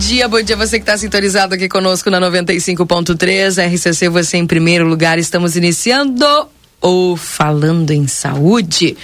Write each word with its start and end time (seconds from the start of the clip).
Dia, 0.00 0.26
bom 0.26 0.40
dia 0.40 0.56
você 0.56 0.78
que 0.78 0.82
está 0.82 0.96
sintonizado 0.96 1.54
aqui 1.54 1.68
conosco 1.68 2.08
na 2.08 2.18
95.3, 2.18 3.70
RCC 3.70 4.08
você 4.08 4.38
em 4.38 4.46
primeiro 4.46 4.88
lugar. 4.88 5.18
Estamos 5.18 5.56
iniciando 5.56 6.24
o 6.80 7.16
Falando 7.18 7.90
em 7.90 8.06
Saúde. 8.06 8.96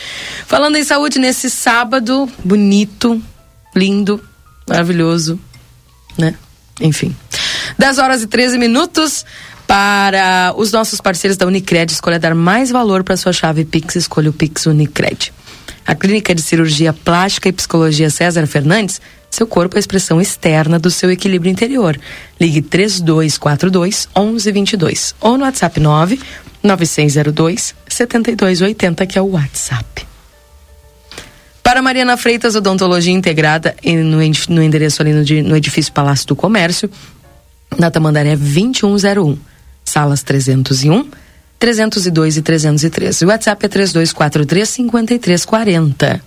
Falando 0.46 0.76
em 0.76 0.84
Saúde 0.84 1.18
nesse 1.18 1.50
sábado 1.50 2.26
bonito, 2.42 3.22
lindo, 3.74 4.24
maravilhoso, 4.66 5.38
né? 6.16 6.34
Enfim. 6.80 7.14
10 7.78 7.98
horas 7.98 8.22
e 8.22 8.26
13 8.26 8.56
minutos 8.56 9.26
para 9.66 10.54
os 10.56 10.72
nossos 10.72 11.00
parceiros 11.00 11.36
da 11.36 11.46
Unicred. 11.46 11.92
Escolha 11.92 12.18
dar 12.18 12.34
mais 12.34 12.70
valor 12.70 13.02
para 13.02 13.16
sua 13.16 13.32
chave 13.32 13.64
Pix, 13.64 13.96
escolha 13.96 14.30
o 14.30 14.32
Pix 14.32 14.66
Unicred. 14.66 15.32
A 15.86 15.94
Clínica 15.94 16.34
de 16.34 16.42
Cirurgia 16.42 16.92
Plástica 16.92 17.48
e 17.48 17.52
Psicologia 17.52 18.10
César 18.10 18.46
Fernandes 18.46 19.00
seu 19.30 19.46
corpo 19.46 19.76
é 19.76 19.78
a 19.78 19.80
expressão 19.80 20.20
externa 20.20 20.78
do 20.78 20.90
seu 20.90 21.10
equilíbrio 21.10 21.50
interior. 21.50 21.98
Ligue 22.40 22.62
3242 22.62 24.08
1122 24.16 25.14
ou 25.20 25.36
no 25.36 25.44
WhatsApp 25.44 25.78
9 25.78 26.18
9602 26.62 27.74
7280, 27.86 29.06
que 29.06 29.18
é 29.18 29.22
o 29.22 29.32
WhatsApp. 29.32 30.06
Para 31.62 31.82
Mariana 31.82 32.16
Freitas, 32.16 32.54
odontologia 32.54 33.12
integrada 33.12 33.76
no, 33.84 34.62
endereço 34.62 35.02
ali 35.02 35.42
no 35.42 35.56
edifício 35.56 35.92
Palácio 35.92 36.26
do 36.28 36.36
Comércio, 36.36 36.88
na 37.76 37.90
Tamandaré 37.90 38.36
2101, 38.36 39.36
salas 39.86 40.22
301, 40.22 41.08
302 41.58 42.36
e 42.36 42.42
313. 42.42 43.24
O 43.24 43.28
WhatsApp 43.28 43.64
é 43.64 43.68
3243 43.68 44.68
5340. 44.68 46.20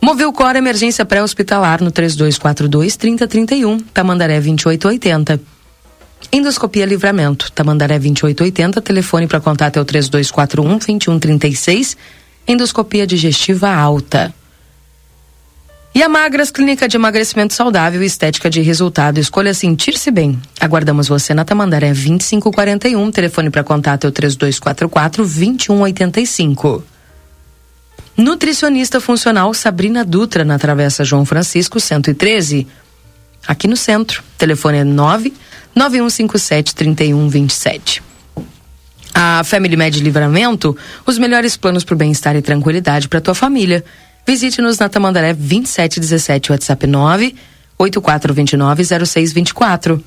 Moveu 0.00 0.32
Cor 0.32 0.54
Emergência 0.54 1.04
Pré-Hospitalar 1.04 1.82
no 1.82 1.90
3242 1.90 2.96
3031, 2.96 3.78
Tamandaré 3.80 4.40
2880. 4.40 5.40
Endoscopia 6.32 6.86
Livramento, 6.86 7.50
Tamandaré 7.52 7.98
2880, 7.98 8.80
telefone 8.80 9.26
para 9.26 9.40
contato 9.40 9.78
é 9.78 9.82
o 9.82 9.84
3241 9.84 10.78
2136. 10.78 11.96
Endoscopia 12.46 13.06
digestiva 13.06 13.70
alta. 13.70 14.34
E 15.94 16.02
a 16.02 16.08
Magras, 16.08 16.50
Clínica 16.50 16.88
de 16.88 16.96
Emagrecimento 16.96 17.54
Saudável 17.54 18.02
e 18.02 18.06
Estética 18.06 18.50
de 18.50 18.60
Resultado. 18.60 19.20
Escolha 19.20 19.54
sentir-se 19.54 20.10
bem. 20.10 20.42
Aguardamos 20.58 21.06
você 21.06 21.32
na 21.32 21.44
Tamandaré 21.44 21.92
2541. 21.92 23.12
Telefone 23.12 23.48
para 23.48 23.62
contato 23.62 24.04
é 24.04 24.08
o 24.08 24.10
3244 24.10 25.24
2185. 25.24 26.82
Nutricionista 28.16 29.00
funcional 29.00 29.54
Sabrina 29.54 30.04
Dutra, 30.04 30.44
na 30.44 30.58
Travessa 30.58 31.04
João 31.04 31.24
Francisco, 31.24 31.78
113. 31.78 32.66
Aqui 33.46 33.68
no 33.68 33.76
centro. 33.76 34.24
Telefone 34.36 34.78
é 34.78 34.84
9 34.84 35.32
9157 35.76 36.74
3127. 36.74 38.02
A 39.14 39.44
Family 39.44 39.76
Med 39.76 40.02
Livramento, 40.02 40.76
os 41.06 41.18
melhores 41.18 41.56
planos 41.56 41.84
para 41.84 41.94
o 41.94 41.96
bem-estar 41.98 42.34
e 42.34 42.42
tranquilidade 42.42 43.08
para 43.08 43.20
tua 43.20 43.34
família. 43.34 43.84
Visite-nos 44.26 44.78
na 44.78 44.88
Tamandaré 44.88 45.34
2717, 45.34 46.52
WhatsApp 46.52 46.86
9 46.86 47.34
8429 47.78 48.84
0624. 49.06 50.02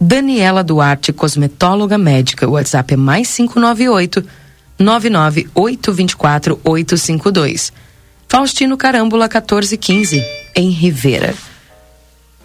Daniela 0.00 0.62
Duarte, 0.62 1.12
cosmetóloga 1.12 1.98
médica, 1.98 2.48
WhatsApp 2.48 2.94
é 2.94 2.96
mais 2.96 3.34
598 3.34 4.24
99824 4.78 6.60
Faustino 8.28 8.76
Carambula 8.76 9.24
1415, 9.24 10.22
em 10.54 10.70
Rivera. 10.70 11.34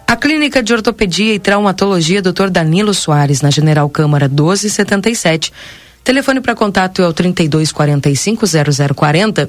A 0.06 0.16
Clínica 0.16 0.62
de 0.62 0.72
Ortopedia 0.72 1.32
e 1.34 1.38
Traumatologia 1.38 2.20
Dr. 2.20 2.50
Danilo 2.50 2.92
Soares, 2.92 3.40
na 3.40 3.50
General 3.50 3.88
Câmara 3.88 4.26
1277. 4.26 5.52
Telefone 6.02 6.40
para 6.40 6.56
contato 6.56 7.00
é 7.02 7.08
o 7.08 7.12
3245 7.12 8.46
0040 8.94 9.48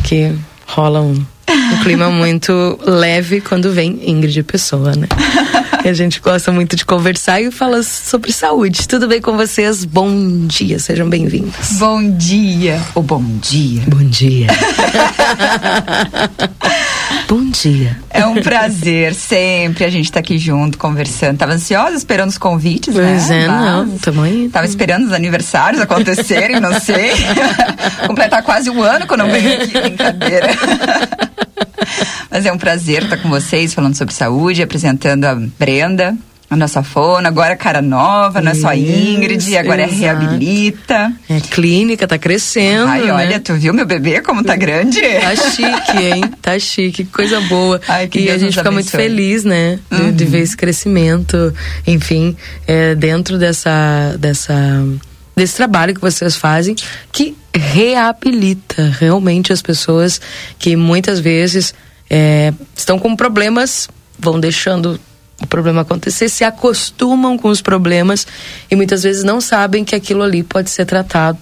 que 0.05 0.33
rola 0.65 1.01
um, 1.01 1.27
um 1.73 1.83
clima 1.83 2.11
muito 2.11 2.79
leve 2.85 3.41
quando 3.41 3.73
vem 3.73 3.99
Ingrid 4.03 4.43
Pessoa, 4.43 4.93
né? 4.95 5.09
a 5.89 5.93
gente 5.93 6.21
gosta 6.21 6.53
muito 6.53 6.77
de 6.77 6.85
conversar 6.85 7.41
e 7.41 7.51
fala 7.51 7.83
sobre 7.83 8.33
saúde. 8.33 8.87
Tudo 8.87 9.09
bem 9.09 9.21
com 9.21 9.37
vocês? 9.37 9.85
Bom 9.85 10.47
dia, 10.47 10.79
sejam 10.79 11.09
bem-vindos. 11.09 11.79
Bom 11.79 12.11
dia. 12.11 12.81
Ou 12.95 13.03
bom 13.03 13.23
dia. 13.41 13.83
Bom 13.87 14.05
dia. 14.05 14.49
bom 17.27 17.51
dia. 17.51 17.97
É 18.11 18.27
um 18.27 18.43
prazer 18.43 19.15
sempre 19.15 19.85
a 19.85 19.91
gente 19.91 20.05
estar 20.05 20.15
tá 20.15 20.21
aqui 20.21 20.37
junto, 20.37 20.77
conversando. 20.77 21.39
Tava 21.39 21.55
ansiosa 21.55 21.97
esperando 21.97 22.29
os 22.29 22.39
convites, 22.39 22.93
pois 22.93 23.29
né? 23.29 23.45
é, 23.45 23.49
Mas 23.49 23.89
não, 23.89 23.99
tamo 23.99 24.23
aí. 24.23 24.49
Tava 24.51 24.67
esperando 24.67 25.07
os 25.07 25.13
aniversários 25.13 25.81
acontecerem, 25.81 26.61
não 26.61 26.79
sei. 26.79 27.13
Completar 28.07 28.43
quase 28.43 28.69
um 28.69 28.83
ano 28.83 29.07
que 29.07 29.13
eu 29.13 29.19
não 29.19 29.31
venho 29.31 29.63
aqui, 29.63 29.81
brincadeira. 29.81 30.49
Mas 32.31 32.47
é 32.47 32.53
um 32.53 32.59
prazer 32.59 33.05
estar 33.05 33.17
com 33.19 33.29
vocês 33.29 33.73
falando 33.75 33.97
sobre 33.97 34.15
saúde, 34.15 34.63
apresentando 34.63 35.25
a 35.25 35.35
Brenda, 35.35 36.15
a 36.51 36.57
nossa 36.57 36.83
fono, 36.83 37.27
agora 37.29 37.55
cara 37.57 37.83
nova, 37.83 38.41
não 38.41 38.53
é 38.53 38.55
só 38.55 38.73
Ingrid, 38.75 39.55
agora 39.59 39.83
exato. 39.83 39.95
é 39.95 39.99
reabilita. 39.99 41.13
É 41.29 41.41
clínica, 41.41 42.07
tá 42.09 42.17
crescendo. 42.19 42.89
Ai, 42.89 43.03
né? 43.05 43.13
olha, 43.13 43.41
tu 43.41 43.53
viu 43.55 43.75
meu 43.75 43.85
bebê 43.85 44.23
como 44.23 44.43
tá 44.43 44.57
grande? 44.57 45.01
Tá 45.01 45.37
chique, 45.37 45.97
hein? 46.03 46.25
Tá 46.41 46.59
chique, 46.59 47.05
que 47.05 47.11
coisa 47.11 47.39
boa. 47.43 47.79
Ai, 47.87 48.09
que 48.09 48.21
e 48.21 48.23
Deus 48.25 48.37
a 48.37 48.39
gente 48.39 48.57
fica 48.57 48.71
muito 48.71 48.89
abençoe. 48.89 49.11
feliz, 49.11 49.45
né? 49.45 49.79
De, 49.91 50.13
de 50.13 50.25
Uhum. 50.25 50.31
ver 50.31 50.39
esse 50.41 50.57
crescimento, 50.57 51.53
enfim, 51.87 52.35
é, 52.67 52.95
dentro 52.95 53.37
dessa, 53.39 54.17
dessa, 54.19 54.55
desse 55.39 55.57
trabalho 55.57 55.95
que 55.95 56.01
vocês 56.01 56.37
fazem, 56.37 56.77
que 57.13 57.37
reabilita 57.55 58.95
realmente 58.99 59.53
as 59.53 59.63
pessoas 59.63 60.21
que 60.59 60.77
muitas 60.77 61.19
vezes 61.21 61.75
é, 62.11 62.53
estão 62.77 62.99
com 62.99 63.17
problemas, 63.17 63.89
vão 64.19 64.39
deixando 64.39 65.01
o 65.41 65.47
problema 65.47 65.83
acontecer, 65.83 66.29
se 66.29 66.45
acostumam 66.45 67.39
com 67.39 67.49
os 67.49 67.63
problemas 67.63 68.27
e 68.71 68.77
muitas 68.77 69.05
vezes 69.05 69.23
não 69.23 69.41
sabem 69.41 69.85
que 69.85 69.95
aquilo 69.95 70.23
ali 70.23 70.43
pode 70.43 70.69
ser 70.71 70.85
tratado 70.85 71.39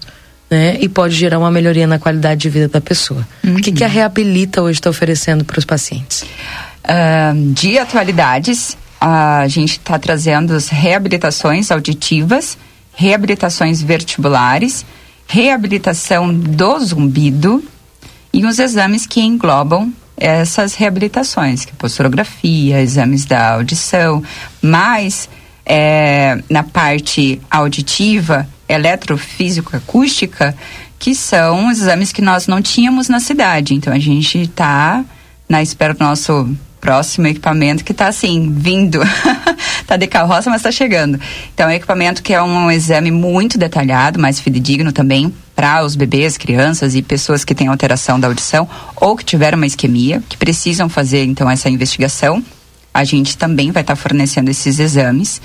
né? 0.50 0.78
E 0.80 0.88
pode 0.88 1.14
gerar 1.14 1.38
uma 1.38 1.50
melhoria 1.50 1.86
na 1.86 1.98
qualidade 1.98 2.42
de 2.42 2.48
vida 2.48 2.68
da 2.68 2.80
pessoa. 2.80 3.26
O 3.44 3.56
que, 3.56 3.72
que 3.72 3.82
a 3.82 3.88
Reabilita 3.88 4.62
hoje 4.62 4.78
está 4.78 4.88
oferecendo 4.88 5.44
para 5.44 5.58
os 5.58 5.64
pacientes? 5.64 6.24
Ahn, 6.84 7.52
de 7.52 7.78
atualidades, 7.78 8.76
a 9.00 9.46
gente 9.48 9.72
está 9.72 9.98
trazendo 9.98 10.54
as 10.54 10.68
reabilitações 10.68 11.70
auditivas, 11.70 12.56
reabilitações 12.96 13.82
vertibulares, 13.82 14.84
reabilitação 15.28 16.32
do 16.32 16.80
zumbido 16.80 17.62
e 18.32 18.44
os 18.44 18.58
exames 18.58 19.06
que 19.06 19.20
englobam 19.20 19.92
essas 20.16 20.74
reabilitações, 20.74 21.66
que 21.66 21.72
é 21.72 21.74
posturografia, 21.76 22.80
exames 22.80 23.26
da 23.26 23.52
audição, 23.52 24.22
mas 24.62 25.28
é, 25.64 26.42
na 26.48 26.62
parte 26.62 27.38
auditiva, 27.50 28.48
eletrofísico-acústica, 28.66 30.56
que 30.98 31.14
são 31.14 31.70
exames 31.70 32.12
que 32.12 32.22
nós 32.22 32.46
não 32.46 32.62
tínhamos 32.62 33.10
na 33.10 33.20
cidade. 33.20 33.74
Então 33.74 33.92
a 33.92 33.98
gente 33.98 34.40
está 34.40 35.04
na 35.46 35.62
espera 35.62 35.92
do 35.92 36.02
nosso 36.02 36.56
próximo 36.80 37.26
equipamento 37.26 37.84
que 37.84 37.92
está 37.92 38.08
assim, 38.08 38.52
vindo. 38.52 39.00
tá 39.86 39.96
de 39.96 40.06
carroça, 40.06 40.50
mas 40.50 40.60
está 40.60 40.70
chegando. 40.70 41.18
Então 41.54 41.68
é 41.68 41.72
um 41.72 41.76
equipamento 41.76 42.22
que 42.22 42.32
é 42.32 42.42
um 42.42 42.70
exame 42.70 43.10
muito 43.10 43.58
detalhado, 43.58 44.18
mais 44.18 44.40
fidedigno 44.40 44.92
também 44.92 45.32
para 45.54 45.84
os 45.84 45.96
bebês, 45.96 46.36
crianças 46.36 46.94
e 46.94 47.02
pessoas 47.02 47.44
que 47.44 47.54
têm 47.54 47.68
alteração 47.68 48.20
da 48.20 48.28
audição 48.28 48.68
ou 48.96 49.16
que 49.16 49.24
tiveram 49.24 49.56
uma 49.56 49.66
isquemia, 49.66 50.22
que 50.28 50.36
precisam 50.36 50.88
fazer 50.88 51.24
então 51.24 51.50
essa 51.50 51.70
investigação. 51.70 52.44
A 52.92 53.04
gente 53.04 53.36
também 53.36 53.70
vai 53.70 53.82
estar 53.82 53.96
tá 53.96 54.00
fornecendo 54.00 54.50
esses 54.50 54.78
exames, 54.78 55.40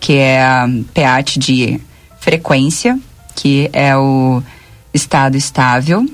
que 0.00 0.14
é 0.14 0.42
a 0.42 0.68
PEAT 0.92 1.38
de 1.38 1.80
frequência, 2.20 2.98
que 3.34 3.70
é 3.72 3.96
o 3.96 4.42
estado 4.92 5.36
estável. 5.36 6.06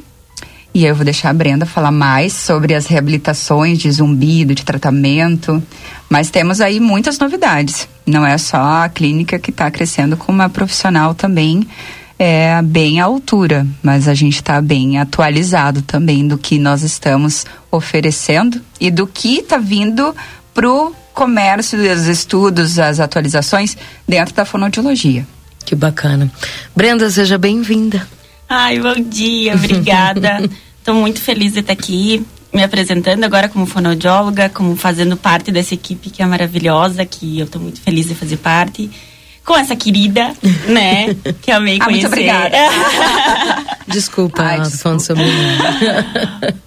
E 0.75 0.87
eu 0.87 0.95
vou 0.95 1.05
deixar 1.05 1.31
a 1.31 1.35
Brenda 1.35 1.67
falar 1.67 1.91
mais 1.91 2.33
sobre 2.33 2.75
as 2.75 2.87
reabilitações 2.87 3.79
de 3.79 3.91
zumbido, 3.91 4.55
de 4.55 4.65
tratamento. 4.65 5.63
Mas 6.09 6.31
temos 6.31 6.63
aí 6.63 6.81
muitas 6.81 7.19
novidades. 7.19 7.87
Não 8.07 8.27
é 8.27 8.39
só 8.39 8.57
a 8.57 8.89
clínica 8.89 9.39
que 9.39 9.51
está 9.51 9.71
crescendo, 9.71 10.17
como 10.17 10.41
a 10.41 10.49
profissional 10.49 11.15
também 11.15 11.67
é 12.19 12.63
bem 12.63 13.01
à 13.01 13.05
altura. 13.05 13.67
Mas 13.83 14.09
a 14.09 14.15
gente 14.15 14.37
está 14.37 14.63
bem 14.63 14.99
atualizado 14.99 15.83
também 15.83 16.27
do 16.27 16.39
que 16.39 16.59
nós 16.59 16.83
estamos 16.83 17.45
oferecendo 17.71 18.59
e 18.81 18.91
do 18.91 19.07
que 19.07 19.41
está 19.41 19.59
vindo 19.59 20.15
para 20.55 20.71
o 20.71 20.95
comércio, 21.13 21.79
os 21.79 22.07
estudos, 22.07 22.79
as 22.79 22.99
atualizações 22.99 23.77
dentro 24.09 24.35
da 24.35 24.47
fonoaudiologia. 24.47 25.27
Que 25.67 25.75
bacana. 25.75 26.31
Brenda, 26.75 27.11
seja 27.11 27.37
bem-vinda. 27.37 28.07
Ai, 28.55 28.79
bom 28.81 28.93
dia, 29.09 29.55
obrigada. 29.55 30.43
Estou 30.79 30.95
muito 30.95 31.19
feliz 31.23 31.55
de 31.55 31.61
estar 31.61 31.73
aqui, 31.73 32.23
me 32.53 32.63
apresentando 32.63 33.25
agora 33.25 33.49
como 33.49 33.65
fonoaudióloga, 33.65 34.51
como 34.51 34.77
fazendo 34.77 35.17
parte 35.17 35.51
dessa 35.51 35.73
equipe 35.73 36.11
que 36.11 36.23
é 36.23 36.27
maravilhosa, 36.27 37.03
que 37.07 37.39
eu 37.39 37.47
estou 37.47 37.63
muito 37.63 37.81
feliz 37.81 38.09
de 38.09 38.15
fazer 38.15 38.37
parte. 38.37 38.91
Com 39.43 39.57
essa 39.57 39.75
querida, 39.75 40.33
né? 40.69 41.15
Que 41.41 41.51
eu 41.51 41.57
amei 41.57 41.79
Ah, 41.81 41.85
conhecer. 41.87 42.03
muito 42.03 42.07
obrigada. 42.09 42.57
Desculpa, 43.89 44.43
Ai, 44.43 44.61
desculpa. 44.61 44.79
falando 44.83 45.01
sobre 45.01 45.25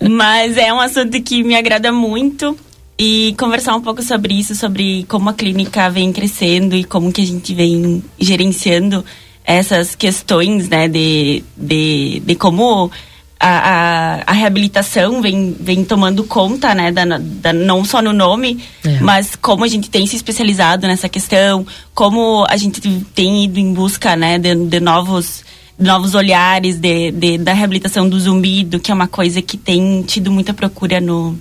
Mas 0.10 0.58
é 0.58 0.74
um 0.74 0.80
assunto 0.80 1.22
que 1.22 1.44
me 1.44 1.56
agrada 1.56 1.92
muito 1.92 2.58
e 2.98 3.36
conversar 3.38 3.76
um 3.76 3.82
pouco 3.82 4.02
sobre 4.02 4.34
isso, 4.34 4.56
sobre 4.56 5.04
como 5.08 5.30
a 5.30 5.34
clínica 5.34 5.88
vem 5.90 6.12
crescendo 6.12 6.76
e 6.76 6.84
como 6.84 7.12
que 7.14 7.22
a 7.22 7.26
gente 7.26 7.54
vem 7.54 8.04
gerenciando 8.20 9.06
essas 9.46 9.96
questões, 9.96 10.68
né, 10.70 10.88
de, 10.88 11.44
de, 11.56 12.22
de 12.26 12.36
como 12.36 12.92
a, 13.40 13.50
a, 13.50 14.24
a 14.26 14.32
reabilitação 14.32 15.22
vem, 15.22 15.56
vem 15.60 15.84
tomando 15.84 16.24
conta, 16.24 16.74
né, 16.74 16.92
da, 16.92 17.04
da, 17.20 17.54
não 17.54 17.86
só 17.86 18.02
no 18.02 18.12
nome, 18.14 18.64
É. 18.84 19.00
mas 19.02 19.36
como 19.36 19.64
a 19.64 19.68
gente 19.68 19.90
tem 19.90 20.08
se 20.08 20.16
especializado 20.16 20.88
nessa 20.88 21.08
questão, 21.08 21.66
como 21.94 22.46
a 22.50 22.58
gente 22.58 22.82
tem 23.14 23.44
ido 23.44 23.60
em 23.60 23.74
busca, 23.74 24.16
né, 24.16 24.40
de, 24.40 24.56
de 24.56 24.80
novos 24.80 25.44
novos 25.78 26.16
olhares 26.16 26.78
de, 26.78 27.12
de, 27.12 27.38
da 27.38 27.52
reabilitação 27.52 28.08
do 28.08 28.18
zumbido, 28.18 28.80
que 28.80 28.92
é 28.92 28.94
uma 28.94 29.10
coisa 29.10 29.42
que 29.42 29.58
tem 29.58 30.02
tido 30.04 30.32
muita 30.32 30.54
procura 30.54 31.02
no, 31.02 31.38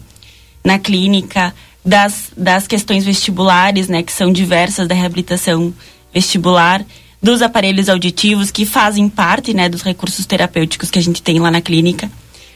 na 0.64 0.76
clínica, 0.76 1.54
das, 1.84 2.32
das 2.36 2.66
questões 2.66 3.04
vestibulares, 3.04 3.88
né, 3.88 4.02
que 4.02 4.12
são 4.12 4.32
diversas 4.32 4.88
da 4.88 4.94
reabilitação 4.94 5.72
vestibular, 6.12 6.84
dos 7.24 7.40
aparelhos 7.40 7.88
auditivos, 7.88 8.50
que 8.50 8.66
fazem 8.66 9.08
parte, 9.08 9.54
né, 9.54 9.66
dos 9.66 9.80
recursos 9.80 10.26
terapêuticos 10.26 10.90
que 10.90 10.98
a 10.98 11.02
gente 11.02 11.22
tem 11.22 11.38
lá 11.40 11.50
na 11.50 11.62
clínica, 11.62 12.10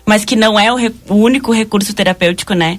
mas 0.05 0.27
que 0.27 0.37
não 0.37 0.61
é 0.61 0.71
o, 0.71 0.77
re- 0.77 0.95
o 1.09 1.15
único 1.15 1.51
recurso 1.55 1.95
terapêutico, 1.95 2.53
né, 2.53 2.79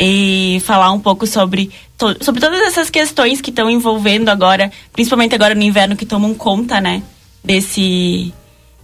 e 0.00 0.62
falar 0.64 0.90
um 0.92 0.98
pouco 0.98 1.26
sobre, 1.26 1.70
to- 1.98 2.16
sobre 2.24 2.40
todas 2.40 2.58
essas 2.62 2.88
questões 2.88 3.42
que 3.42 3.50
estão 3.50 3.68
envolvendo 3.68 4.30
agora, 4.30 4.72
principalmente 4.94 5.34
agora 5.34 5.54
no 5.54 5.62
inverno, 5.62 5.94
que 5.94 6.06
tomam 6.06 6.32
conta, 6.32 6.80
né, 6.80 7.02
desse, 7.44 8.32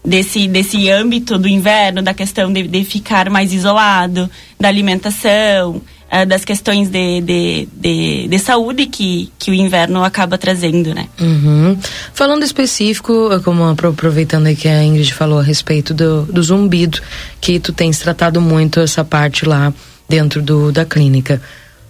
desse, 0.05 0.47
desse 0.47 0.91
âmbito 0.91 1.39
do 1.39 1.49
inverno, 1.49 2.03
da 2.03 2.13
questão 2.13 2.53
de, 2.53 2.65
de 2.65 2.85
ficar 2.85 3.31
mais 3.31 3.51
isolado, 3.51 4.31
da 4.61 4.69
alimentação, 4.69 5.81
eh, 6.11 6.25
das 6.27 6.45
questões 6.45 6.89
de, 6.89 7.21
de, 7.21 7.69
de, 7.73 8.29
de 8.29 8.39
saúde 8.39 8.87
que, 8.87 9.31
que 9.39 9.51
o 9.51 9.55
inverno 9.55 10.05
acaba 10.05 10.37
trazendo, 10.39 10.95
né. 10.95 11.09
Uhum. 11.21 11.77
Falando 12.15 12.45
específico, 12.45 13.29
como 13.45 13.65
apro- 13.65 13.91
aproveitando 13.91 14.47
aí 14.47 14.57
que 14.57 14.69
a 14.69 14.83
Ingrid 14.85 15.13
falou 15.13 15.39
a 15.39 15.43
respeito 15.43 15.93
do, 15.95 16.23
do 16.23 16.43
zumbido, 16.43 17.01
que 17.41 17.59
tu 17.59 17.73
tens 17.73 17.99
tratado 17.99 18.41
muito 18.41 18.81
essa 18.81 19.05
parte 19.05 19.45
lá 19.45 19.73
dentro 20.09 20.41
do, 20.43 20.71
da 20.73 20.85
clínica. 20.85 21.41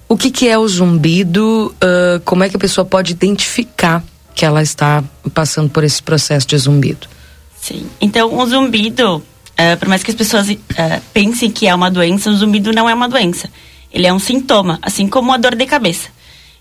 O 0.09 0.17
que, 0.17 0.31
que 0.31 0.49
é 0.49 0.57
o 0.57 0.67
zumbido? 0.69 1.75
ah, 1.81 2.21
como 2.25 2.45
é 2.45 2.49
que 2.49 2.57
a 2.57 2.61
pessoa 2.61 2.85
pode 2.85 3.13
identificar 3.13 4.03
que 4.35 4.45
ela 4.45 4.63
está 4.63 5.03
passando 5.35 5.69
por 5.71 5.83
esse 5.85 6.03
processo 6.03 6.47
de 6.47 6.57
zumbido? 6.59 7.07
Sim. 7.61 7.87
Então, 8.01 8.39
o 8.39 8.47
zumbido, 8.47 9.23
eh, 9.57 9.75
por 9.77 9.89
mais 9.89 10.03
que 10.03 10.11
as 10.11 10.17
pessoas 10.17 10.49
eh, 10.49 11.01
pensem 11.13 11.51
que 11.51 11.67
é 11.67 11.75
uma 11.75 11.91
doença, 11.91 12.31
o 12.31 12.37
zumbido 12.37 12.71
não 12.73 12.89
é 12.89 12.95
uma 12.95 13.09
doença. 13.09 13.49
Ele 13.93 14.07
é 14.07 14.13
um 14.13 14.19
sintoma, 14.19 14.79
assim 14.83 15.09
como 15.09 15.33
a 15.33 15.37
dor 15.37 15.55
de 15.55 15.67
cabeça. 15.67 16.09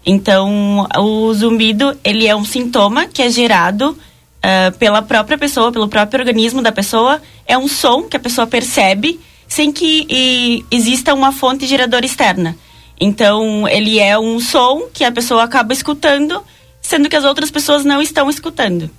Então, 0.05 0.87
o 0.97 1.33
zumbido, 1.33 1.97
ele 2.03 2.27
é 2.27 2.35
um 2.35 2.45
sintoma 2.45 3.07
que 3.07 3.21
é 3.21 3.29
gerado 3.29 3.97
eh, 4.41 4.69
pela 4.71 5.01
própria 5.01 5.37
pessoa, 5.37 5.71
pelo 5.71 5.87
próprio 5.87 6.19
organismo 6.19 6.61
da 6.61 6.71
pessoa. 6.71 7.19
É 7.47 7.57
um 7.57 7.67
som 7.67 8.03
que 8.03 8.15
a 8.15 8.19
pessoa 8.19 8.45
percebe 8.45 9.19
sem 9.47 9.71
que 9.71 10.05
e, 10.09 10.65
exista 10.69 11.13
uma 11.13 11.31
fonte 11.31 11.65
geradora 11.65 12.05
externa. 12.05 12.55
Então, 12.99 13.67
ele 13.67 13.99
é 13.99 14.17
um 14.17 14.39
som 14.39 14.87
que 14.93 15.03
a 15.03 15.11
pessoa 15.11 15.43
acaba 15.43 15.73
escutando, 15.73 16.43
sendo 16.81 17.09
que 17.09 17.15
as 17.15 17.25
outras 17.25 17.49
pessoas 17.49 17.83
não 17.83 18.01
estão 18.01 18.29
escutando. 18.29 18.89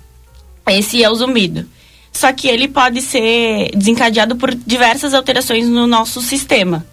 Esse 0.67 1.01
é 1.01 1.09
o 1.09 1.15
zumbido. 1.15 1.65
Só 2.11 2.33
que 2.33 2.47
ele 2.47 2.67
pode 2.67 3.01
ser 3.01 3.71
desencadeado 3.75 4.35
por 4.35 4.53
diversas 4.53 5.13
alterações 5.13 5.67
no 5.67 5.87
nosso 5.87 6.21
sistema, 6.21 6.85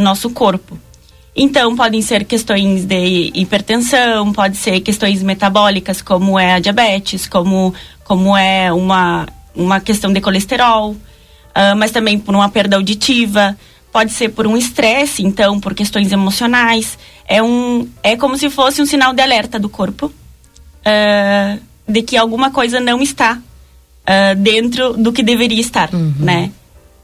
nosso 0.00 0.30
corpo. 0.30 0.78
Então, 1.34 1.76
podem 1.76 2.02
ser 2.02 2.24
questões 2.24 2.84
de 2.84 3.30
hipertensão, 3.32 4.32
pode 4.32 4.56
ser 4.56 4.80
questões 4.80 5.22
metabólicas, 5.22 6.02
como 6.02 6.36
é 6.36 6.54
a 6.54 6.58
diabetes, 6.58 7.28
como, 7.28 7.72
como 8.02 8.36
é 8.36 8.72
uma, 8.72 9.24
uma 9.54 9.78
questão 9.78 10.12
de 10.12 10.20
colesterol, 10.20 10.96
ah, 11.54 11.76
mas 11.76 11.92
também 11.92 12.18
por 12.18 12.34
uma 12.34 12.48
perda 12.48 12.76
auditiva, 12.76 13.56
pode 13.92 14.12
ser 14.12 14.30
por 14.30 14.46
um 14.46 14.56
estresse, 14.56 15.22
então, 15.22 15.60
por 15.60 15.74
questões 15.74 16.10
emocionais. 16.10 16.98
É, 17.26 17.42
um, 17.42 17.88
é 18.02 18.16
como 18.16 18.36
se 18.36 18.50
fosse 18.50 18.82
um 18.82 18.86
sinal 18.86 19.12
de 19.12 19.22
alerta 19.22 19.58
do 19.58 19.68
corpo 19.68 20.12
ah, 20.84 21.56
de 21.86 22.02
que 22.02 22.16
alguma 22.16 22.50
coisa 22.50 22.80
não 22.80 23.00
está 23.00 23.40
ah, 24.06 24.34
dentro 24.34 24.94
do 24.94 25.12
que 25.12 25.22
deveria 25.22 25.60
estar, 25.60 25.90
né? 26.18 26.50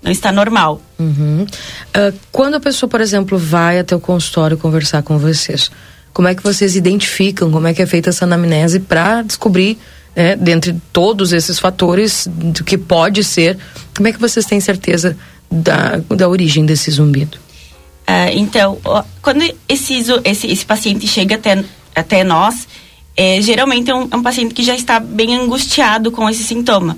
Não 0.04 0.12
está 0.12 0.30
normal. 0.30 0.80
Uhum. 0.98 1.46
Ah, 1.94 2.12
quando 2.30 2.54
a 2.54 2.60
pessoa, 2.60 2.88
por 2.88 3.00
exemplo, 3.00 3.38
vai 3.38 3.78
até 3.78 3.96
o 3.96 4.00
consultório 4.00 4.56
conversar 4.58 5.02
com 5.02 5.18
vocês, 5.18 5.70
Como 6.12 6.28
é 6.28 6.34
que 6.34 6.44
vocês 6.44 6.76
identificam? 6.76 7.50
Como 7.50 7.66
é 7.66 7.74
que 7.74 7.82
é 7.82 7.86
feita 7.86 8.10
essa 8.10 8.24
anamnese 8.24 8.78
para 8.78 9.22
descobrir, 9.22 9.76
né, 10.14 10.36
dentre 10.36 10.72
todos 10.92 11.32
esses 11.32 11.58
fatores, 11.58 12.28
do 12.30 12.62
que 12.62 12.78
pode 12.78 13.24
ser, 13.24 13.58
como 13.96 14.06
é 14.06 14.12
que 14.12 14.20
vocês 14.20 14.46
têm 14.46 14.60
certeza 14.60 15.16
da, 15.50 15.96
da 16.08 16.28
origem 16.28 16.64
desse 16.64 16.88
zumbido? 16.92 17.36
Uh, 18.06 18.30
então, 18.32 18.78
quando 19.20 19.42
esse, 19.68 20.04
esse, 20.24 20.46
esse 20.46 20.64
paciente 20.64 21.08
chega 21.08 21.34
até, 21.34 21.64
até 21.96 22.22
nós, 22.22 22.68
é, 23.16 23.40
geralmente 23.42 23.90
é 23.90 23.94
um, 23.94 24.08
é 24.08 24.16
um 24.16 24.22
paciente 24.22 24.54
que 24.54 24.62
já 24.62 24.76
está 24.76 25.00
bem 25.00 25.34
angustiado 25.36 26.12
com 26.12 26.30
esse 26.30 26.44
sintoma. 26.44 26.96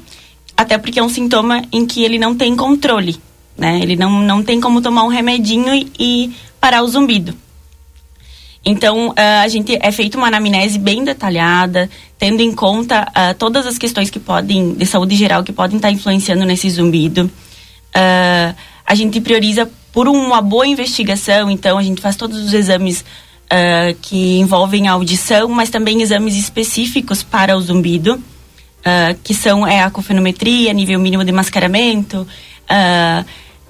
Até 0.56 0.78
porque 0.78 0.98
é 0.98 1.02
um 1.02 1.08
sintoma 1.08 1.62
em 1.70 1.84
que 1.84 2.02
ele 2.02 2.18
não 2.18 2.34
tem 2.34 2.56
controle, 2.56 3.16
né? 3.56 3.78
Ele 3.82 3.94
não, 3.96 4.22
não 4.22 4.42
tem 4.42 4.60
como 4.60 4.80
tomar 4.80 5.04
um 5.04 5.08
remedinho 5.08 5.74
e, 5.74 5.92
e 5.98 6.36
parar 6.60 6.82
o 6.82 6.88
zumbido. 6.88 7.34
Então, 8.68 9.10
uh, 9.10 9.14
a 9.44 9.46
gente 9.46 9.78
é 9.80 9.92
feita 9.92 10.18
uma 10.18 10.26
anamnese 10.26 10.76
bem 10.76 11.04
detalhada, 11.04 11.88
tendo 12.18 12.40
em 12.40 12.52
conta 12.52 13.02
uh, 13.02 13.32
todas 13.38 13.64
as 13.64 13.78
questões 13.78 14.10
que 14.10 14.18
podem, 14.18 14.74
de 14.74 14.84
saúde 14.84 15.14
geral, 15.14 15.44
que 15.44 15.52
podem 15.52 15.76
estar 15.76 15.92
influenciando 15.92 16.44
nesse 16.44 16.68
zumbido. 16.68 17.30
Uh, 17.94 18.56
a 18.84 18.94
gente 18.96 19.20
prioriza 19.20 19.70
por 19.92 20.08
uma 20.08 20.42
boa 20.42 20.66
investigação, 20.66 21.48
então 21.48 21.78
a 21.78 21.82
gente 21.82 22.00
faz 22.00 22.16
todos 22.16 22.44
os 22.44 22.52
exames 22.52 23.04
que 24.02 24.40
envolvem 24.40 24.88
a 24.88 24.92
audição, 24.92 25.48
mas 25.48 25.70
também 25.70 26.02
exames 26.02 26.34
específicos 26.34 27.22
para 27.22 27.56
o 27.56 27.60
zumbido, 27.60 28.20
que 29.22 29.34
são 29.34 29.66
é, 29.66 29.82
a 29.82 29.90
cofenometria, 29.90 30.72
nível 30.72 30.98
mínimo 30.98 31.24
de 31.24 31.32
mascaramento, 31.32 32.26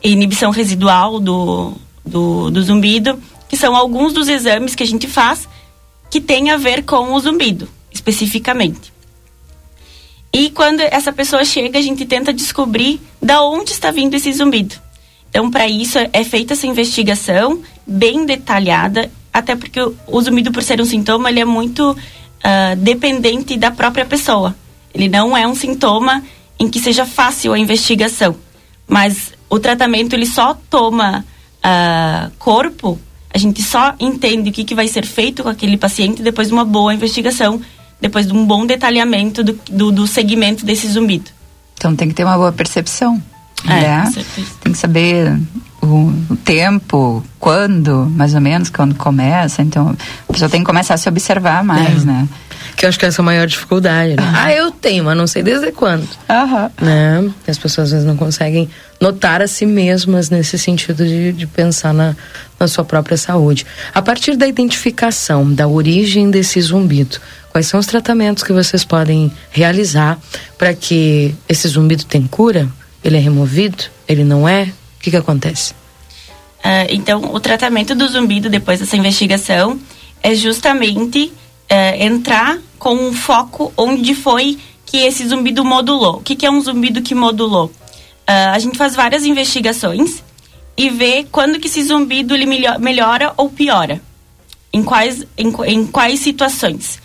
inibição 0.02 0.50
residual 0.50 1.18
do, 1.18 1.72
do, 2.04 2.50
do 2.50 2.62
zumbido 2.62 3.18
que 3.48 3.56
são 3.56 3.74
alguns 3.74 4.12
dos 4.12 4.28
exames 4.28 4.74
que 4.74 4.82
a 4.82 4.86
gente 4.86 5.06
faz 5.06 5.48
que 6.10 6.20
tem 6.20 6.50
a 6.50 6.56
ver 6.56 6.84
com 6.84 7.12
o 7.12 7.20
zumbido, 7.20 7.68
especificamente. 7.92 8.92
E 10.32 10.50
quando 10.50 10.80
essa 10.80 11.12
pessoa 11.12 11.44
chega, 11.44 11.78
a 11.78 11.82
gente 11.82 12.04
tenta 12.04 12.32
descobrir 12.32 13.00
da 13.20 13.42
onde 13.42 13.72
está 13.72 13.90
vindo 13.90 14.14
esse 14.14 14.32
zumbido. 14.32 14.74
Então, 15.30 15.50
para 15.50 15.66
isso, 15.68 15.98
é 16.12 16.24
feita 16.24 16.52
essa 16.54 16.66
investigação 16.66 17.62
bem 17.86 18.24
detalhada, 18.24 19.10
até 19.32 19.56
porque 19.56 19.80
o, 19.80 20.20
zumbido, 20.20 20.52
por 20.52 20.62
ser 20.62 20.80
um 20.80 20.84
sintoma, 20.84 21.30
ele 21.30 21.40
é 21.40 21.44
muito 21.44 21.90
uh, 21.92 22.76
dependente 22.76 23.56
da 23.56 23.70
própria 23.70 24.04
pessoa. 24.04 24.54
Ele 24.96 25.08
não 25.08 25.36
é 25.36 25.46
um 25.46 25.54
sintoma 25.54 26.22
em 26.58 26.68
que 26.68 26.80
seja 26.80 27.04
fácil 27.04 27.52
a 27.52 27.58
investigação. 27.58 28.34
Mas 28.88 29.32
o 29.48 29.58
tratamento, 29.58 30.14
ele 30.14 30.26
só 30.26 30.54
toma 30.68 31.24
uh, 31.64 32.30
corpo 32.38 32.98
a 33.36 33.38
gente 33.38 33.62
só 33.62 33.94
entende 34.00 34.48
o 34.48 34.52
que, 34.52 34.64
que 34.64 34.74
vai 34.74 34.88
ser 34.88 35.04
feito 35.04 35.42
com 35.42 35.50
aquele 35.50 35.76
paciente 35.76 36.22
depois 36.22 36.48
de 36.48 36.54
uma 36.54 36.64
boa 36.64 36.94
investigação, 36.94 37.60
depois 38.00 38.26
de 38.26 38.32
um 38.32 38.46
bom 38.46 38.64
detalhamento 38.64 39.44
do, 39.44 39.52
do, 39.70 39.92
do 39.92 40.06
segmento 40.06 40.64
desse 40.64 40.88
zumbido. 40.88 41.30
Então 41.74 41.94
tem 41.94 42.08
que 42.08 42.14
ter 42.14 42.24
uma 42.24 42.38
boa 42.38 42.50
percepção. 42.50 43.22
É, 43.68 43.68
né? 43.68 44.12
Tem 44.62 44.72
que 44.72 44.78
saber 44.78 45.38
o, 45.82 46.10
o, 46.30 46.36
tempo, 46.36 47.22
quando, 47.38 48.06
mais 48.10 48.34
ou 48.34 48.40
menos, 48.40 48.70
quando 48.70 48.94
começa. 48.94 49.60
Então, 49.60 49.94
a 50.26 50.32
pessoa 50.32 50.48
tem 50.48 50.60
que 50.60 50.66
começar 50.66 50.94
a 50.94 50.96
se 50.96 51.06
observar 51.06 51.62
mais, 51.62 52.04
é. 52.04 52.06
né? 52.06 52.28
Que 52.76 52.84
eu 52.84 52.90
acho 52.90 52.98
que 52.98 53.06
essa 53.06 53.20
é 53.20 53.22
a 53.22 53.24
maior 53.24 53.46
dificuldade, 53.46 54.16
né? 54.16 54.32
Ah, 54.34 54.52
eu 54.52 54.70
tenho, 54.70 55.02
mas 55.04 55.16
não 55.16 55.26
sei 55.26 55.42
desde 55.42 55.72
quando. 55.72 56.06
Aham. 56.28 56.70
Né? 56.80 57.30
As 57.48 57.56
pessoas 57.56 57.86
às 57.86 57.92
vezes 57.92 58.06
não 58.06 58.16
conseguem 58.16 58.68
notar 59.00 59.40
a 59.40 59.46
si 59.46 59.64
mesmas 59.64 60.28
nesse 60.28 60.58
sentido 60.58 61.06
de, 61.06 61.32
de 61.32 61.46
pensar 61.46 61.94
na, 61.94 62.14
na 62.60 62.68
sua 62.68 62.84
própria 62.84 63.16
saúde. 63.16 63.64
A 63.94 64.02
partir 64.02 64.36
da 64.36 64.46
identificação 64.46 65.50
da 65.50 65.66
origem 65.66 66.30
desse 66.30 66.60
zumbido, 66.60 67.18
quais 67.50 67.66
são 67.66 67.80
os 67.80 67.86
tratamentos 67.86 68.42
que 68.42 68.52
vocês 68.52 68.84
podem 68.84 69.32
realizar 69.50 70.18
para 70.58 70.74
que 70.74 71.34
esse 71.48 71.66
zumbido 71.68 72.04
tenha 72.04 72.28
cura? 72.28 72.68
Ele 73.02 73.16
é 73.16 73.20
removido? 73.20 73.84
Ele 74.06 74.22
não 74.24 74.46
é? 74.46 74.64
O 74.64 75.02
que, 75.02 75.10
que 75.10 75.16
acontece? 75.16 75.72
Uh, 76.58 76.90
então, 76.90 77.32
o 77.32 77.40
tratamento 77.40 77.94
do 77.94 78.08
zumbido 78.08 78.50
depois 78.50 78.80
dessa 78.80 78.96
investigação 78.96 79.78
é 80.22 80.34
justamente 80.34 81.32
uh, 81.70 82.02
entrar 82.02 82.58
com 82.78 82.94
um 82.94 83.12
foco 83.12 83.72
onde 83.76 84.14
foi 84.14 84.58
que 84.84 84.98
esse 84.98 85.26
zumbido 85.26 85.64
modulou. 85.64 86.16
O 86.16 86.20
que, 86.20 86.36
que 86.36 86.46
é 86.46 86.50
um 86.50 86.60
zumbido 86.60 87.02
que 87.02 87.14
modulou? 87.14 87.66
Uh, 87.66 88.52
a 88.52 88.58
gente 88.58 88.78
faz 88.78 88.94
várias 88.94 89.24
investigações 89.24 90.22
e 90.76 90.90
vê 90.90 91.26
quando 91.30 91.58
que 91.58 91.68
esse 91.68 91.82
zumbido 91.82 92.34
ele 92.34 92.46
melhora 92.78 93.32
ou 93.36 93.48
piora. 93.48 94.00
Em 94.72 94.82
quais, 94.82 95.24
em, 95.38 95.52
em 95.66 95.86
quais 95.86 96.20
situações. 96.20 97.00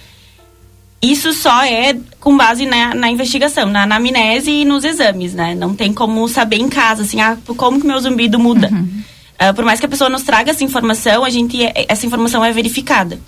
Isso 1.01 1.33
só 1.33 1.63
é 1.63 1.97
com 2.19 2.37
base 2.37 2.65
na, 2.65 2.93
na, 2.93 3.09
investigação, 3.09 3.67
na 3.67 3.83
anamnese 3.83 4.51
e 4.51 4.65
nos 4.65 4.83
exames, 4.83 5.33
né? 5.33 5.55
Não 5.55 5.73
tem 5.73 5.93
como 5.93 6.27
saber 6.27 6.57
em 6.57 6.69
casa, 6.69 7.03
assim, 7.03 7.19
ah, 7.21 7.37
como 7.57 7.79
que 7.79 7.87
meu 7.87 7.99
zumbido 7.99 8.37
muda. 8.37 8.69
Uhum. 8.71 9.01
Uh, 9.41 9.53
por 9.55 9.65
mais 9.65 9.79
que 9.79 9.85
a 9.87 9.89
pessoa 9.89 10.09
nos 10.09 10.21
traga 10.21 10.51
essa 10.51 10.63
informação, 10.63 11.23
a 11.23 11.29
gente, 11.29 11.57
essa 11.87 12.05
informação 12.05 12.45
é 12.45 12.51
verificada. 12.51 13.19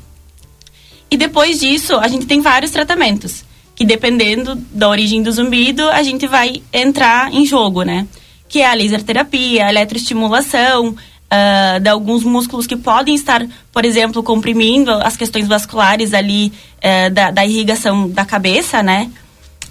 E 1.14 1.18
depois 1.18 1.60
disso, 1.60 1.96
a 1.98 2.08
gente 2.08 2.26
tem 2.26 2.42
vários 2.42 2.72
tratamentos. 2.72 3.46
Que 3.76 3.86
dependendo 3.86 4.56
da 4.72 4.90
origem 4.90 5.22
do 5.22 5.32
zumbido, 5.32 5.88
a 5.90 6.02
gente 6.02 6.26
vai 6.26 6.64
entrar 6.74 7.32
em 7.32 7.46
jogo, 7.46 7.84
né? 7.84 8.08
Que 8.50 8.62
é 8.62 8.68
a 8.68 8.74
laser 8.74 9.04
terapia, 9.04 9.68
a 9.68 9.70
eletroestimulação, 9.70 10.88
uh, 10.90 11.80
de 11.80 11.88
alguns 11.88 12.24
músculos 12.24 12.66
que 12.66 12.76
podem 12.76 13.14
estar, 13.14 13.46
por 13.72 13.86
exemplo, 13.86 14.24
comprimindo 14.24 14.90
as 14.90 15.16
questões 15.16 15.48
vasculares 15.48 16.16
ali 16.16 16.52
uh, 16.80 17.14
da, 17.14 17.30
da, 17.30 17.46
irrigação 17.46 18.10
da 18.10 18.26
cabeça, 18.26 18.82
né? 18.82 19.12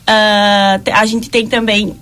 Uh, 0.03 0.93
a 0.95 1.05
gente 1.07 1.29
tem 1.29 1.49
também 1.49 1.97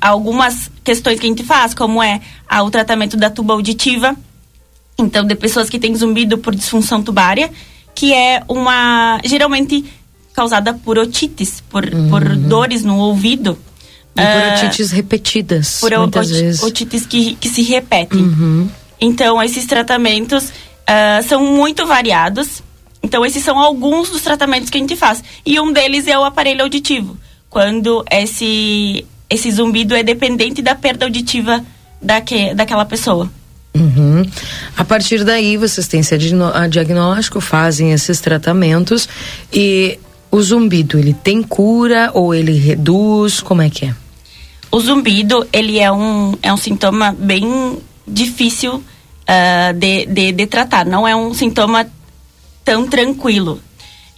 algumas 0.00 0.68
questões 0.82 1.20
que 1.20 1.26
a 1.26 1.28
gente 1.28 1.44
faz, 1.44 1.72
como 1.72 2.02
é 2.02 2.20
o 2.64 2.68
tratamento 2.68 3.16
da 3.16 3.30
tuba 3.30 3.54
auditiva. 3.54 4.16
Então, 4.98 5.24
de 5.24 5.36
pessoas 5.36 5.70
que 5.70 5.78
têm 5.78 5.94
zumbido 5.94 6.36
por 6.38 6.52
disfunção 6.52 7.00
tubária 7.00 7.48
que 7.98 8.14
é 8.14 8.44
uma 8.46 9.20
geralmente 9.24 9.84
causada 10.32 10.72
por 10.72 10.96
otites, 10.96 11.60
por, 11.68 11.84
uhum. 11.84 12.08
por 12.08 12.36
dores 12.36 12.84
no 12.84 12.96
ouvido. 12.96 13.58
E 14.14 14.20
por 14.20 14.24
uh, 14.24 14.54
otites 14.54 14.92
repetidas, 14.92 15.80
por 15.80 15.90
muitas 15.98 16.30
ot 16.30 16.40
vezes. 16.40 16.62
otites 16.62 17.04
que, 17.04 17.34
que 17.34 17.48
se 17.48 17.62
repetem. 17.62 18.20
Uhum. 18.20 18.68
Então, 19.00 19.42
esses 19.42 19.66
tratamentos 19.66 20.44
uh, 20.44 21.28
são 21.28 21.44
muito 21.44 21.88
variados. 21.88 22.62
Então, 23.02 23.26
esses 23.26 23.42
são 23.42 23.58
alguns 23.58 24.10
dos 24.10 24.22
tratamentos 24.22 24.70
que 24.70 24.78
a 24.78 24.80
gente 24.80 24.94
faz. 24.94 25.20
E 25.44 25.58
um 25.58 25.72
deles 25.72 26.06
é 26.06 26.16
o 26.16 26.22
aparelho 26.22 26.62
auditivo. 26.62 27.16
Quando 27.50 28.04
esse, 28.12 29.04
esse 29.28 29.50
zumbido 29.50 29.96
é 29.96 30.04
dependente 30.04 30.62
da 30.62 30.76
perda 30.76 31.04
auditiva 31.04 31.64
daque, 32.00 32.54
daquela 32.54 32.84
pessoa. 32.84 33.28
Uhum. 33.74 34.24
A 34.76 34.84
partir 34.84 35.24
daí, 35.24 35.56
vocês 35.56 35.86
têm 35.86 36.00
esse 36.00 36.16
diagnóstico, 36.70 37.40
fazem 37.40 37.92
esses 37.92 38.20
tratamentos 38.20 39.08
e 39.52 39.98
o 40.30 40.42
zumbido, 40.42 40.98
ele 40.98 41.14
tem 41.14 41.42
cura 41.42 42.10
ou 42.12 42.34
ele 42.34 42.52
reduz? 42.52 43.40
Como 43.40 43.62
é 43.62 43.70
que 43.70 43.86
é? 43.86 43.94
O 44.70 44.80
zumbido, 44.80 45.46
ele 45.52 45.78
é 45.78 45.90
um, 45.90 46.34
é 46.42 46.52
um 46.52 46.56
sintoma 46.56 47.16
bem 47.18 47.78
difícil 48.06 48.74
uh, 48.74 49.72
de, 49.74 50.06
de, 50.06 50.32
de, 50.32 50.46
tratar. 50.46 50.84
Não 50.84 51.08
é 51.08 51.16
um 51.16 51.32
sintoma 51.32 51.90
tão 52.64 52.86
tranquilo. 52.86 53.62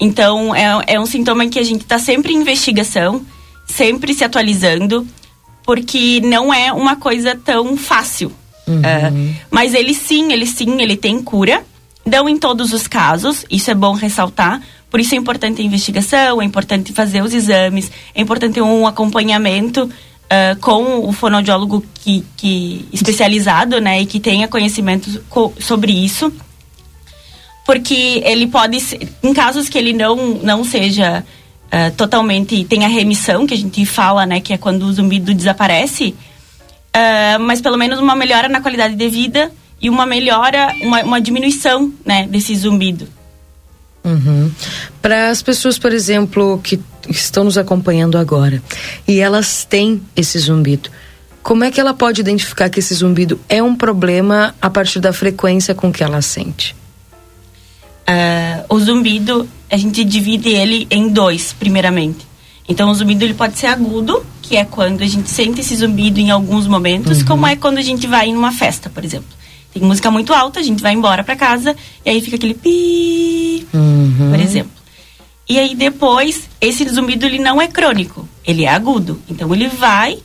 Então, 0.00 0.54
é, 0.54 0.95
é 0.95 1.00
um 1.00 1.07
sintoma 1.07 1.45
em 1.45 1.50
que 1.50 1.59
a 1.59 1.62
gente 1.62 1.83
está 1.83 1.99
sempre 1.99 2.33
em 2.33 2.40
investigação, 2.40 3.25
sempre 3.66 4.12
se 4.12 4.25
atualizando, 4.25 5.07
porque 5.64 6.21
não 6.25 6.52
é 6.52 6.73
uma 6.73 6.97
coisa 6.97 7.37
tão 7.37 7.76
fácil. 7.76 8.33
Uhum. 8.71 9.31
Uh, 9.31 9.35
mas 9.50 9.75
ele 9.75 9.95
sim, 9.95 10.33
ele 10.33 10.47
sim, 10.47 10.81
ele 10.81 10.97
tem 10.97 11.23
cura. 11.23 11.65
Não 12.05 12.29
em 12.29 12.39
todos 12.39 12.73
os 12.73 12.87
casos, 12.87 13.45
isso 13.50 13.71
é 13.71 13.75
bom 13.75 13.93
ressaltar. 13.93 14.61
Por 14.91 14.99
isso 14.99 15.15
é 15.15 15.19
importante 15.19 15.62
a 15.62 15.65
investigação, 15.65 16.43
é 16.43 16.45
importante 16.45 16.93
fazer 16.93 17.23
os 17.23 17.33
exames, 17.33 17.91
é 18.15 18.21
importante 18.21 18.61
um 18.61 18.87
acompanhamento 18.87 19.85
uh, 19.85 20.61
com 20.61 21.09
o 21.09 21.12
fonoaudiólogo 21.12 21.85
que, 21.95 22.25
que 22.37 22.87
especializado, 22.93 23.81
né, 23.81 24.03
e 24.03 24.07
que 24.07 24.19
tenha 24.19 24.49
conhecimento 24.49 25.23
sobre 25.61 25.93
isso. 25.93 26.33
Porque 27.65 28.21
ele 28.25 28.49
pode, 28.49 28.79
em 29.23 29.33
casos 29.33 29.69
que 29.69 29.79
ele 29.79 29.93
não, 29.93 30.17
não 30.43 30.65
seja 30.65 31.25
uh, 31.67 31.95
totalmente, 31.97 32.65
tenha 32.65 32.89
remissão, 32.89 33.47
que 33.47 33.55
a 33.55 33.57
gente 33.57 33.85
fala, 33.87 34.27
né, 34.27 34.41
que 34.41 34.53
é 34.53 34.59
quando 34.59 34.83
o 34.83 34.93
zumbido 34.93 35.33
desaparece, 35.33 36.17
uh, 36.97 37.40
mas 37.40 37.61
pelo 37.61 37.76
menos 37.76 37.99
uma 37.99 38.14
melhora 38.14 38.49
na 38.49 38.61
qualidade 38.61 38.94
de 38.94 39.09
vida 39.09 39.50
e 39.80 39.88
uma 39.88 40.06
melhora, 40.06 40.75
uma, 40.82 41.02
uma 41.02 41.20
diminuição, 41.20 41.92
né, 42.04 42.26
desse 42.26 42.54
zumbido. 42.54 43.09
Uhum. 44.04 44.50
Para 45.02 45.28
as 45.28 45.42
pessoas, 45.42 45.78
por 45.78 45.92
exemplo, 45.92 46.61
que 46.62 46.80
estão 47.09 47.44
nos 47.44 47.59
acompanhando 47.59 48.16
agora 48.16 48.62
e 49.06 49.20
elas 49.20 49.64
têm 49.64 50.02
esse 50.16 50.38
zumbido, 50.38 50.90
como 51.42 51.64
é 51.64 51.70
que 51.70 51.80
ela 51.80 51.94
pode 51.94 52.20
identificar 52.20 52.68
que 52.68 52.80
esse 52.80 52.94
zumbido 52.94 53.40
é 53.49 53.62
um 53.62 53.75
problema 53.75 54.54
a 54.61 54.68
partir 54.68 55.00
da 55.00 55.12
frequência 55.12 55.75
com 55.75 55.92
que 55.92 56.02
ela 56.02 56.20
sente? 56.20 56.75
uh, 58.11 58.75
o 58.75 58.78
zumbido, 58.78 59.49
a 59.70 59.76
gente 59.76 60.04
divide 60.04 60.50
ele 60.50 60.87
em 60.90 61.09
dois, 61.09 61.52
primeiramente. 61.52 62.26
Então, 62.68 62.90
o 62.90 62.94
zumbido 62.94 63.25
ele 63.25 63.35
pode 63.35 63.59
ser 63.59 63.66
agudo, 63.66 64.25
que 64.50 64.57
é 64.57 64.64
quando 64.64 65.00
a 65.00 65.07
gente 65.07 65.30
sente 65.30 65.61
esse 65.61 65.76
zumbido 65.76 66.19
em 66.19 66.33
alguns 66.33 66.66
momentos, 66.66 67.21
uhum. 67.21 67.25
como 67.25 67.47
é 67.47 67.54
quando 67.54 67.78
a 67.78 67.83
gente 67.83 68.09
vai 68.09 68.26
em 68.26 68.37
uma 68.37 68.50
festa, 68.50 68.90
por 68.90 69.04
exemplo. 69.04 69.28
Tem 69.73 69.80
música 69.80 70.11
muito 70.11 70.35
alta, 70.35 70.59
a 70.59 70.62
gente 70.62 70.83
vai 70.83 70.92
embora 70.92 71.23
para 71.23 71.37
casa 71.37 71.76
e 72.04 72.11
aí 72.11 72.21
fica 72.21 72.35
aquele 72.35 72.54
pi, 72.54 73.64
uhum. 73.73 74.30
por 74.33 74.40
exemplo. 74.40 74.73
E 75.49 75.57
aí 75.57 75.76
depois, 75.76 76.49
esse 76.61 76.85
zumbido 76.88 77.25
ele 77.25 77.38
não 77.38 77.62
é 77.62 77.69
crônico, 77.69 78.28
ele 78.45 78.64
é 78.64 78.69
agudo. 78.69 79.23
Então 79.28 79.54
ele 79.54 79.69
vai, 79.69 80.19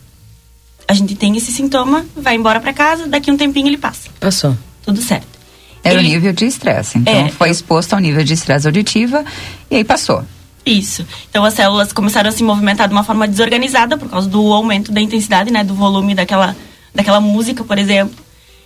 a 0.88 0.94
gente 0.96 1.14
tem 1.14 1.38
esse 1.38 1.52
sintoma, 1.52 2.04
vai 2.18 2.36
embora 2.36 2.60
para 2.60 2.74
casa, 2.74 3.06
daqui 3.06 3.30
um 3.30 3.38
tempinho 3.38 3.68
ele 3.68 3.78
passa. 3.78 4.10
Passou. 4.20 4.58
Tudo 4.84 5.04
certo. 5.04 5.38
Era 5.84 6.00
ele... 6.00 6.08
o 6.08 6.12
nível 6.14 6.34
de 6.34 6.46
estresse. 6.46 6.98
Então 6.98 7.14
é, 7.14 7.30
foi 7.30 7.52
exposto 7.52 7.94
ao 7.94 8.00
nível 8.00 8.24
de 8.24 8.34
estresse 8.34 8.66
auditiva 8.66 9.24
e 9.70 9.76
aí 9.76 9.84
passou. 9.84 10.26
Isso. 10.66 11.06
Então 11.30 11.44
as 11.44 11.54
células 11.54 11.94
começaram 11.94 12.30
a 12.30 12.32
se 12.32 12.44
movimentar 12.44 12.88
de 12.88 12.94
uma 12.94 13.04
forma 13.04 13.28
desorganizada 13.28 13.98
por 13.98 14.10
causa 14.10 14.28
do 14.28 14.42
aumento 14.52 14.92
da 14.92 15.00
intensidade, 15.00 15.52
né, 15.52 15.64
do 15.64 15.76
volume 15.76 16.16
daquela 16.16 16.56
daquela 16.94 17.20
música, 17.20 17.64
por 17.64 17.78
exemplo. 17.78 18.16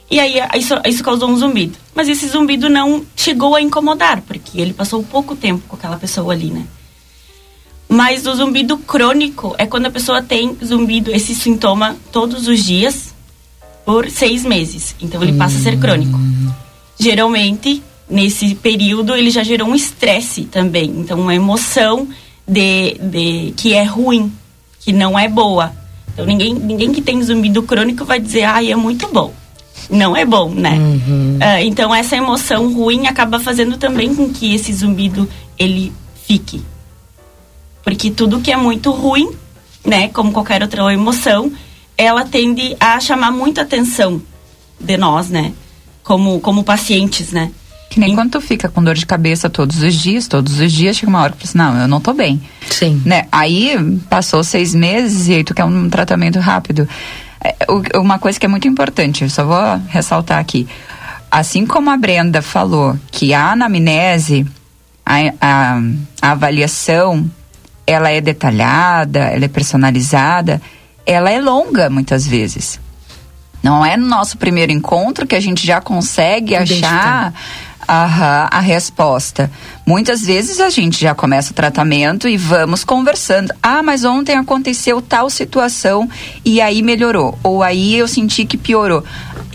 E 0.09 0.19
aí 0.19 0.35
isso, 0.55 0.73
isso 0.85 1.03
causou 1.03 1.29
um 1.29 1.35
zumbido. 1.35 1.77
Mas 1.93 2.07
esse 2.07 2.27
zumbido 2.27 2.69
não 2.69 3.05
chegou 3.15 3.55
a 3.55 3.61
incomodar, 3.61 4.21
porque 4.21 4.59
ele 4.59 4.73
passou 4.73 5.03
pouco 5.03 5.35
tempo 5.35 5.63
com 5.67 5.75
aquela 5.75 5.97
pessoa 5.97 6.33
ali, 6.33 6.49
né? 6.49 6.65
Mas 7.87 8.25
o 8.27 8.35
zumbido 8.35 8.77
crônico 8.77 9.55
é 9.57 9.65
quando 9.65 9.87
a 9.87 9.91
pessoa 9.91 10.21
tem 10.21 10.55
zumbido, 10.63 11.11
esse 11.11 11.33
sintoma, 11.33 11.97
todos 12.11 12.47
os 12.47 12.63
dias, 12.63 13.13
por 13.83 14.09
seis 14.09 14.45
meses. 14.45 14.95
Então 15.01 15.21
ele 15.23 15.33
passa 15.33 15.57
a 15.57 15.61
ser 15.61 15.79
crônico. 15.79 16.19
Geralmente, 16.99 17.81
nesse 18.09 18.55
período, 18.55 19.15
ele 19.15 19.29
já 19.29 19.43
gerou 19.43 19.67
um 19.67 19.75
estresse 19.75 20.45
também. 20.45 20.89
Então, 20.89 21.19
uma 21.19 21.35
emoção 21.35 22.07
de, 22.47 22.95
de 23.01 23.53
que 23.55 23.73
é 23.73 23.83
ruim, 23.83 24.31
que 24.79 24.91
não 24.91 25.17
é 25.17 25.27
boa. 25.27 25.73
Então, 26.13 26.25
ninguém, 26.25 26.53
ninguém 26.53 26.91
que 26.91 27.01
tem 27.01 27.21
zumbido 27.21 27.63
crônico 27.63 28.03
vai 28.03 28.19
dizer, 28.19 28.43
ai, 28.43 28.71
é 28.71 28.75
muito 28.75 29.07
bom 29.07 29.33
não 29.89 30.15
é 30.15 30.25
bom, 30.25 30.49
né? 30.49 30.73
Uhum. 30.77 31.37
Uh, 31.37 31.63
então 31.63 31.93
essa 31.93 32.15
emoção 32.15 32.71
ruim 32.73 33.07
acaba 33.07 33.39
fazendo 33.39 33.77
também 33.77 34.13
com 34.13 34.29
que 34.29 34.53
esse 34.53 34.71
zumbido 34.73 35.27
ele 35.57 35.91
fique, 36.25 36.61
porque 37.83 38.11
tudo 38.11 38.39
que 38.39 38.51
é 38.51 38.57
muito 38.57 38.91
ruim, 38.91 39.31
né, 39.83 40.09
como 40.09 40.31
qualquer 40.31 40.61
outra 40.61 40.93
emoção, 40.93 41.51
ela 41.97 42.23
tende 42.23 42.75
a 42.79 42.99
chamar 42.99 43.31
muita 43.31 43.61
atenção 43.61 44.21
de 44.79 44.97
nós, 44.97 45.29
né? 45.29 45.53
Como 46.03 46.39
como 46.39 46.63
pacientes, 46.63 47.31
né? 47.31 47.51
Que 47.89 47.99
nem 47.99 48.13
quando 48.13 48.31
tu 48.31 48.41
fica 48.41 48.69
com 48.69 48.83
dor 48.83 48.93
de 48.93 49.05
cabeça 49.05 49.49
todos 49.49 49.81
os 49.81 49.95
dias, 49.95 50.27
todos 50.27 50.59
os 50.59 50.71
dias, 50.71 50.95
chega 50.95 51.09
uma 51.09 51.21
hora 51.21 51.31
que 51.31 51.39
tu 51.39 51.45
assim, 51.45 51.57
não, 51.57 51.75
eu 51.81 51.87
não 51.87 51.99
tô 51.99 52.13
bem. 52.13 52.39
Sim. 52.69 53.01
Né? 53.03 53.25
Aí 53.31 53.75
passou 54.07 54.43
seis 54.43 54.75
meses 54.75 55.27
e 55.27 55.33
aí 55.33 55.43
tu 55.43 55.55
quer 55.55 55.65
um 55.65 55.89
tratamento 55.89 56.39
rápido. 56.39 56.87
É, 57.43 57.55
uma 57.97 58.19
coisa 58.19 58.39
que 58.39 58.45
é 58.45 58.49
muito 58.49 58.67
importante, 58.67 59.23
eu 59.23 59.29
só 59.29 59.43
vou 59.43 59.81
ressaltar 59.87 60.39
aqui. 60.39 60.67
Assim 61.31 61.65
como 61.65 61.89
a 61.89 61.97
Brenda 61.97 62.41
falou 62.41 62.97
que 63.11 63.33
a 63.33 63.51
anamnese, 63.51 64.45
a, 65.05 65.17
a, 65.41 65.81
a 66.21 66.31
avaliação, 66.31 67.29
ela 67.87 68.09
é 68.11 68.21
detalhada, 68.21 69.19
ela 69.19 69.45
é 69.45 69.47
personalizada, 69.47 70.61
ela 71.05 71.31
é 71.31 71.41
longa 71.41 71.89
muitas 71.89 72.27
vezes. 72.27 72.79
Não 73.61 73.85
é 73.85 73.97
no 73.97 74.07
nosso 74.07 74.37
primeiro 74.37 74.71
encontro 74.71 75.27
que 75.27 75.35
a 75.35 75.39
gente 75.39 75.65
já 75.65 75.81
consegue 75.81 76.55
achar 76.55 77.33
a, 77.87 78.57
a 78.57 78.59
resposta. 78.59 79.51
Muitas 79.85 80.21
vezes 80.21 80.59
a 80.59 80.69
gente 80.69 81.01
já 81.01 81.15
começa 81.15 81.51
o 81.51 81.55
tratamento 81.55 82.27
e 82.27 82.37
vamos 82.37 82.83
conversando. 82.83 83.53
Ah, 83.61 83.81
mas 83.81 84.05
ontem 84.05 84.37
aconteceu 84.37 85.01
tal 85.01 85.29
situação 85.29 86.07
e 86.45 86.61
aí 86.61 86.81
melhorou. 86.81 87.37
Ou 87.43 87.63
aí 87.63 87.97
eu 87.97 88.07
senti 88.07 88.45
que 88.45 88.57
piorou. 88.57 89.03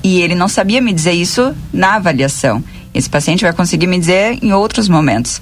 E 0.02 0.20
ele 0.20 0.34
não 0.34 0.49
sabia 0.49 0.80
me 0.80 0.92
dizer 0.92 1.12
isso 1.12 1.54
na 1.73 1.95
avaliação. 1.95 2.62
Esse 2.93 3.08
paciente 3.08 3.43
vai 3.43 3.52
conseguir 3.52 3.86
me 3.86 3.99
dizer 3.99 4.38
em 4.43 4.52
outros 4.52 4.88
momentos 4.88 5.40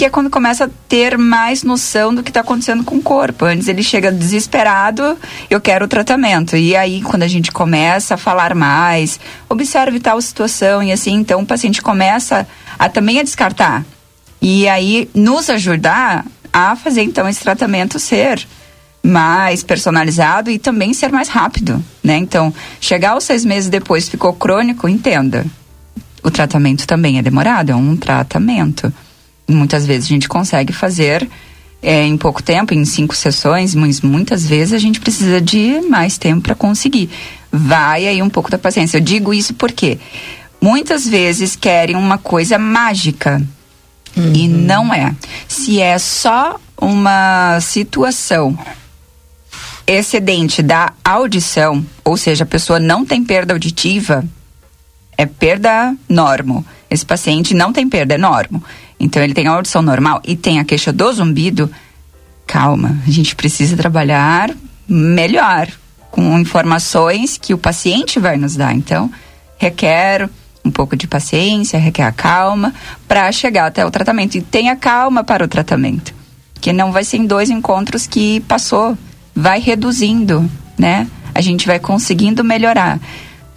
que 0.00 0.06
é 0.06 0.08
quando 0.08 0.30
começa 0.30 0.64
a 0.64 0.70
ter 0.88 1.18
mais 1.18 1.62
noção 1.62 2.14
do 2.14 2.22
que 2.22 2.30
está 2.30 2.40
acontecendo 2.40 2.82
com 2.82 2.94
o 2.94 3.02
corpo. 3.02 3.44
Antes 3.44 3.68
ele 3.68 3.82
chega 3.82 4.10
desesperado, 4.10 5.14
eu 5.50 5.60
quero 5.60 5.84
o 5.84 5.88
tratamento. 5.88 6.56
E 6.56 6.74
aí, 6.74 7.02
quando 7.02 7.22
a 7.22 7.28
gente 7.28 7.52
começa 7.52 8.14
a 8.14 8.16
falar 8.16 8.54
mais, 8.54 9.20
observe 9.46 10.00
tal 10.00 10.18
situação 10.22 10.82
e 10.82 10.90
assim, 10.90 11.16
então 11.16 11.42
o 11.42 11.46
paciente 11.46 11.82
começa 11.82 12.48
a 12.78 12.88
também 12.88 13.20
a 13.20 13.22
descartar. 13.22 13.84
E 14.40 14.66
aí 14.66 15.06
nos 15.14 15.50
ajudar 15.50 16.24
a 16.50 16.74
fazer 16.74 17.02
então 17.02 17.28
esse 17.28 17.42
tratamento 17.42 17.98
ser 17.98 18.48
mais 19.02 19.62
personalizado 19.62 20.50
e 20.50 20.58
também 20.58 20.94
ser 20.94 21.12
mais 21.12 21.28
rápido, 21.28 21.84
né? 22.02 22.16
Então, 22.16 22.54
chegar 22.80 23.10
aos 23.10 23.24
seis 23.24 23.44
meses 23.44 23.68
depois 23.68 24.08
ficou 24.08 24.32
crônico, 24.32 24.88
entenda. 24.88 25.44
O 26.22 26.30
tratamento 26.30 26.86
também 26.86 27.18
é 27.18 27.22
demorado, 27.22 27.70
é 27.70 27.76
um 27.76 27.98
tratamento 27.98 28.90
muitas 29.50 29.86
vezes 29.86 30.06
a 30.06 30.08
gente 30.08 30.28
consegue 30.28 30.72
fazer 30.72 31.28
é, 31.82 32.04
em 32.04 32.16
pouco 32.16 32.42
tempo, 32.42 32.74
em 32.74 32.84
cinco 32.84 33.14
sessões, 33.14 33.74
mas 33.74 34.00
muitas 34.00 34.46
vezes 34.46 34.74
a 34.74 34.78
gente 34.78 35.00
precisa 35.00 35.40
de 35.40 35.80
mais 35.88 36.18
tempo 36.18 36.42
para 36.42 36.54
conseguir. 36.54 37.10
Vai 37.50 38.06
aí 38.06 38.22
um 38.22 38.28
pouco 38.28 38.50
da 38.50 38.58
paciência. 38.58 38.98
Eu 38.98 39.00
digo 39.00 39.32
isso 39.32 39.54
porque 39.54 39.98
muitas 40.60 41.06
vezes 41.06 41.56
querem 41.56 41.96
uma 41.96 42.18
coisa 42.18 42.58
mágica 42.58 43.42
uhum. 44.16 44.32
e 44.34 44.46
não 44.46 44.92
é. 44.92 45.14
Se 45.48 45.80
é 45.80 45.98
só 45.98 46.60
uma 46.76 47.58
situação 47.60 48.58
excedente 49.86 50.62
da 50.62 50.92
audição, 51.04 51.84
ou 52.04 52.16
seja, 52.16 52.44
a 52.44 52.46
pessoa 52.46 52.78
não 52.78 53.04
tem 53.04 53.24
perda 53.24 53.54
auditiva, 53.54 54.24
é 55.16 55.26
perda 55.26 55.94
normo. 56.08 56.64
Esse 56.88 57.04
paciente 57.04 57.54
não 57.54 57.72
tem 57.72 57.88
perda, 57.88 58.14
é 58.14 58.18
normo. 58.18 58.62
Então 59.00 59.22
ele 59.22 59.32
tem 59.32 59.48
a 59.48 59.52
audição 59.52 59.80
normal 59.80 60.20
e 60.22 60.36
tem 60.36 60.60
a 60.60 60.64
queixa 60.64 60.92
do 60.92 61.10
zumbido. 61.10 61.70
Calma, 62.46 62.98
a 63.06 63.10
gente 63.10 63.34
precisa 63.34 63.76
trabalhar 63.76 64.54
melhor 64.86 65.68
com 66.10 66.38
informações 66.38 67.38
que 67.38 67.54
o 67.54 67.58
paciente 67.58 68.20
vai 68.20 68.36
nos 68.36 68.56
dar. 68.56 68.74
Então, 68.74 69.10
requer 69.56 70.28
um 70.64 70.70
pouco 70.70 70.96
de 70.96 71.06
paciência, 71.06 71.78
requer 71.78 72.02
a 72.02 72.12
calma 72.12 72.74
para 73.08 73.30
chegar 73.32 73.66
até 73.66 73.86
o 73.86 73.90
tratamento. 73.90 74.36
E 74.36 74.42
tenha 74.42 74.76
calma 74.76 75.24
para 75.24 75.44
o 75.44 75.48
tratamento, 75.48 76.12
que 76.60 76.72
não 76.72 76.92
vai 76.92 77.04
ser 77.04 77.16
em 77.16 77.26
dois 77.26 77.48
encontros 77.48 78.06
que 78.06 78.40
passou, 78.40 78.98
vai 79.34 79.60
reduzindo, 79.60 80.50
né? 80.76 81.06
A 81.34 81.40
gente 81.40 81.66
vai 81.66 81.78
conseguindo 81.78 82.44
melhorar 82.44 83.00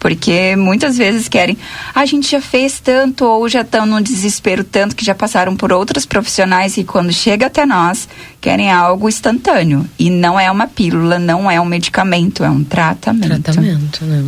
porque 0.04 0.54
muitas 0.54 0.98
vezes 0.98 1.28
querem, 1.28 1.56
ah, 1.94 2.02
a 2.02 2.04
gente 2.04 2.30
já 2.30 2.38
fez 2.38 2.78
tanto 2.78 3.24
ou 3.24 3.48
já 3.48 3.62
estão 3.62 3.86
no 3.86 4.02
desespero 4.02 4.62
tanto 4.62 4.94
que 4.94 5.02
já 5.02 5.14
passaram 5.14 5.56
por 5.56 5.72
outros 5.72 6.04
profissionais 6.04 6.76
e 6.76 6.84
quando 6.84 7.10
chega 7.10 7.46
até 7.46 7.64
nós 7.64 8.06
querem 8.38 8.70
algo 8.70 9.08
instantâneo 9.08 9.88
e 9.98 10.10
não 10.10 10.38
é 10.38 10.50
uma 10.50 10.66
pílula, 10.66 11.18
não 11.18 11.50
é 11.50 11.58
um 11.58 11.64
medicamento, 11.64 12.44
é 12.44 12.50
um 12.50 12.62
tratamento. 12.62 13.44
Tratamento, 13.44 14.04
né? 14.04 14.22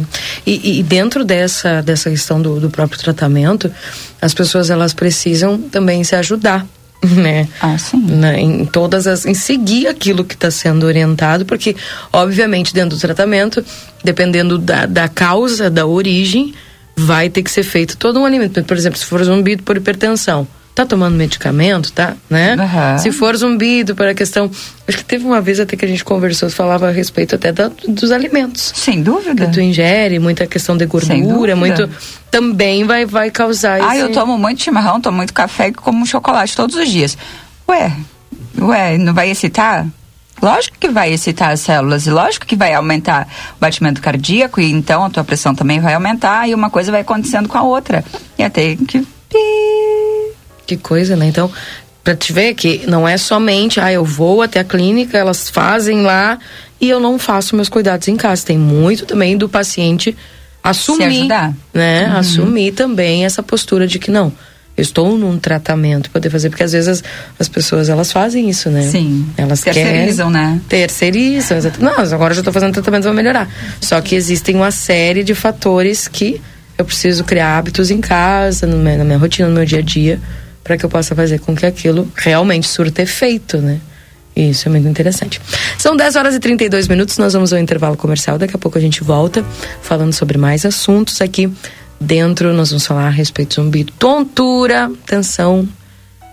E, 0.47 0.79
e 0.79 0.83
dentro 0.83 1.23
dessa 1.27 1.83
dessa 1.83 2.09
questão 2.09 2.41
do, 2.41 2.59
do 2.59 2.71
próprio 2.71 2.99
tratamento, 2.99 3.71
as 4.19 4.33
pessoas 4.33 4.71
elas 4.71 4.95
precisam 4.95 5.59
também 5.59 6.03
se 6.05 6.17
ajudar 6.17 6.67
né? 7.17 7.49
Ah, 7.61 7.77
sim. 7.79 7.99
Na, 7.99 8.39
em 8.39 8.65
todas 8.65 9.07
as. 9.07 9.27
em 9.27 9.35
seguir 9.35 9.87
aquilo 9.87 10.25
que 10.25 10.35
está 10.35 10.51
sendo 10.51 10.87
orientado, 10.87 11.45
porque, 11.45 11.77
obviamente, 12.13 12.73
dentro 12.73 12.97
do 12.97 13.01
tratamento, 13.01 13.65
dependendo 14.03 14.59
da, 14.59 14.87
da 14.87 15.09
causa, 15.09 15.71
da 15.71 15.87
origem, 15.87 16.55
vai 16.97 17.29
ter 17.29 17.43
que 17.43 17.51
ser 17.51 17.63
feito 17.63 17.97
todo 17.97 18.19
um 18.19 18.25
alimento. 18.25 18.63
Por 18.65 18.77
exemplo, 18.77 18.99
se 18.99 19.05
for 19.05 19.23
zumbido 19.23 19.63
por 19.63 19.77
hipertensão, 19.77 20.47
tá 20.77 20.85
tomando 20.85 21.17
medicamento, 21.17 21.91
tá? 21.91 22.15
Né? 22.29 22.55
Uhum. 22.55 22.99
Se 22.99 23.11
for 23.11 23.35
zumbido 23.35 23.97
para 23.97 24.11
a 24.11 24.15
questão. 24.15 24.51
Acho 24.87 24.99
que 24.99 25.05
teve 25.07 25.25
uma 25.25 25.41
vez 25.41 25.59
até 25.59 25.75
que 25.75 25.87
a 25.87 25.89
gente 25.89 26.05
conversou, 26.05 26.51
falava 26.51 26.89
a 26.89 26.91
respeito 26.91 27.35
até 27.35 27.51
da, 27.51 27.71
dos 27.89 28.13
alimentos. 28.13 28.73
Sem 28.77 29.03
dúvida. 29.03 29.47
Que 29.47 29.53
tu 29.53 29.61
ingere, 29.61 30.19
muita 30.19 30.47
questão 30.47 30.77
de 30.77 30.85
gordura, 30.85 31.57
muito. 31.57 31.89
Também 32.31 32.85
vai, 32.85 33.07
vai 33.07 33.31
causar 33.31 33.81
Ah, 33.81 33.97
esse... 33.97 34.05
eu 34.05 34.13
tomo 34.13 34.37
muito 34.37 34.63
chimarrão, 34.63 35.01
tomo 35.01 35.17
muito 35.17 35.33
café 35.33 35.69
e 35.69 35.73
como 35.73 36.07
chocolate 36.07 36.55
todos 36.55 36.77
os 36.77 36.89
dias. 36.91 37.17
Ué, 37.67 37.91
ué, 38.61 38.99
não 38.99 39.15
vai 39.15 39.31
excitar? 39.31 39.87
Lógico 40.43 40.77
que 40.79 40.91
vai 40.91 41.11
excitar 41.11 41.53
as 41.53 41.61
células 41.61 42.07
e 42.07 42.11
lógico 42.11 42.45
que 42.45 42.55
vai 42.55 42.75
aumentar 42.75 43.27
o 43.57 43.61
batimento 43.61 44.03
cardíaco 44.03 44.61
e 44.61 44.71
então 44.71 45.03
a 45.03 45.09
tua 45.09 45.25
pressão 45.25 45.55
também 45.55 45.81
vai 45.81 45.95
aumentar 45.95 46.47
e 46.47 46.55
uma 46.55 46.69
coisa 46.69 46.93
vai 46.93 47.01
acontecendo 47.01 47.49
com 47.49 47.57
a 47.57 47.63
outra. 47.63 48.05
E 48.39 48.45
até 48.45 48.77
que 48.77 49.03
que 50.67 50.77
coisa, 50.77 51.17
né? 51.17 51.27
Então, 51.27 51.51
para 52.03 52.15
te 52.15 52.33
ver 52.33 52.55
que 52.55 52.87
não 52.87 53.07
é 53.07 53.17
somente, 53.17 53.81
ah, 53.81 53.93
eu 53.93 54.05
vou 54.05 54.43
até 54.43 54.61
a 54.61 54.65
clínica, 54.65 55.17
elas 55.17 55.49
fazem 55.51 56.03
lá 56.03 56.39
e 56.81 56.89
eu 56.89 57.01
não 57.01 57.19
faço 57.19 57.57
meus 57.57 57.69
cuidados 57.69 58.09
em 58.09 58.17
casa. 58.17 58.47
Tem 58.47 58.59
muito 58.59 59.07
também 59.07 59.37
do 59.37 59.49
paciente 59.49 60.17
assumir, 60.63 61.29
né? 61.73 62.09
Uhum. 62.09 62.17
Assumir 62.17 62.73
também 62.73 63.25
essa 63.25 63.43
postura 63.43 63.87
de 63.87 63.99
que 63.99 64.11
não, 64.11 64.33
eu 64.77 64.83
estou 64.83 65.17
num 65.17 65.39
tratamento, 65.39 66.11
poder 66.11 66.29
fazer, 66.29 66.51
porque 66.51 66.63
às 66.63 66.73
vezes 66.73 66.89
as, 66.89 67.05
as 67.39 67.49
pessoas 67.49 67.89
elas 67.89 68.13
fazem 68.13 68.49
isso, 68.51 68.69
né? 68.69 68.83
Sim. 68.83 69.27
Elas 69.37 69.63
terceirizam, 69.63 70.31
querem, 70.31 70.49
né? 70.49 70.61
Terceirizam, 70.69 71.57
exato. 71.57 71.83
Não, 71.83 71.99
agora 71.99 72.33
eu 72.33 72.35
já 72.35 72.41
estou 72.41 72.53
fazendo 72.53 72.75
tratamento, 72.75 73.05
vai 73.05 73.15
melhorar. 73.15 73.49
Só 73.81 74.01
que 74.01 74.15
existem 74.15 74.55
uma 74.55 74.71
série 74.71 75.25
de 75.25 75.35
fatores 75.35 76.07
que 76.07 76.41
eu 76.77 76.85
preciso 76.85 77.25
criar 77.25 77.57
hábitos 77.57 77.91
em 77.91 78.01
casa, 78.01 78.67
no 78.67 78.77
na 78.77 79.03
minha 79.03 79.19
rotina, 79.19 79.49
no 79.49 79.55
meu 79.55 79.65
dia 79.65 79.79
a 79.79 79.83
dia, 79.83 80.21
para 80.67 80.77
que 80.77 80.85
eu 80.85 80.91
possa 80.91 81.15
fazer 81.15 81.39
com 81.39 81.55
que 81.55 81.65
aquilo 81.65 82.11
realmente 82.17 82.67
surta 82.67 83.01
efeito, 83.01 83.59
né? 83.59 83.81
Isso 84.35 84.69
é 84.69 84.71
muito 84.71 84.89
interessante. 84.89 85.41
São 85.79 85.97
10 85.97 86.17
horas 86.17 86.35
e 86.35 86.41
32 86.41 86.89
minutos, 86.89 87.17
nós 87.19 87.35
vamos 87.35 87.53
ao 87.53 87.59
intervalo 87.61 87.97
comercial. 87.97 88.37
Daqui 88.37 88.57
a 88.57 88.59
pouco 88.59 88.77
a 88.77 88.81
gente 88.81 89.05
volta 89.05 89.45
falando 89.81 90.13
sobre 90.13 90.37
mais 90.37 90.67
assuntos 90.67 91.21
aqui 91.21 91.49
dentro. 92.01 92.53
Nós 92.53 92.71
vamos 92.71 92.85
falar 92.85 93.07
a 93.07 93.11
respeito 93.11 93.51
de 93.51 93.55
zumbi. 93.55 93.85
Tontura, 93.85 94.91
atenção. 95.05 95.69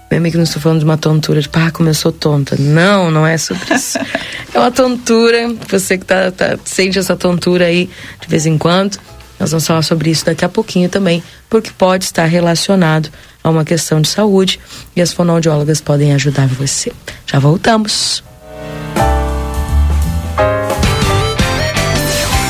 Meu 0.09 0.17
amigo, 0.17 0.37
não 0.37 0.43
estou 0.43 0.59
falando 0.59 0.79
de 0.79 0.85
uma 0.85 0.97
tontura, 0.97 1.39
de 1.39 1.49
ah, 1.53 1.69
como 1.69 1.89
eu 1.89 1.93
sou 1.93 2.11
tonta. 2.11 2.55
Não, 2.57 3.11
não 3.11 3.27
é 3.27 3.37
sobre 3.37 3.75
isso. 3.75 3.99
é 4.51 4.59
uma 4.59 4.71
tontura, 4.71 5.53
você 5.69 5.95
que 5.95 6.05
tá, 6.05 6.31
tá, 6.31 6.57
sente 6.65 6.97
essa 6.97 7.15
tontura 7.15 7.65
aí 7.65 7.87
de 8.19 8.27
vez 8.27 8.47
em 8.47 8.57
quando. 8.57 8.97
Nós 9.39 9.51
vamos 9.51 9.67
falar 9.67 9.83
sobre 9.83 10.09
isso 10.09 10.25
daqui 10.25 10.43
a 10.43 10.49
pouquinho 10.49 10.89
também, 10.89 11.23
porque 11.49 11.69
pode 11.77 12.05
estar 12.05 12.25
relacionado 12.25 13.09
a 13.43 13.49
uma 13.49 13.65
questão 13.65 13.99
de 14.01 14.07
saúde 14.07 14.59
e 14.95 15.01
as 15.01 15.11
fonoaudiólogas 15.11 15.81
podem 15.81 16.13
ajudar 16.13 16.47
você. 16.47 16.91
Já 17.25 17.39
voltamos. 17.39 18.23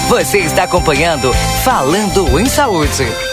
Você 0.10 0.38
está 0.40 0.64
acompanhando 0.64 1.34
Falando 1.64 2.40
em 2.40 2.46
Saúde. 2.46 3.33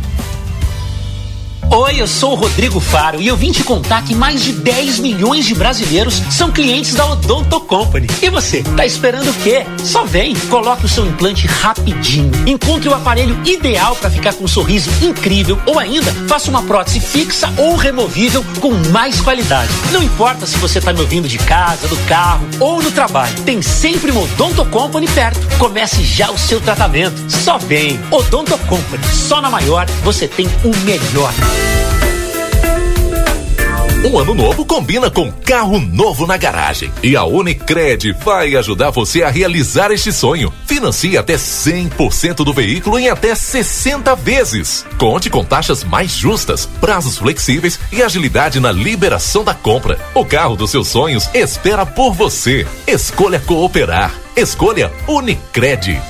Oi, 1.73 2.01
eu 2.01 2.07
sou 2.07 2.33
o 2.33 2.35
Rodrigo 2.35 2.81
Faro 2.81 3.21
e 3.21 3.27
eu 3.29 3.37
vim 3.37 3.49
te 3.49 3.63
contar 3.63 4.03
que 4.03 4.13
mais 4.13 4.43
de 4.43 4.51
10 4.51 4.99
milhões 4.99 5.45
de 5.45 5.55
brasileiros 5.55 6.21
são 6.29 6.51
clientes 6.51 6.93
da 6.95 7.09
Odonto 7.09 7.61
Company. 7.61 8.07
E 8.21 8.29
você, 8.29 8.61
tá 8.75 8.85
esperando 8.85 9.29
o 9.29 9.33
quê? 9.35 9.65
Só 9.81 10.03
vem, 10.03 10.35
coloque 10.49 10.83
o 10.83 10.89
seu 10.89 11.05
implante 11.05 11.47
rapidinho. 11.47 12.29
Encontre 12.45 12.89
o 12.89 12.93
aparelho 12.93 13.39
ideal 13.45 13.95
para 13.95 14.09
ficar 14.09 14.33
com 14.33 14.43
um 14.43 14.49
sorriso 14.49 14.89
incrível 15.01 15.57
ou 15.65 15.79
ainda 15.79 16.11
faça 16.27 16.49
uma 16.49 16.61
prótese 16.61 16.99
fixa 16.99 17.49
ou 17.55 17.77
removível 17.77 18.43
com 18.59 18.73
mais 18.91 19.21
qualidade. 19.21 19.71
Não 19.93 20.03
importa 20.03 20.45
se 20.45 20.57
você 20.57 20.81
tá 20.81 20.91
me 20.91 20.99
ouvindo 20.99 21.29
de 21.29 21.37
casa, 21.37 21.87
do 21.87 21.95
carro 22.05 22.45
ou 22.59 22.83
no 22.83 22.91
trabalho, 22.91 23.33
tem 23.45 23.61
sempre 23.61 24.11
uma 24.11 24.23
Odonto 24.23 24.65
Company 24.65 25.07
perto. 25.07 25.39
Comece 25.57 26.03
já 26.03 26.29
o 26.31 26.37
seu 26.37 26.59
tratamento. 26.59 27.31
Só 27.31 27.57
vem. 27.57 27.97
Odonto 28.11 28.57
Company, 28.67 29.03
só 29.13 29.39
na 29.39 29.49
maior 29.49 29.85
você 30.03 30.27
tem 30.27 30.47
o 30.65 30.75
melhor. 30.83 31.31
Um 34.03 34.17
ano 34.17 34.33
novo 34.33 34.65
combina 34.65 35.11
com 35.11 35.31
carro 35.31 35.79
novo 35.79 36.25
na 36.25 36.35
garagem. 36.35 36.91
E 37.03 37.15
a 37.15 37.23
Unicred 37.23 38.13
vai 38.23 38.55
ajudar 38.55 38.89
você 38.89 39.21
a 39.21 39.29
realizar 39.29 39.91
este 39.91 40.11
sonho. 40.11 40.51
Financie 40.65 41.19
até 41.19 41.35
100% 41.35 42.37
do 42.37 42.51
veículo 42.51 42.97
em 42.97 43.09
até 43.09 43.35
60 43.35 44.15
vezes. 44.15 44.83
Conte 44.97 45.29
com 45.29 45.45
taxas 45.45 45.83
mais 45.83 46.09
justas, 46.09 46.65
prazos 46.65 47.19
flexíveis 47.19 47.79
e 47.91 48.01
agilidade 48.01 48.59
na 48.59 48.71
liberação 48.71 49.43
da 49.43 49.53
compra. 49.53 49.99
O 50.15 50.25
carro 50.25 50.55
dos 50.55 50.71
seus 50.71 50.87
sonhos 50.87 51.29
espera 51.35 51.85
por 51.85 52.11
você. 52.13 52.65
Escolha 52.87 53.39
cooperar. 53.39 54.11
Escolha 54.35 54.91
Unicred. 55.07 56.01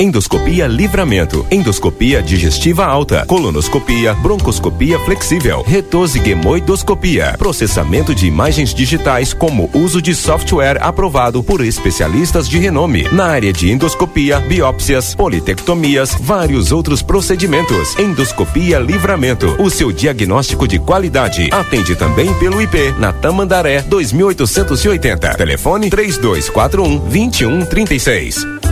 Endoscopia 0.00 0.66
Livramento, 0.66 1.46
endoscopia 1.50 2.22
digestiva 2.22 2.86
alta, 2.86 3.26
colonoscopia, 3.26 4.14
broncoscopia 4.14 4.98
flexível, 5.00 5.60
retosiguemoidoscopia, 5.60 7.34
processamento 7.36 8.14
de 8.14 8.26
imagens 8.26 8.72
digitais 8.72 9.34
como 9.34 9.68
uso 9.74 10.00
de 10.00 10.14
software 10.14 10.78
aprovado 10.80 11.42
por 11.42 11.62
especialistas 11.62 12.48
de 12.48 12.58
renome 12.58 13.06
na 13.12 13.26
área 13.26 13.52
de 13.52 13.70
endoscopia, 13.70 14.40
biópsias, 14.40 15.14
politectomias, 15.14 16.16
vários 16.18 16.72
outros 16.72 17.02
procedimentos. 17.02 17.94
Endoscopia 17.98 18.78
Livramento, 18.78 19.54
o 19.62 19.68
seu 19.68 19.92
diagnóstico 19.92 20.66
de 20.66 20.78
qualidade. 20.78 21.50
Atende 21.52 21.94
também 21.94 22.32
pelo 22.38 22.62
IP 22.62 22.94
na 22.98 23.12
Tamandaré 23.12 23.82
2880. 23.82 25.34
Telefone 25.34 25.90
3241 25.90 26.98
2136. 27.00 28.69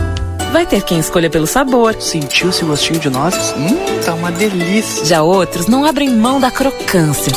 Vai 0.51 0.65
ter 0.65 0.81
quem 0.81 0.99
escolha 0.99 1.29
pelo 1.29 1.45
sabor. 1.45 1.95
Sentiu 1.99 2.49
esse 2.49 2.65
gostinho 2.65 2.99
de 2.99 3.09
nozes? 3.09 3.53
Hum, 3.55 3.77
tá 4.03 4.13
uma 4.13 4.31
delícia. 4.31 5.05
Já 5.05 5.21
outros 5.21 5.67
não 5.67 5.85
abrem 5.85 6.09
mão 6.15 6.39
da 6.39 6.49
crocância. 6.49 7.33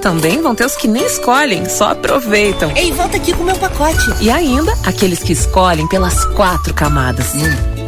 Também 0.00 0.40
vão 0.40 0.54
ter 0.54 0.64
os 0.64 0.76
que 0.76 0.88
nem 0.88 1.04
escolhem, 1.04 1.68
só 1.68 1.90
aproveitam. 1.90 2.72
Ei, 2.74 2.90
volta 2.92 3.16
aqui 3.16 3.34
com 3.34 3.42
o 3.42 3.46
meu 3.46 3.56
pacote. 3.56 4.14
E 4.20 4.30
ainda, 4.30 4.72
aqueles 4.86 5.22
que 5.22 5.32
escolhem 5.32 5.86
pelas 5.88 6.24
quatro 6.36 6.72
camadas. 6.72 7.34
Hum, 7.34 7.80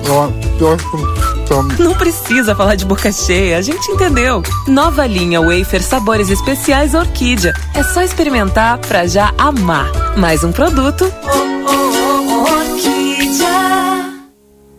não 1.79 1.95
precisa 1.95 2.55
falar 2.55 2.75
de 2.75 2.85
boca 2.85 3.11
cheia, 3.13 3.57
a 3.57 3.63
gente 3.63 3.91
entendeu. 3.91 4.43
Nova 4.67 5.07
linha 5.07 5.41
Wafer 5.41 5.83
Sabores 5.83 6.29
Especiais 6.29 6.95
Orquídea. 6.95 7.55
É 7.75 7.83
só 7.83 8.03
experimentar 8.03 8.79
pra 8.79 9.07
já 9.07 9.33
amar. 9.39 9.91
Mais 10.17 10.45
um 10.45 10.53
produto. 10.53 11.11
Oh, 11.25 11.29
oh, 11.29 12.09
oh, 12.09 12.12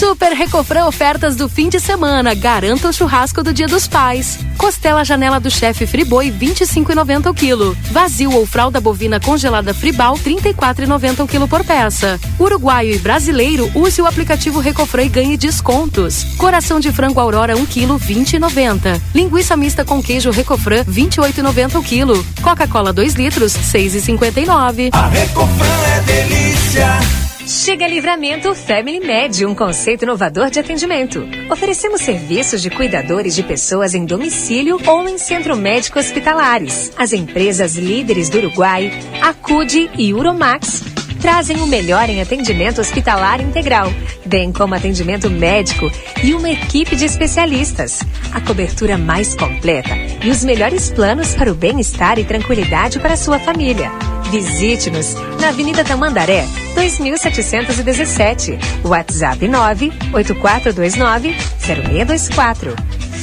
Super 0.00 0.32
Recofran 0.32 0.86
ofertas 0.86 1.36
do 1.36 1.46
fim 1.46 1.68
de 1.68 1.78
semana. 1.78 2.32
Garanta 2.32 2.88
o 2.88 2.92
churrasco 2.92 3.42
do 3.42 3.52
Dia 3.52 3.66
dos 3.66 3.86
Pais. 3.86 4.38
Costela 4.56 5.04
janela 5.04 5.38
do 5.38 5.50
chefe 5.50 5.86
Friboi 5.86 6.32
25,90 6.32 7.30
o 7.30 7.34
quilo. 7.34 7.76
Vazio 7.90 8.32
ou 8.32 8.46
fralda 8.46 8.80
bovina 8.80 9.20
congelada 9.20 9.74
Fribal 9.74 10.14
34,90 10.14 11.22
o 11.22 11.28
quilo 11.28 11.46
por 11.46 11.62
peça. 11.62 12.18
Uruguaio 12.38 12.94
e 12.94 12.98
brasileiro 12.98 13.70
use 13.74 14.00
o 14.00 14.06
aplicativo 14.06 14.58
Recofran 14.58 15.02
e 15.02 15.08
ganhe 15.10 15.36
descontos. 15.36 16.24
Coração 16.38 16.80
de 16.80 16.90
frango 16.90 17.20
Aurora 17.20 17.54
1 17.54 17.66
quilo 17.66 18.00
20,90. 18.00 18.98
Linguiça 19.14 19.54
mista 19.54 19.84
com 19.84 20.02
queijo 20.02 20.30
Recofran 20.30 20.82
28,90 20.86 21.78
o 21.78 21.82
quilo. 21.82 22.26
Coca-Cola 22.40 22.90
2 22.90 23.16
litros 23.16 23.52
6,59. 23.52 24.88
A 24.94 25.08
Recofran 25.08 25.66
é 25.94 26.00
delícia. 26.00 27.29
Chega 27.50 27.88
Livramento 27.88 28.54
Family 28.54 29.00
Med, 29.00 29.44
um 29.44 29.56
conceito 29.56 30.04
inovador 30.04 30.50
de 30.50 30.60
atendimento. 30.60 31.28
Oferecemos 31.50 32.00
serviços 32.00 32.62
de 32.62 32.70
cuidadores 32.70 33.34
de 33.34 33.42
pessoas 33.42 33.92
em 33.92 34.06
domicílio 34.06 34.80
ou 34.86 35.08
em 35.08 35.18
centro 35.18 35.56
médico 35.56 35.98
hospitalares. 35.98 36.92
As 36.96 37.12
empresas 37.12 37.74
líderes 37.74 38.28
do 38.28 38.38
Uruguai, 38.38 38.92
Acude 39.20 39.90
e 39.98 40.14
Uromax 40.14 40.84
trazem 41.20 41.56
o 41.56 41.66
melhor 41.66 42.08
em 42.08 42.22
atendimento 42.22 42.80
hospitalar 42.80 43.40
integral, 43.40 43.92
bem 44.24 44.52
como 44.52 44.76
atendimento 44.76 45.28
médico 45.28 45.90
e 46.22 46.32
uma 46.34 46.50
equipe 46.50 46.94
de 46.94 47.04
especialistas. 47.04 47.98
A 48.32 48.40
cobertura 48.40 48.96
mais 48.96 49.34
completa 49.34 49.96
e 50.24 50.30
os 50.30 50.44
melhores 50.44 50.88
planos 50.88 51.34
para 51.34 51.50
o 51.50 51.54
bem-estar 51.56 52.16
e 52.16 52.24
tranquilidade 52.24 53.00
para 53.00 53.14
a 53.14 53.18
sua 53.18 53.40
família. 53.40 53.90
Visite-nos 54.30 55.14
na 55.40 55.48
Avenida 55.48 55.82
Tamandaré, 55.84 56.44
2717. 56.74 58.58
WhatsApp 58.84 59.48
98429 59.48 61.34
0624. 61.58 62.74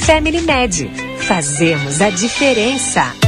Family 0.04 0.40
Med. 0.42 0.90
Fazemos 1.20 2.00
a 2.02 2.10
diferença. 2.10 3.27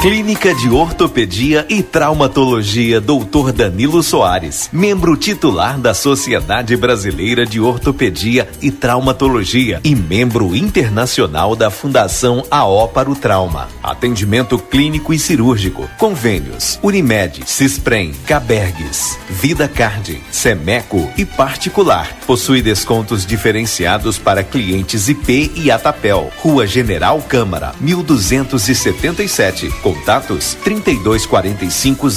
Clínica 0.00 0.54
de 0.54 0.70
Ortopedia 0.70 1.66
e 1.68 1.82
Traumatologia 1.82 3.02
Dr. 3.02 3.52
Danilo 3.54 4.02
Soares, 4.02 4.70
membro 4.72 5.14
titular 5.14 5.78
da 5.78 5.92
Sociedade 5.92 6.74
Brasileira 6.74 7.44
de 7.44 7.60
Ortopedia 7.60 8.48
e 8.62 8.70
Traumatologia 8.70 9.78
e 9.84 9.94
membro 9.94 10.56
internacional 10.56 11.54
da 11.54 11.70
Fundação 11.70 12.42
AO 12.50 12.88
para 12.88 13.10
o 13.10 13.14
Trauma. 13.14 13.68
Atendimento 13.82 14.58
clínico 14.58 15.12
e 15.12 15.18
cirúrgico. 15.18 15.86
Convênios: 15.98 16.78
Unimed, 16.82 17.42
Cisprem, 17.44 18.14
Cabergues, 18.26 19.18
Vida 19.28 19.68
Card, 19.68 20.18
Semeco 20.30 21.10
e 21.18 21.26
particular. 21.26 22.10
Possui 22.26 22.62
descontos 22.62 23.26
diferenciados 23.26 24.16
para 24.16 24.42
clientes 24.42 25.10
IP 25.10 25.52
e 25.56 25.70
Atapel. 25.70 26.30
Rua 26.38 26.66
General 26.66 27.20
Câmara, 27.20 27.74
1277. 27.78 29.89
Contatos 29.90 30.56
3245 30.62 32.10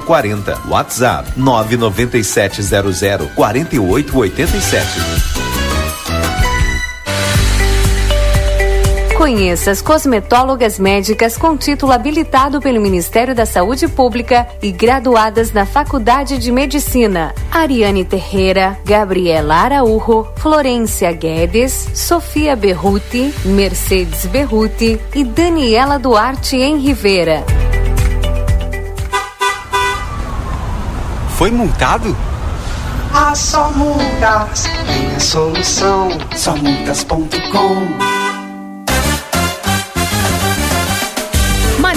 0040. 0.00 0.58
WhatsApp 0.68 1.36
997 1.36 2.62
Conheça 9.20 9.70
as 9.70 9.82
cosmetólogas 9.82 10.78
médicas 10.78 11.36
com 11.36 11.54
título 11.54 11.92
habilitado 11.92 12.58
pelo 12.58 12.80
Ministério 12.80 13.34
da 13.34 13.44
Saúde 13.44 13.86
Pública 13.86 14.48
e 14.62 14.72
graduadas 14.72 15.52
na 15.52 15.66
Faculdade 15.66 16.38
de 16.38 16.50
Medicina. 16.50 17.34
Ariane 17.52 18.02
Terreira, 18.02 18.78
Gabriela 18.82 19.56
Araújo, 19.56 20.26
Florência 20.36 21.12
Guedes, 21.12 21.90
Sofia 21.92 22.56
Berruti, 22.56 23.34
Mercedes 23.44 24.24
Berruti 24.24 24.98
e 25.14 25.22
Daniela 25.22 25.98
Duarte 25.98 26.56
em 26.56 26.78
Rivera. 26.78 27.44
Foi 31.36 31.50
multado? 31.50 32.16
Ah, 33.12 33.34
só 33.34 33.70
multas 33.72 34.64
tem 34.86 35.14
a 35.14 35.20
solução. 35.20 36.08
Somultas.com 36.34 38.29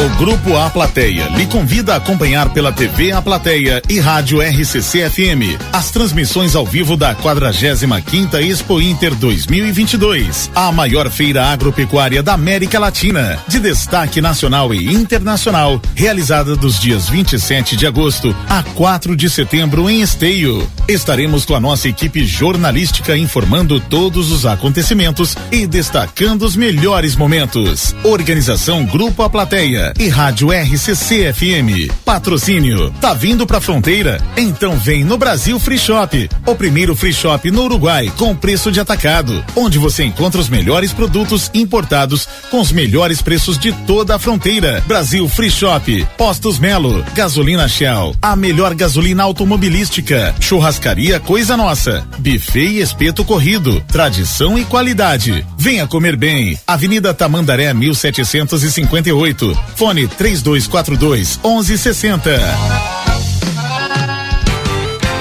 O 0.00 0.08
Grupo 0.16 0.56
A 0.56 0.70
Plateia 0.70 1.28
lhe 1.36 1.44
convida 1.44 1.92
a 1.92 1.96
acompanhar 1.98 2.48
pela 2.54 2.72
TV 2.72 3.12
A 3.12 3.20
Plateia 3.20 3.82
e 3.86 4.00
Rádio 4.00 4.40
RCC 4.40 5.10
FM 5.10 5.60
as 5.70 5.90
transmissões 5.90 6.56
ao 6.56 6.64
vivo 6.64 6.96
da 6.96 7.14
45 7.14 8.38
Expo 8.38 8.80
Inter 8.80 9.14
2022, 9.14 10.50
a 10.54 10.72
maior 10.72 11.10
feira 11.10 11.44
agropecuária 11.48 12.22
da 12.22 12.32
América 12.32 12.78
Latina, 12.78 13.38
de 13.46 13.60
destaque 13.60 14.22
nacional 14.22 14.72
e 14.72 14.90
internacional, 14.90 15.78
realizada 15.94 16.56
dos 16.56 16.78
dias 16.78 17.06
27 17.10 17.76
de 17.76 17.86
agosto 17.86 18.34
a 18.48 18.62
4 18.62 19.14
de 19.14 19.28
setembro 19.28 19.90
em 19.90 20.00
Esteio. 20.00 20.66
Estaremos 20.88 21.44
com 21.44 21.54
a 21.54 21.60
nossa 21.60 21.88
equipe 21.88 22.24
jornalística 22.24 23.14
informando 23.18 23.78
todos 23.78 24.30
os 24.30 24.46
acontecimentos 24.46 25.36
e 25.52 25.66
destacando 25.66 26.42
os 26.42 26.56
melhores 26.56 27.14
momentos. 27.14 27.94
Organização 28.02 28.86
Grupo 28.86 29.22
A 29.22 29.28
Plateia 29.28 29.89
e 29.98 30.08
Rádio 30.08 30.48
RCC 30.52 31.32
FM. 31.32 31.92
Patrocínio. 32.04 32.90
Tá 33.00 33.14
vindo 33.14 33.46
pra 33.46 33.60
fronteira? 33.60 34.20
Então 34.36 34.78
vem 34.78 35.04
no 35.04 35.16
Brasil 35.16 35.58
Free 35.58 35.78
Shop, 35.78 36.28
o 36.46 36.54
primeiro 36.54 36.94
free 36.94 37.12
shop 37.12 37.50
no 37.50 37.64
Uruguai 37.64 38.12
com 38.16 38.34
preço 38.34 38.70
de 38.70 38.80
atacado, 38.80 39.44
onde 39.56 39.78
você 39.78 40.04
encontra 40.04 40.40
os 40.40 40.48
melhores 40.48 40.92
produtos 40.92 41.50
importados 41.54 42.28
com 42.50 42.60
os 42.60 42.72
melhores 42.72 43.22
preços 43.22 43.58
de 43.58 43.72
toda 43.86 44.16
a 44.16 44.18
fronteira. 44.18 44.82
Brasil 44.86 45.28
Free 45.28 45.50
Shop, 45.50 46.06
Postos 46.16 46.58
Melo, 46.58 47.04
Gasolina 47.14 47.68
Shell, 47.68 48.14
a 48.20 48.36
melhor 48.36 48.74
gasolina 48.74 49.22
automobilística, 49.22 50.34
churrascaria 50.40 51.20
Coisa 51.20 51.56
Nossa, 51.56 52.06
buffet 52.18 52.66
e 52.66 52.80
espeto 52.80 53.24
corrido, 53.24 53.80
tradição 53.88 54.58
e 54.58 54.64
qualidade. 54.64 55.46
Venha 55.56 55.86
comer 55.86 56.16
bem. 56.16 56.58
Avenida 56.66 57.12
Tamandaré 57.14 57.72
1758. 57.74 59.58
Fone 59.80 60.06
3242 60.06 61.40
1160. 61.42 62.38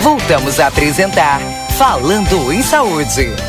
Voltamos 0.02 0.60
a 0.60 0.68
apresentar 0.68 1.40
Falando 1.78 2.52
em 2.52 2.62
Saúde. 2.62 3.49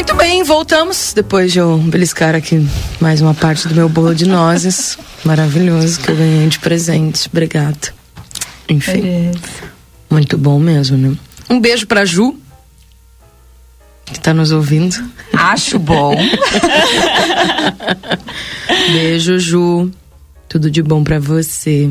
Muito 0.00 0.14
bem, 0.14 0.42
voltamos. 0.42 1.12
Depois 1.12 1.52
de 1.52 1.58
eu 1.58 1.76
beliscar 1.76 2.34
aqui 2.34 2.66
mais 2.98 3.20
uma 3.20 3.34
parte 3.34 3.68
do 3.68 3.74
meu 3.74 3.86
bolo 3.86 4.14
de 4.14 4.26
nozes. 4.26 4.98
Maravilhoso 5.22 6.00
que 6.00 6.10
eu 6.10 6.16
ganhei 6.16 6.48
de 6.48 6.58
presente. 6.58 7.28
Obrigada. 7.30 7.92
Enfim. 8.66 9.30
Muito 10.08 10.38
bom 10.38 10.58
mesmo, 10.58 10.96
né? 10.96 11.14
Um 11.50 11.60
beijo 11.60 11.86
pra 11.86 12.06
Ju, 12.06 12.34
que 14.06 14.18
tá 14.18 14.32
nos 14.32 14.52
ouvindo. 14.52 14.96
Acho 15.34 15.78
bom. 15.78 16.16
Beijo, 18.92 19.38
Ju. 19.38 19.90
Tudo 20.48 20.70
de 20.70 20.82
bom 20.82 21.04
pra 21.04 21.18
você. 21.18 21.90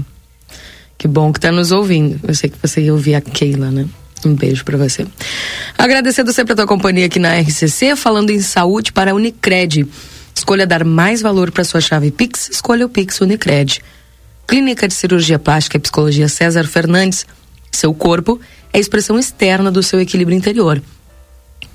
Que 0.98 1.08
bom 1.08 1.32
que 1.32 1.39
tá 1.39 1.52
nos 1.52 1.72
ouvindo. 1.72 2.19
Eu 2.28 2.34
sei 2.34 2.50
que 2.50 2.58
você 2.60 2.82
ia 2.82 2.91
ouvir 2.91 3.13
a 3.13 3.22
Keila, 3.22 3.69
né? 3.69 3.86
Um 4.25 4.34
beijo 4.34 4.65
pra 4.65 4.77
você. 4.77 5.08
Agradecendo 5.77 6.34
sempre 6.34 6.53
a 6.53 6.55
tua 6.55 6.67
companhia 6.67 7.05
aqui 7.05 7.19
na 7.19 7.39
RCC, 7.39 7.95
falando 7.95 8.32
em 8.32 8.41
saúde 8.41 8.91
para 8.91 9.12
a 9.12 9.13
Unicred. 9.13 9.88
Escolha 10.36 10.67
dar 10.67 10.84
mais 10.84 11.21
valor 11.21 11.51
para 11.51 11.63
sua 11.63 11.82
chave 11.82 12.12
Pix, 12.12 12.49
escolha 12.49 12.86
o 12.86 12.89
Pix 12.89 13.21
Unicred. 13.21 13.82
Clínica 14.47 14.88
de 14.88 14.93
Cirurgia 14.93 15.38
Plástica 15.38 15.77
e 15.77 15.79
Psicologia 15.79 16.27
César 16.27 16.65
Fernandes. 16.65 17.25
Seu 17.71 17.93
corpo 17.93 18.39
é 18.73 18.77
a 18.77 18.82
expressão 18.82 19.17
externa 19.19 19.71
do 19.71 19.84
seu 19.84 19.99
equilíbrio 19.99 20.36
interior. 20.36 20.82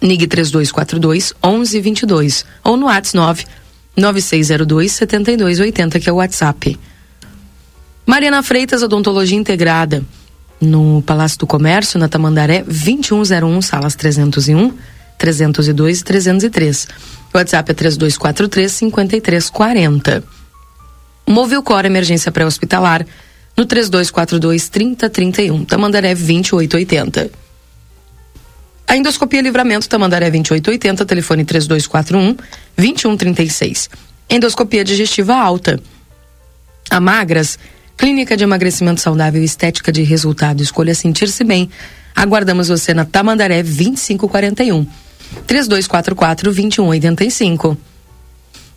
NIG 0.01 0.27
3242 0.27 1.33
1122 1.43 2.45
ou 2.63 2.77
no 2.77 2.87
WhatsApp 2.87 3.47
9602 3.97 4.93
7280, 4.93 6.01
que 6.01 6.09
é 6.09 6.13
o 6.13 6.17
WhatsApp. 6.17 6.79
Mariana 8.07 8.43
Freitas, 8.43 8.83
Odontologia 8.83 9.39
Integrada, 9.39 10.05
no 10.65 11.03
Palácio 11.03 11.39
do 11.39 11.47
Comércio, 11.47 11.99
na 11.99 12.09
Tamandaré, 12.09 12.63
2101, 12.63 13.63
salas 13.63 13.95
301, 13.95 14.73
302 15.19 16.01
e 16.01 16.05
303. 16.05 16.89
O 17.33 17.37
WhatsApp 17.39 17.71
é 17.71 17.75
3243 17.75 18.73
5340. 18.73 20.25
Movilcor 21.27 21.85
Emergência 21.85 22.31
Pré-Hospitalar, 22.31 23.07
no 23.57 23.65
3242 23.65 24.69
3031, 24.69 25.65
Tamandaré 25.65 26.15
2880. 26.15 27.31
A 28.87 28.97
endoscopia 28.97 29.41
Livramento 29.41 29.89
Tamandaré 29.89 30.31
2880, 30.31 31.05
telefone 31.07 31.45
3241 31.45 32.37
2136. 32.77 33.91
Endoscopia 34.29 34.85
digestiva 34.85 35.37
alta. 35.37 35.81
A 36.91 37.01
Magras, 37.01 37.59
Clínica 37.97 38.37
de 38.37 38.45
Emagrecimento 38.45 39.01
Saudável 39.01 39.41
e 39.43 39.45
Estética 39.45 39.93
de 39.93 40.03
Resultado. 40.03 40.63
Escolha 40.63 40.95
sentir-se 40.95 41.45
bem. 41.45 41.71
Aguardamos 42.15 42.69
você 42.69 42.93
na 42.93 43.05
Tamandaré 43.05 43.63
2541. 43.63 44.87
3244 45.47 46.53
2185. 46.53 47.77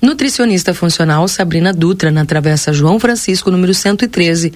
Nutricionista 0.02 0.74
funcional 0.74 1.28
Sabrina 1.28 1.74
Dutra, 1.74 2.12
na 2.12 2.26
Travessa 2.26 2.72
João 2.72 3.00
Francisco, 3.00 3.50
número 3.50 3.74
113, 3.74 4.54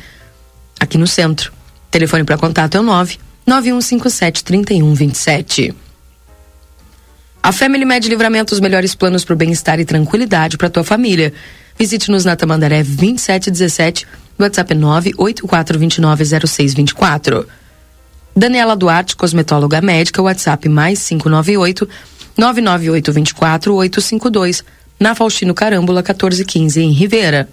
aqui 0.80 0.98
no 0.98 1.08
centro. 1.08 1.52
Telefone 1.90 2.24
para 2.24 2.38
contato 2.38 2.76
é 2.76 2.80
o 2.80 2.84
9 2.84 3.18
9157 3.46 4.44
3127. 4.44 5.74
A 7.44 7.52
Family 7.52 7.86
Med 7.86 8.08
Livramento, 8.08 8.54
os 8.54 8.60
melhores 8.60 8.94
planos 8.94 9.26
para 9.26 9.34
o 9.34 9.38
bem-estar 9.38 9.80
e 9.80 9.86
tranquilidade 9.86 10.58
para 10.58 10.70
tua 10.70 10.84
família. 10.84 11.34
Visite-nos 11.78 12.24
na 12.24 12.36
Tamandaré 12.36 12.84
2717, 12.84 14.06
WhatsApp 14.40 14.74
984290624. 14.76 17.46
Daniela 18.36 18.76
Duarte, 18.76 19.16
cosmetóloga 19.16 19.80
médica, 19.82 20.22
WhatsApp 20.22 20.70
mais 20.70 21.08
598 21.08 21.90
99824 22.38 23.76
852, 23.76 24.64
na 25.00 25.14
Faustino 25.14 25.54
Carâmbula 25.54 26.02
1415, 26.02 26.82
em 26.82 26.92
Rivera. 26.92 27.48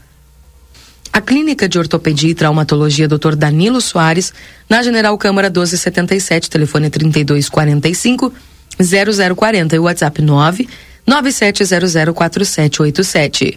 A 1.12 1.21
Clínica 1.21 1.69
de 1.69 1.79
Ortopedia 1.79 2.31
e 2.31 2.35
Traumatologia 2.35 3.07
Dr. 3.09 3.35
Danilo 3.35 3.81
Soares, 3.81 4.33
na 4.69 4.83
General 4.83 5.17
Câmara 5.19 5.49
1277, 5.49 6.51
telefone 6.51 6.91
3245 6.91 8.33
0040 8.79 9.75
e 9.75 9.79
WhatsApp 9.79 10.23
9 10.23 10.69
97004787. 11.09 13.57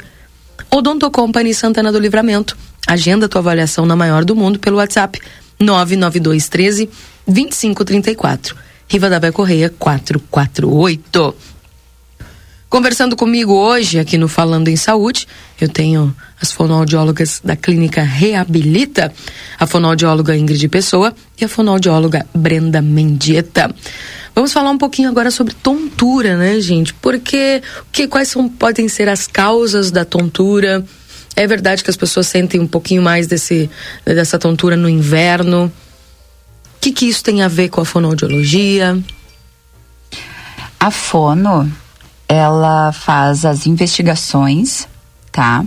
Odonto 0.70 1.10
Company 1.12 1.54
Santana 1.54 1.92
do 1.92 2.00
Livramento. 2.00 2.58
Agenda 2.88 3.30
tua 3.30 3.40
avaliação 3.40 3.86
na 3.86 3.96
maior 3.96 4.26
do 4.26 4.36
mundo 4.36 4.60
pelo 4.60 4.78
WhatsApp 4.78 5.20
99213 5.60 6.90
2534. 7.28 8.56
Riva 8.88 9.10
da 9.10 9.20
Bé 9.20 9.32
Correia 9.32 9.74
448. 9.78 11.36
Conversando 12.72 13.18
comigo 13.18 13.54
hoje 13.54 14.00
aqui 14.00 14.18
no 14.18 14.30
Falando 14.30 14.70
em 14.70 14.78
Saúde, 14.78 15.28
eu 15.60 15.68
tenho 15.68 16.16
as 16.42 16.54
fonoaudiólogas 16.54 17.42
da 17.44 17.56
clínica 17.56 18.02
Reabilita, 18.02 19.14
a 19.60 19.68
fonoaudióloga 19.68 20.38
Ingrid 20.38 20.70
Pessoa 20.70 21.14
e 21.40 21.44
a 21.44 21.50
fonoaudióloga 21.50 22.26
Brenda 22.34 22.82
Mendieta. 22.82 23.74
Vamos 24.34 24.54
falar 24.54 24.72
um 24.72 24.78
pouquinho 24.78 25.10
agora 25.10 25.30
sobre 25.30 25.54
tontura, 25.54 26.38
né, 26.38 26.62
gente? 26.62 26.94
Porque 26.94 27.62
que, 27.92 28.08
quais 28.08 28.30
são, 28.30 28.48
podem 28.48 28.88
ser 28.88 29.10
as 29.10 29.28
causas 29.28 29.92
da 29.92 30.06
tontura? 30.06 30.86
É 31.36 31.48
verdade 31.48 31.84
que 31.84 31.90
as 31.90 31.98
pessoas 31.98 32.28
sentem 32.28 32.60
um 32.60 32.68
pouquinho 32.68 33.02
mais 33.02 33.28
desse, 33.28 33.70
dessa 34.06 34.38
tontura 34.38 34.76
no 34.76 34.90
inverno. 34.90 35.66
O 35.66 36.80
que, 36.82 36.92
que 36.92 37.06
isso 37.06 37.24
tem 37.24 37.42
a 37.42 37.48
ver 37.48 37.70
com 37.70 37.82
a 37.82 37.86
fonoaudiologia? 37.86 39.02
A 40.80 40.92
fono 40.92 41.72
ela 42.28 42.92
faz 42.94 43.44
as 43.46 43.68
investigações, 43.68 44.88
tá? 45.32 45.66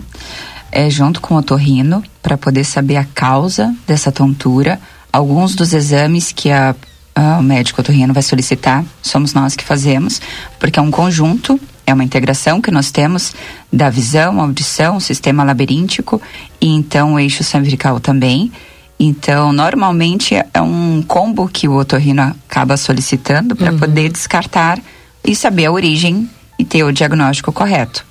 É, 0.71 0.89
junto 0.89 1.21
com 1.21 1.35
o 1.35 1.37
otorrino, 1.37 2.03
para 2.23 2.37
poder 2.37 2.63
saber 2.63 2.97
a 2.97 3.05
causa 3.05 3.73
dessa 3.85 4.11
tontura. 4.11 4.79
Alguns 5.13 5.55
dos 5.55 5.73
exames 5.73 6.31
que 6.31 6.49
a, 6.49 6.75
a, 7.13 7.37
o 7.37 7.43
médico 7.43 7.81
otorrino 7.81 8.13
vai 8.13 8.23
solicitar, 8.23 8.83
somos 9.01 9.33
nós 9.33 9.55
que 9.55 9.63
fazemos, 9.63 10.19
porque 10.59 10.79
é 10.79 10.81
um 10.81 10.89
conjunto, 10.89 11.59
é 11.85 11.93
uma 11.93 12.03
integração 12.03 12.61
que 12.61 12.71
nós 12.71 12.91
temos 12.91 13.33
da 13.71 13.89
visão, 13.89 14.41
audição, 14.41 14.99
sistema 14.99 15.43
labiríntico 15.43 16.21
e 16.59 16.67
então 16.67 17.13
o 17.13 17.19
eixo 17.19 17.43
cervical 17.43 17.99
também. 17.99 18.51
Então, 18.99 19.51
normalmente 19.51 20.35
é 20.35 20.61
um 20.61 21.03
combo 21.05 21.49
que 21.49 21.67
o 21.67 21.75
otorrino 21.77 22.21
acaba 22.21 22.77
solicitando 22.77 23.55
para 23.55 23.71
uhum. 23.71 23.79
poder 23.79 24.09
descartar 24.09 24.79
e 25.23 25.35
saber 25.35 25.65
a 25.65 25.71
origem 25.71 26.29
e 26.57 26.63
ter 26.63 26.83
o 26.83 26.93
diagnóstico 26.93 27.51
correto. 27.51 28.05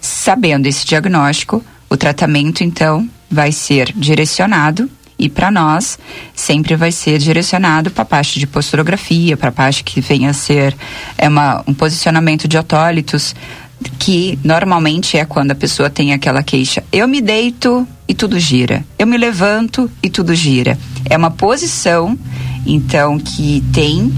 Sabendo 0.00 0.66
esse 0.66 0.86
diagnóstico, 0.86 1.62
o 1.88 1.96
tratamento 1.96 2.64
então 2.64 3.08
vai 3.30 3.52
ser 3.52 3.92
direcionado 3.94 4.90
e 5.22 5.28
para 5.28 5.52
nós 5.52 6.00
sempre 6.34 6.74
vai 6.74 6.90
ser 6.90 7.16
direcionado 7.18 7.92
para 7.92 8.02
a 8.02 8.04
parte 8.04 8.40
de 8.40 8.46
posturografia, 8.46 9.36
para 9.36 9.50
a 9.50 9.52
parte 9.52 9.84
que 9.84 10.00
venha 10.00 10.30
a 10.30 10.32
ser 10.32 10.76
é 11.16 11.28
uma, 11.28 11.62
um 11.64 11.72
posicionamento 11.72 12.48
de 12.48 12.58
otólitos, 12.58 13.32
que 14.00 14.36
normalmente 14.42 15.16
é 15.16 15.24
quando 15.24 15.52
a 15.52 15.54
pessoa 15.54 15.88
tem 15.88 16.12
aquela 16.12 16.42
queixa. 16.42 16.82
Eu 16.90 17.06
me 17.06 17.20
deito 17.20 17.86
e 18.08 18.14
tudo 18.14 18.36
gira. 18.40 18.84
Eu 18.98 19.06
me 19.06 19.16
levanto 19.16 19.88
e 20.02 20.10
tudo 20.10 20.34
gira. 20.34 20.76
É 21.08 21.16
uma 21.16 21.30
posição, 21.30 22.18
então, 22.66 23.16
que 23.16 23.62
tem 23.72 24.12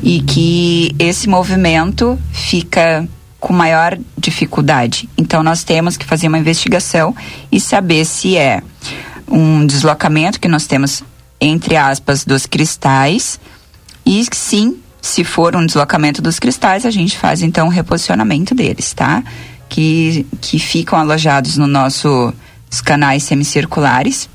e 0.00 0.20
que 0.20 0.94
esse 0.96 1.28
movimento 1.28 2.16
fica 2.32 3.08
com 3.40 3.52
maior 3.52 3.98
dificuldade. 4.16 5.08
Então 5.18 5.42
nós 5.42 5.64
temos 5.64 5.96
que 5.96 6.04
fazer 6.04 6.28
uma 6.28 6.38
investigação 6.38 7.14
e 7.50 7.58
saber 7.60 8.04
se 8.04 8.36
é 8.36 8.62
um 9.28 9.66
deslocamento 9.66 10.40
que 10.40 10.48
nós 10.48 10.66
temos 10.66 11.02
entre 11.40 11.76
aspas 11.76 12.24
dos 12.24 12.46
cristais 12.46 13.38
e 14.04 14.24
sim, 14.32 14.78
se 15.02 15.24
for 15.24 15.54
um 15.54 15.66
deslocamento 15.66 16.22
dos 16.22 16.38
cristais, 16.38 16.86
a 16.86 16.90
gente 16.90 17.18
faz 17.18 17.42
então 17.42 17.66
o 17.66 17.70
reposicionamento 17.70 18.54
deles, 18.54 18.92
tá? 18.92 19.22
Que 19.68 20.26
que 20.40 20.58
ficam 20.58 20.98
alojados 20.98 21.56
no 21.56 21.66
nosso 21.66 22.32
os 22.70 22.80
canais 22.80 23.22
semicirculares 23.22 24.28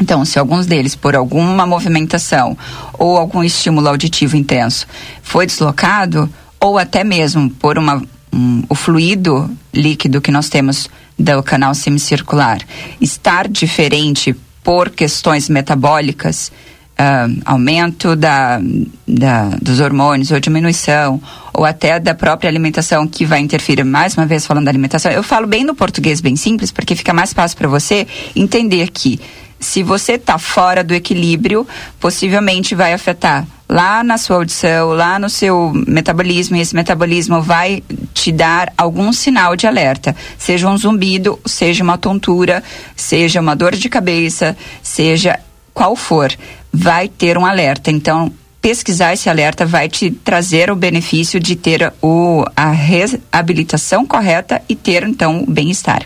então, 0.00 0.24
se 0.24 0.38
alguns 0.38 0.64
deles, 0.64 0.96
por 0.96 1.14
alguma 1.14 1.66
movimentação 1.66 2.56
ou 2.94 3.18
algum 3.18 3.44
estímulo 3.44 3.86
auditivo 3.86 4.34
intenso, 4.34 4.86
foi 5.22 5.46
deslocado, 5.46 6.28
ou 6.58 6.78
até 6.78 7.04
mesmo 7.04 7.50
por 7.50 7.78
uma, 7.78 8.02
um, 8.32 8.62
o 8.68 8.74
fluido 8.74 9.50
líquido 9.72 10.20
que 10.20 10.32
nós 10.32 10.48
temos 10.48 10.88
do 11.20 11.42
canal 11.42 11.74
semicircular. 11.74 12.58
Estar 13.00 13.46
diferente 13.46 14.34
por 14.62 14.90
questões 14.90 15.48
metabólicas, 15.48 16.50
uh, 16.98 17.40
aumento 17.44 18.16
da, 18.16 18.60
da, 19.06 19.50
dos 19.60 19.80
hormônios 19.80 20.30
ou 20.30 20.40
diminuição, 20.40 21.20
ou 21.52 21.64
até 21.64 22.00
da 22.00 22.14
própria 22.14 22.48
alimentação 22.48 23.06
que 23.06 23.24
vai 23.24 23.40
interferir, 23.40 23.84
mais 23.84 24.16
uma 24.16 24.26
vez 24.26 24.46
falando 24.46 24.64
da 24.64 24.70
alimentação, 24.70 25.12
eu 25.12 25.22
falo 25.22 25.46
bem 25.46 25.64
no 25.64 25.74
português 25.74 26.20
bem 26.20 26.36
simples, 26.36 26.70
porque 26.70 26.96
fica 26.96 27.12
mais 27.12 27.32
fácil 27.32 27.56
para 27.58 27.68
você 27.68 28.06
entender 28.34 28.88
que 28.90 29.20
se 29.60 29.82
você 29.82 30.14
está 30.14 30.38
fora 30.38 30.82
do 30.82 30.94
equilíbrio, 30.94 31.68
possivelmente 32.00 32.74
vai 32.74 32.94
afetar 32.94 33.46
lá 33.68 34.02
na 34.02 34.18
sua 34.18 34.36
audição, 34.36 34.88
lá 34.88 35.16
no 35.18 35.30
seu 35.30 35.72
metabolismo, 35.86 36.56
e 36.56 36.60
esse 36.60 36.74
metabolismo 36.74 37.40
vai 37.40 37.84
te 38.12 38.32
dar 38.32 38.72
algum 38.76 39.12
sinal 39.12 39.54
de 39.54 39.66
alerta, 39.66 40.16
seja 40.36 40.68
um 40.68 40.76
zumbido, 40.76 41.38
seja 41.46 41.84
uma 41.84 41.96
tontura, 41.96 42.64
seja 42.96 43.40
uma 43.40 43.54
dor 43.54 43.76
de 43.76 43.88
cabeça, 43.88 44.56
seja 44.82 45.38
qual 45.72 45.94
for, 45.94 46.32
vai 46.72 47.06
ter 47.06 47.38
um 47.38 47.46
alerta. 47.46 47.92
Então, 47.92 48.32
pesquisar 48.60 49.12
esse 49.12 49.30
alerta 49.30 49.64
vai 49.64 49.88
te 49.88 50.10
trazer 50.10 50.70
o 50.70 50.76
benefício 50.76 51.38
de 51.38 51.54
ter 51.54 51.92
o, 52.02 52.44
a 52.56 52.70
reabilitação 52.70 54.04
correta 54.04 54.60
e 54.68 54.74
ter 54.74 55.04
então 55.04 55.44
o 55.44 55.50
bem-estar. 55.50 56.04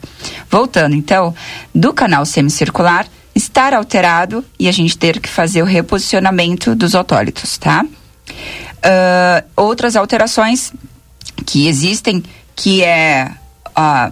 Voltando 0.50 0.94
então 0.94 1.34
do 1.74 1.94
canal 1.94 2.26
semicircular, 2.26 3.06
estar 3.34 3.74
alterado 3.74 4.44
e 4.58 4.68
a 4.68 4.72
gente 4.72 4.96
ter 4.96 5.20
que 5.20 5.28
fazer 5.28 5.62
o 5.62 5.66
reposicionamento 5.66 6.74
dos 6.74 6.94
otólitos, 6.94 7.58
tá? 7.58 7.84
Uh, 7.84 9.44
outras 9.56 9.96
alterações 9.96 10.72
que 11.46 11.66
existem, 11.66 12.22
que 12.54 12.82
é 12.82 13.30
a 13.74 14.10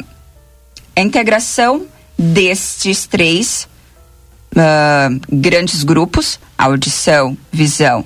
integração 0.96 1.86
destes 2.18 3.06
três 3.06 3.68
uh, 4.56 5.20
grandes 5.30 5.82
grupos, 5.82 6.38
audição, 6.56 7.36
visão. 7.50 8.04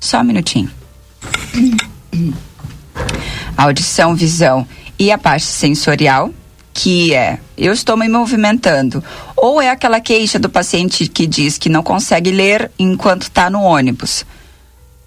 Só 0.00 0.20
um 0.20 0.24
minutinho. 0.24 0.70
Audição, 3.56 4.14
visão 4.14 4.66
e 4.98 5.10
a 5.12 5.18
parte 5.18 5.44
sensorial, 5.44 6.30
que 6.72 7.14
é 7.14 7.38
eu 7.56 7.72
estou 7.72 7.96
me 7.96 8.08
movimentando, 8.08 9.04
ou 9.42 9.60
é 9.60 9.70
aquela 9.70 9.98
queixa 9.98 10.38
do 10.38 10.48
paciente 10.48 11.08
que 11.08 11.26
diz 11.26 11.58
que 11.58 11.68
não 11.68 11.82
consegue 11.82 12.30
ler 12.30 12.70
enquanto 12.78 13.22
está 13.22 13.50
no 13.50 13.60
ônibus. 13.60 14.24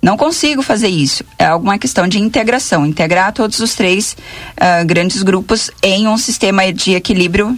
Não 0.01 0.17
consigo 0.17 0.61
fazer 0.61 0.89
isso. 0.89 1.23
É 1.39 1.45
alguma 1.45 1.79
questão 1.79 2.05
de 2.05 2.19
integração, 2.19 2.85
integrar 2.85 3.31
todos 3.31 3.61
os 3.61 3.73
três 3.75 4.17
uh, 4.59 4.85
grandes 4.85 5.23
grupos 5.23 5.71
em 5.81 6.05
um 6.05 6.17
sistema 6.17 6.71
de 6.73 6.95
equilíbrio 6.95 7.57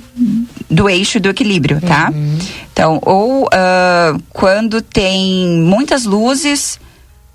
do 0.69 0.88
eixo 0.88 1.19
do 1.19 1.30
equilíbrio, 1.30 1.82
tá? 1.82 2.11
Uhum. 2.13 2.38
Então, 2.71 2.99
ou 3.01 3.45
uh, 3.45 4.21
quando 4.30 4.80
tem 4.80 5.59
muitas 5.59 6.05
luzes, 6.05 6.80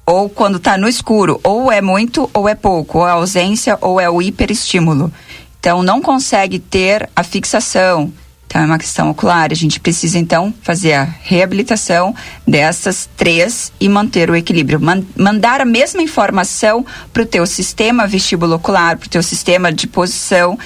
ou 0.06 0.28
quando 0.28 0.58
está 0.58 0.78
no 0.78 0.88
escuro, 0.88 1.40
ou 1.42 1.70
é 1.70 1.80
muito 1.80 2.30
ou 2.32 2.48
é 2.48 2.54
pouco, 2.54 2.98
ou 3.00 3.08
é 3.08 3.10
ausência 3.10 3.76
ou 3.80 4.00
é 4.00 4.08
o 4.08 4.22
hiperestímulo. 4.22 5.12
Então, 5.58 5.82
não 5.82 6.00
consegue 6.00 6.60
ter 6.60 7.10
a 7.14 7.24
fixação, 7.24 8.12
então 8.52 8.60
é 8.60 8.66
uma 8.66 8.78
questão 8.78 9.08
ocular. 9.08 9.50
A 9.50 9.54
gente 9.54 9.80
precisa 9.80 10.18
então 10.18 10.52
fazer 10.60 10.92
a 10.92 11.04
reabilitação 11.22 12.14
dessas 12.46 13.08
três 13.16 13.72
e 13.80 13.88
manter 13.88 14.28
o 14.28 14.36
equilíbrio. 14.36 14.78
Man 14.78 15.02
mandar 15.16 15.62
a 15.62 15.64
mesma 15.64 16.02
informação 16.02 16.84
para 17.14 17.22
o 17.22 17.26
teu 17.26 17.46
sistema 17.46 18.06
vestibulocular, 18.06 18.98
para 18.98 19.06
o 19.06 19.08
teu 19.08 19.22
sistema 19.22 19.72
de 19.72 19.86
posição, 19.86 20.58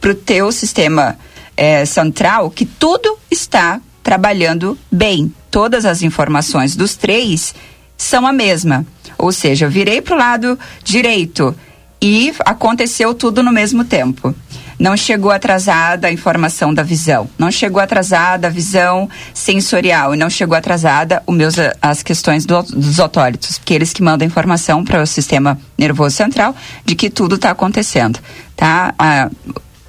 para 0.00 0.10
o 0.10 0.16
teu 0.16 0.50
sistema 0.50 1.16
é, 1.56 1.84
central, 1.84 2.50
que 2.50 2.66
tudo 2.66 3.16
está 3.30 3.80
trabalhando 4.02 4.76
bem. 4.90 5.32
Todas 5.48 5.84
as 5.84 6.02
informações 6.02 6.74
dos 6.74 6.96
três 6.96 7.54
são 7.96 8.26
a 8.26 8.32
mesma. 8.32 8.84
Ou 9.16 9.30
seja, 9.30 9.66
eu 9.66 9.70
virei 9.70 10.02
para 10.02 10.16
o 10.16 10.18
lado 10.18 10.58
direito 10.82 11.54
e 12.02 12.34
aconteceu 12.40 13.14
tudo 13.14 13.44
no 13.44 13.52
mesmo 13.52 13.84
tempo. 13.84 14.34
Não 14.78 14.96
chegou 14.96 15.30
atrasada 15.30 16.06
a 16.06 16.12
informação 16.12 16.72
da 16.72 16.84
visão, 16.84 17.28
não 17.36 17.50
chegou 17.50 17.82
atrasada 17.82 18.46
a 18.46 18.50
visão 18.50 19.08
sensorial 19.34 20.14
e 20.14 20.16
não 20.16 20.30
chegou 20.30 20.56
atrasada 20.56 21.20
o 21.26 21.32
meus, 21.32 21.56
as 21.82 22.02
questões 22.02 22.46
do, 22.46 22.62
dos 22.62 23.00
autólitos, 23.00 23.58
porque 23.58 23.74
eles 23.74 23.92
que 23.92 24.02
mandam 24.02 24.26
informação 24.26 24.84
para 24.84 25.02
o 25.02 25.06
sistema 25.06 25.58
nervoso 25.76 26.14
central 26.14 26.54
de 26.84 26.94
que 26.94 27.10
tudo 27.10 27.34
está 27.34 27.50
acontecendo, 27.50 28.20
tá? 28.54 28.94
A, 28.96 29.28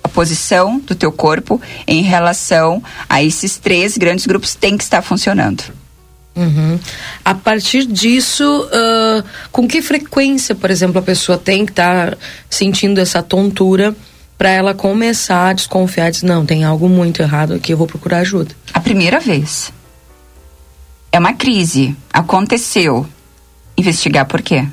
a 0.04 0.10
posição 0.10 0.80
do 0.80 0.96
teu 0.96 1.12
corpo 1.12 1.62
em 1.86 2.02
relação 2.02 2.82
a 3.08 3.22
esses 3.22 3.58
três 3.58 3.96
grandes 3.96 4.26
grupos 4.26 4.56
tem 4.56 4.76
que 4.76 4.84
estar 4.84 5.04
funcionando. 5.04 5.64
Uhum. 6.36 6.80
A 7.26 7.36
partir 7.36 7.86
disso, 7.86 8.44
uh, 8.68 9.24
com 9.52 9.68
que 9.68 9.82
frequência, 9.82 10.56
por 10.56 10.72
exemplo, 10.72 11.00
a 11.00 11.02
pessoa 11.02 11.38
tem 11.38 11.66
que 11.66 11.72
estar 11.72 12.12
tá 12.12 12.18
sentindo 12.50 13.00
essa 13.00 13.22
tontura 13.22 13.96
para 14.40 14.52
ela 14.52 14.74
começar 14.74 15.50
a 15.50 15.54
desconfiar, 15.54 16.10
dizer, 16.10 16.26
não, 16.26 16.46
tem 16.46 16.64
algo 16.64 16.88
muito 16.88 17.22
errado 17.22 17.54
aqui, 17.54 17.74
eu 17.74 17.78
vou 17.78 17.86
procurar 17.86 18.20
ajuda. 18.20 18.56
A 18.74 18.80
primeira 18.80 19.20
vez. 19.20 19.74
É 21.12 21.20
uma 21.20 21.34
crise. 21.34 21.94
Aconteceu. 22.14 23.06
Investigar 23.78 24.26
por 24.26 24.42
quê? 24.42 24.66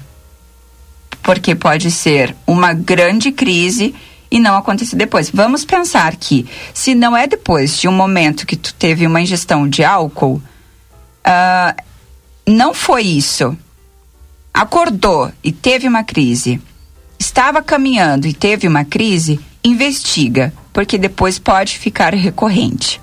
Porque 1.20 1.56
pode 1.56 1.90
ser 1.90 2.36
uma 2.46 2.72
grande 2.72 3.32
crise 3.32 3.92
e 4.30 4.38
não 4.38 4.56
acontecer 4.56 4.94
depois. 4.94 5.30
Vamos 5.30 5.64
pensar 5.64 6.14
que, 6.14 6.46
se 6.72 6.94
não 6.94 7.16
é 7.16 7.26
depois 7.26 7.76
de 7.76 7.88
um 7.88 7.92
momento 7.92 8.46
que 8.46 8.54
tu 8.54 8.72
teve 8.72 9.04
uma 9.04 9.20
ingestão 9.20 9.68
de 9.68 9.82
álcool, 9.82 10.40
uh, 11.26 11.82
não 12.46 12.72
foi 12.72 13.02
isso. 13.02 13.58
Acordou 14.54 15.32
e 15.42 15.50
teve 15.50 15.88
uma 15.88 16.04
crise. 16.04 16.62
Estava 17.18 17.60
caminhando 17.60 18.28
e 18.28 18.32
teve 18.32 18.68
uma 18.68 18.84
crise, 18.84 19.40
investiga, 19.66 20.52
porque 20.72 20.96
depois 20.98 21.38
pode 21.38 21.78
ficar 21.78 22.14
recorrente. 22.14 23.00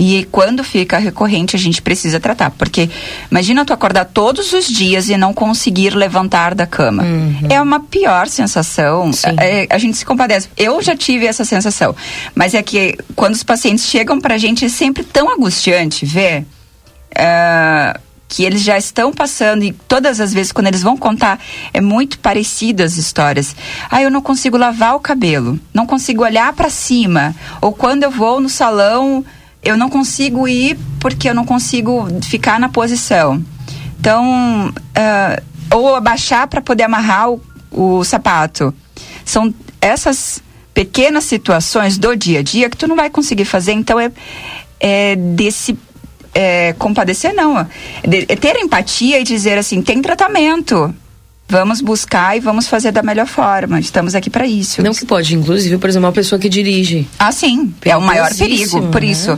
E 0.00 0.26
quando 0.32 0.64
fica 0.64 0.96
recorrente, 0.96 1.54
a 1.54 1.58
gente 1.58 1.82
precisa 1.82 2.18
tratar. 2.18 2.50
Porque 2.52 2.88
imagina 3.30 3.66
tu 3.66 3.72
acordar 3.74 4.06
todos 4.06 4.50
os 4.54 4.66
dias 4.66 5.10
e 5.10 5.16
não 5.18 5.34
conseguir 5.34 5.90
levantar 5.90 6.54
da 6.54 6.66
cama. 6.66 7.02
Uhum. 7.02 7.48
É 7.50 7.60
uma 7.60 7.80
pior 7.80 8.26
sensação. 8.26 9.10
É, 9.38 9.66
a 9.68 9.76
gente 9.76 9.98
se 9.98 10.06
compadece. 10.06 10.48
Eu 10.56 10.80
já 10.80 10.96
tive 10.96 11.26
essa 11.26 11.44
sensação. 11.44 11.94
Mas 12.34 12.54
é 12.54 12.62
que 12.62 12.96
quando 13.14 13.34
os 13.34 13.42
pacientes 13.42 13.84
chegam 13.84 14.18
pra 14.18 14.38
gente, 14.38 14.64
é 14.64 14.70
sempre 14.70 15.04
tão 15.04 15.30
angustiante 15.30 16.06
ver. 16.06 16.46
Uh, 17.10 18.00
que 18.30 18.44
eles 18.44 18.62
já 18.62 18.78
estão 18.78 19.12
passando 19.12 19.64
e 19.64 19.72
todas 19.72 20.20
as 20.20 20.32
vezes 20.32 20.52
quando 20.52 20.68
eles 20.68 20.82
vão 20.82 20.96
contar 20.96 21.40
é 21.74 21.80
muito 21.80 22.20
parecido 22.20 22.84
as 22.84 22.96
histórias. 22.96 23.56
Ah, 23.90 24.00
eu 24.00 24.08
não 24.08 24.22
consigo 24.22 24.56
lavar 24.56 24.94
o 24.94 25.00
cabelo, 25.00 25.58
não 25.74 25.84
consigo 25.84 26.22
olhar 26.22 26.52
para 26.52 26.70
cima, 26.70 27.34
ou 27.60 27.72
quando 27.72 28.04
eu 28.04 28.10
vou 28.10 28.40
no 28.40 28.48
salão, 28.48 29.24
eu 29.64 29.76
não 29.76 29.90
consigo 29.90 30.46
ir 30.46 30.78
porque 31.00 31.28
eu 31.28 31.34
não 31.34 31.44
consigo 31.44 32.06
ficar 32.22 32.60
na 32.60 32.68
posição. 32.68 33.44
Então, 33.98 34.68
uh, 34.68 35.76
ou 35.76 35.96
abaixar 35.96 36.46
para 36.46 36.62
poder 36.62 36.84
amarrar 36.84 37.30
o, 37.30 37.42
o 37.72 38.04
sapato. 38.04 38.72
São 39.24 39.52
essas 39.80 40.40
pequenas 40.72 41.24
situações 41.24 41.98
do 41.98 42.14
dia 42.14 42.38
a 42.38 42.42
dia 42.42 42.70
que 42.70 42.76
tu 42.76 42.86
não 42.86 42.94
vai 42.94 43.10
conseguir 43.10 43.44
fazer, 43.44 43.72
então 43.72 43.98
é, 43.98 44.12
é 44.78 45.16
desse 45.16 45.76
é, 46.34 46.72
compadecer, 46.74 47.34
não. 47.34 47.58
É, 47.58 47.66
é 48.28 48.36
ter 48.36 48.56
empatia 48.56 49.20
e 49.20 49.24
dizer 49.24 49.58
assim: 49.58 49.82
tem 49.82 50.00
tratamento. 50.00 50.94
Vamos 51.48 51.80
buscar 51.80 52.36
e 52.36 52.40
vamos 52.40 52.68
fazer 52.68 52.92
da 52.92 53.02
melhor 53.02 53.26
forma. 53.26 53.80
Estamos 53.80 54.14
aqui 54.14 54.30
para 54.30 54.46
isso. 54.46 54.80
Não 54.82 54.94
que 54.94 55.04
pode, 55.04 55.34
inclusive, 55.34 55.78
por 55.78 55.90
exemplo, 55.90 56.06
uma 56.06 56.12
pessoa 56.12 56.38
que 56.38 56.48
dirige. 56.48 57.08
Ah, 57.18 57.32
sim. 57.32 57.74
É 57.84 57.96
o 57.96 58.00
maior 58.00 58.32
perigo. 58.32 58.86
Por 58.86 59.00
né? 59.00 59.08
isso, 59.08 59.36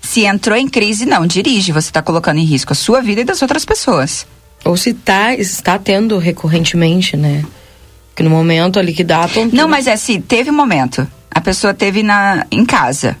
se 0.00 0.24
entrou 0.24 0.56
em 0.56 0.68
crise, 0.68 1.04
não 1.04 1.26
dirige. 1.26 1.72
Você 1.72 1.88
está 1.88 2.00
colocando 2.00 2.38
em 2.38 2.44
risco 2.44 2.72
a 2.72 2.76
sua 2.76 3.00
vida 3.00 3.22
e 3.22 3.24
das 3.24 3.42
outras 3.42 3.64
pessoas. 3.64 4.24
Ou 4.64 4.76
se 4.76 4.94
tá, 4.94 5.34
está 5.34 5.76
tendo 5.80 6.16
recorrentemente, 6.18 7.16
né? 7.16 7.44
Que 8.14 8.22
no 8.22 8.30
momento 8.30 8.78
ali 8.78 8.92
que 8.92 9.02
dá 9.02 9.24
a 9.24 9.28
tontura. 9.28 9.60
Não, 9.60 9.68
mas 9.68 9.88
é 9.88 9.92
assim, 9.92 10.20
teve 10.20 10.50
um 10.50 10.54
momento. 10.54 11.08
A 11.28 11.40
pessoa 11.40 11.74
teve 11.74 12.04
na, 12.04 12.46
em 12.52 12.64
casa 12.64 13.16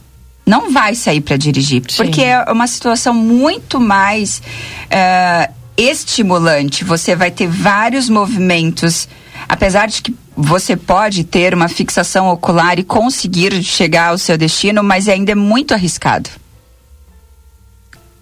não 0.48 0.72
vai 0.72 0.94
sair 0.94 1.20
para 1.20 1.36
dirigir, 1.36 1.82
Sim. 1.88 1.96
porque 1.96 2.22
é 2.22 2.42
uma 2.50 2.66
situação 2.66 3.12
muito 3.12 3.78
mais 3.78 4.40
uh, 4.86 5.52
estimulante. 5.76 6.84
Você 6.84 7.14
vai 7.14 7.30
ter 7.30 7.46
vários 7.46 8.08
movimentos, 8.08 9.06
apesar 9.46 9.88
de 9.88 10.00
que 10.00 10.16
você 10.34 10.74
pode 10.74 11.24
ter 11.24 11.52
uma 11.52 11.68
fixação 11.68 12.28
ocular 12.30 12.78
e 12.78 12.82
conseguir 12.82 13.62
chegar 13.62 14.08
ao 14.08 14.18
seu 14.18 14.38
destino, 14.38 14.82
mas 14.82 15.06
ainda 15.06 15.32
é 15.32 15.34
muito 15.34 15.74
arriscado. 15.74 16.30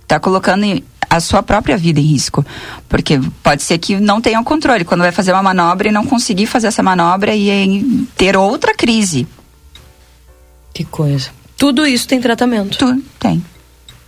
Está 0.03 0.19
colocando 0.19 0.83
a 1.09 1.21
sua 1.21 1.45
própria 1.45 1.77
vida 1.77 2.01
em 2.01 2.05
risco, 2.05 2.45
porque 2.89 3.21
pode 3.41 3.63
ser 3.63 3.79
que 3.79 4.01
não 4.01 4.21
tenha 4.21 4.41
o 4.41 4.45
controle 4.45 4.85
quando 4.85 5.03
vai 5.03 5.13
fazer 5.13 5.33
uma 5.33 5.43
manobra 5.45 5.89
e 5.89 5.93
não 5.93 6.05
conseguir 6.05 6.47
fazer 6.47 6.67
essa 6.67 6.83
manobra 6.83 7.37
e 7.37 8.09
ter 8.17 8.37
outra 8.37 8.75
crise. 8.75 9.29
Que 10.75 10.85
coisa. 10.85 11.31
Tudo 11.57 11.87
isso 11.87 12.07
tem 12.07 12.21
tratamento. 12.21 12.79
Tudo 12.79 13.03
tem. 13.19 13.45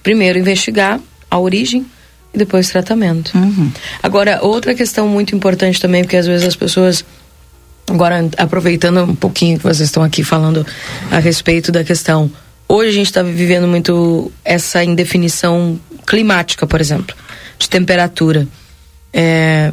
Primeiro 0.02 0.38
investigar 0.38 1.00
a 1.30 1.38
origem 1.38 1.86
e 2.32 2.38
depois 2.38 2.68
tratamento. 2.68 3.36
Uhum. 3.36 3.70
Agora, 4.02 4.40
outra 4.42 4.74
questão 4.74 5.08
muito 5.08 5.34
importante 5.34 5.80
também, 5.80 6.02
porque 6.02 6.16
às 6.16 6.26
vezes 6.26 6.46
as 6.46 6.56
pessoas 6.56 7.04
agora 7.88 8.28
aproveitando 8.36 9.02
um 9.02 9.14
pouquinho 9.14 9.56
que 9.56 9.64
vocês 9.64 9.88
estão 9.88 10.02
aqui 10.02 10.22
falando 10.22 10.66
a 11.10 11.18
respeito 11.18 11.72
da 11.72 11.82
questão. 11.82 12.30
Hoje 12.68 12.90
a 12.90 12.92
gente 12.92 13.06
está 13.06 13.22
vivendo 13.22 13.66
muito 13.66 14.30
essa 14.44 14.84
indefinição 14.84 15.80
climática, 16.06 16.66
por 16.66 16.80
exemplo, 16.80 17.16
de 17.58 17.68
temperatura. 17.68 18.46
É, 19.12 19.72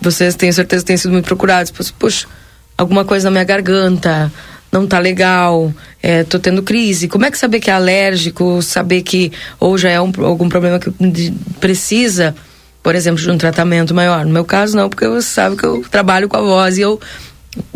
vocês 0.00 0.36
têm 0.36 0.52
certeza 0.52 0.82
que 0.82 0.86
têm 0.86 0.96
sido 0.96 1.10
muito 1.10 1.24
procurados. 1.24 1.72
Puxa, 1.98 2.28
alguma 2.78 3.04
coisa 3.04 3.26
na 3.26 3.32
minha 3.32 3.44
garganta, 3.44 4.32
não 4.70 4.86
tá 4.86 4.98
legal, 4.98 5.72
é, 6.02 6.24
tô 6.24 6.38
tendo 6.38 6.62
crise. 6.62 7.08
Como 7.08 7.24
é 7.24 7.30
que 7.30 7.38
saber 7.38 7.60
que 7.60 7.70
é 7.70 7.74
alérgico, 7.74 8.60
saber 8.62 9.02
que 9.02 9.32
ou 9.58 9.78
já 9.78 9.90
é 9.90 10.00
um, 10.00 10.12
algum 10.24 10.48
problema 10.48 10.78
que 10.78 10.90
precisa, 11.60 12.34
por 12.82 12.94
exemplo, 12.94 13.22
de 13.22 13.30
um 13.30 13.38
tratamento 13.38 13.94
maior? 13.94 14.24
No 14.24 14.32
meu 14.32 14.44
caso, 14.44 14.76
não, 14.76 14.88
porque 14.88 15.06
você 15.06 15.28
sabe 15.28 15.56
que 15.56 15.64
eu 15.64 15.84
trabalho 15.90 16.28
com 16.28 16.36
a 16.36 16.42
voz 16.42 16.78
e 16.78 16.82
eu. 16.82 17.00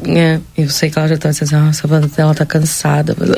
É, 0.05 0.39
eu 0.59 0.69
sei 0.69 0.91
que 0.91 0.99
ela 0.99 1.09
já 1.09 1.17
tá 1.17 1.31
assim, 1.31 1.45
nossa, 1.55 1.89
ela 2.19 2.35
tá 2.35 2.45
cansada. 2.45 3.17
Mas, 3.19 3.31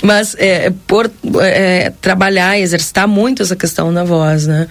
mas 0.02 0.36
é, 0.38 0.72
por 0.86 1.10
é, 1.40 1.92
trabalhar, 2.00 2.58
exercitar 2.58 3.08
muito 3.08 3.42
essa 3.42 3.56
questão 3.56 3.92
da 3.92 4.04
voz, 4.04 4.46
né? 4.46 4.68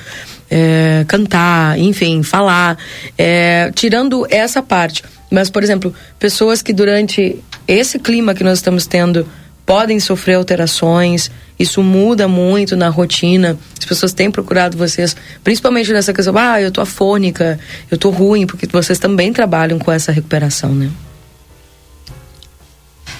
É, 0.49 1.03
cantar, 1.07 1.77
enfim, 1.77 2.23
falar. 2.23 2.77
É, 3.17 3.71
tirando 3.75 4.25
essa 4.29 4.61
parte 4.61 5.03
mas, 5.29 5.49
por 5.49 5.63
exemplo, 5.63 5.93
pessoas 6.19 6.61
que 6.61 6.73
durante 6.73 7.37
esse 7.67 7.99
clima 7.99 8.33
que 8.33 8.43
nós 8.43 8.59
estamos 8.59 8.85
tendo 8.85 9.27
podem 9.65 9.99
sofrer 9.99 10.35
alterações, 10.35 11.31
isso 11.57 11.81
muda 11.81 12.27
muito 12.27 12.75
na 12.75 12.89
rotina. 12.89 13.57
As 13.77 13.85
pessoas 13.85 14.13
têm 14.13 14.29
procurado 14.29 14.77
vocês, 14.77 15.15
principalmente 15.43 15.91
nessa 15.91 16.13
questão, 16.13 16.37
ah, 16.37 16.61
eu 16.61 16.71
tô 16.71 16.81
afônica, 16.81 17.59
eu 17.89 17.97
tô 17.97 18.09
ruim, 18.09 18.45
porque 18.45 18.67
vocês 18.67 18.99
também 18.99 19.33
trabalham 19.33 19.79
com 19.79 19.91
essa 19.91 20.11
recuperação, 20.11 20.73
né? 20.73 20.89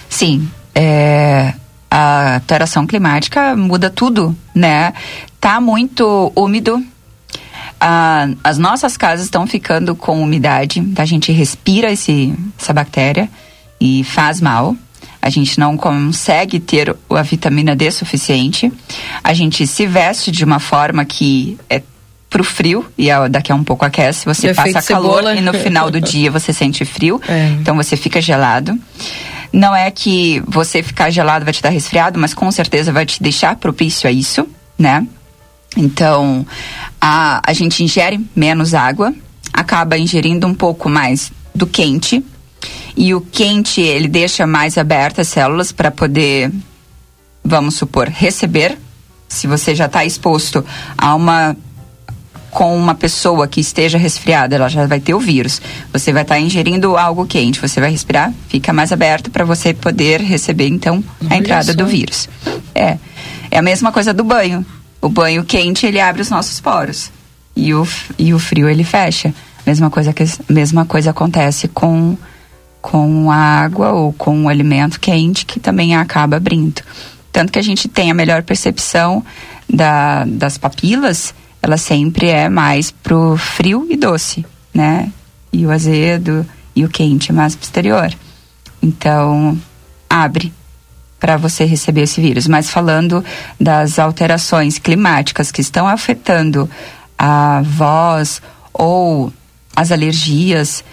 Sim. 0.09 0.47
é, 0.73 1.53
a 1.89 2.35
alteração 2.35 2.85
climática 2.85 3.55
muda 3.55 3.89
tudo, 3.89 4.35
né? 4.53 4.93
Tá 5.39 5.61
muito 5.61 6.31
úmido. 6.35 6.83
Ah, 7.79 8.27
as 8.43 8.57
nossas 8.57 8.97
casas 8.97 9.25
estão 9.25 9.45
ficando 9.45 9.95
com 9.95 10.21
umidade, 10.21 10.83
a 10.97 11.05
gente 11.05 11.31
respira 11.31 11.91
esse, 11.91 12.33
essa 12.59 12.73
bactéria 12.73 13.29
e 13.79 14.03
faz 14.03 14.41
mal. 14.41 14.75
A 15.21 15.29
gente 15.29 15.59
não 15.59 15.75
consegue 15.75 16.59
ter 16.59 16.95
a 17.09 17.21
vitamina 17.23 17.75
D 17.75 17.89
suficiente. 17.89 18.71
A 19.23 19.33
gente 19.33 19.65
se 19.65 19.87
veste 19.87 20.29
de 20.29 20.45
uma 20.45 20.59
forma 20.59 21.03
que 21.03 21.57
é 21.67 21.81
pro 22.29 22.43
frio 22.43 22.85
e 22.97 23.07
daqui 23.29 23.51
a 23.51 23.55
um 23.55 23.63
pouco 23.63 23.85
aquece, 23.85 24.25
você 24.25 24.53
passa 24.53 24.81
calor 24.81 25.19
cebola. 25.19 25.35
e 25.35 25.41
no 25.41 25.53
final 25.53 25.89
do 25.89 26.01
dia 26.01 26.29
você 26.29 26.51
sente 26.51 26.83
frio, 26.83 27.21
é. 27.27 27.47
então 27.61 27.75
você 27.75 27.95
fica 27.95 28.19
gelado. 28.21 28.77
Não 29.53 29.73
é 29.73 29.89
que 29.89 30.43
você 30.45 30.83
ficar 30.83 31.09
gelado 31.09 31.45
vai 31.45 31.53
te 31.53 31.61
dar 31.61 31.69
resfriado, 31.69 32.19
mas 32.19 32.33
com 32.33 32.51
certeza 32.51 32.91
vai 32.91 33.05
te 33.05 33.23
deixar 33.23 33.55
propício 33.55 34.09
a 34.09 34.11
isso, 34.11 34.45
né? 34.77 35.07
Então, 35.75 36.45
a, 36.99 37.41
a 37.45 37.53
gente 37.53 37.83
ingere 37.83 38.19
menos 38.35 38.73
água, 38.73 39.13
acaba 39.51 39.97
ingerindo 39.97 40.47
um 40.47 40.53
pouco 40.53 40.89
mais 40.89 41.31
do 41.53 41.67
quente. 41.67 42.23
E 42.97 43.13
o 43.13 43.21
quente, 43.21 43.81
ele 43.81 44.07
deixa 44.07 44.47
mais 44.47 44.77
abertas 44.77 45.27
as 45.27 45.33
células 45.33 45.71
para 45.71 45.91
poder, 45.91 46.51
vamos 47.43 47.75
supor, 47.75 48.07
receber. 48.07 48.77
Se 49.27 49.47
você 49.47 49.75
já 49.75 49.85
está 49.85 50.05
exposto 50.05 50.63
a 50.97 51.13
uma 51.13 51.55
com 52.55 52.73
uma 52.73 52.95
pessoa 52.95 53.49
que 53.49 53.59
esteja 53.59 53.97
resfriada, 53.97 54.55
ela 54.55 54.69
já 54.69 54.87
vai 54.87 55.01
ter 55.01 55.13
o 55.13 55.19
vírus. 55.19 55.61
Você 55.91 56.13
vai 56.13 56.21
estar 56.21 56.35
tá 56.35 56.39
ingerindo 56.39 56.95
algo 56.95 57.25
quente, 57.25 57.59
você 57.59 57.81
vai 57.81 57.91
respirar, 57.91 58.33
fica 58.47 58.71
mais 58.71 58.93
aberto 58.93 59.29
para 59.29 59.43
você 59.43 59.73
poder 59.73 60.21
receber 60.21 60.69
então 60.69 61.03
a 61.29 61.35
entrada 61.35 61.73
do 61.73 61.85
vírus. 61.85 62.29
É. 62.73 62.97
É 63.51 63.57
a 63.57 63.61
mesma 63.61 63.91
coisa 63.91 64.13
do 64.13 64.23
banho. 64.23 64.65
O 65.05 65.09
banho 65.09 65.45
quente, 65.45 65.85
ele 65.85 65.99
abre 65.99 66.23
os 66.23 66.31
nossos 66.31 66.59
poros. 66.59 67.11
E 67.55 67.75
o, 67.75 67.87
e 68.17 68.33
o 68.33 68.39
frio, 68.39 68.67
ele 68.67 68.83
fecha. 68.83 69.31
Mesma 69.63 69.89
coisa, 69.91 70.11
que, 70.11 70.23
mesma 70.49 70.83
coisa 70.83 71.11
acontece 71.11 71.67
com, 71.67 72.17
com 72.81 73.29
a 73.29 73.35
água 73.35 73.91
ou 73.91 74.11
com 74.11 74.45
o 74.45 74.49
alimento 74.49 74.99
quente, 74.99 75.45
que 75.45 75.59
também 75.59 75.95
acaba 75.95 76.37
abrindo. 76.37 76.81
Tanto 77.31 77.51
que 77.51 77.59
a 77.59 77.61
gente 77.61 77.87
tem 77.87 78.09
a 78.09 78.15
melhor 78.15 78.41
percepção 78.41 79.23
da, 79.69 80.25
das 80.25 80.57
papilas 80.57 81.35
ela 81.61 81.77
sempre 81.77 82.29
é 82.29 82.49
mais 82.49 82.89
pro 82.89 83.37
frio 83.37 83.87
e 83.89 83.95
doce, 83.95 84.43
né? 84.73 85.11
E 85.53 85.65
o 85.67 85.71
azedo 85.71 86.45
e 86.75 86.83
o 86.83 86.89
quente 86.89 87.31
mais 87.31 87.55
posterior. 87.55 88.11
Então, 88.81 89.55
abre 90.09 90.51
para 91.25 91.37
você 91.37 91.65
receber 91.65 92.03
esse 92.03 92.21
vírus. 92.21 92.45
Mas 92.45 92.69
falando 92.69 93.25
das 93.59 93.97
alterações 93.97 94.77
climáticas 94.77 95.51
que 95.51 95.59
estão 95.59 95.87
afetando 95.87 96.69
a 97.17 97.63
voz 97.63 98.43
ou 98.71 99.33
as 99.75 99.91
alergias, 99.91 100.83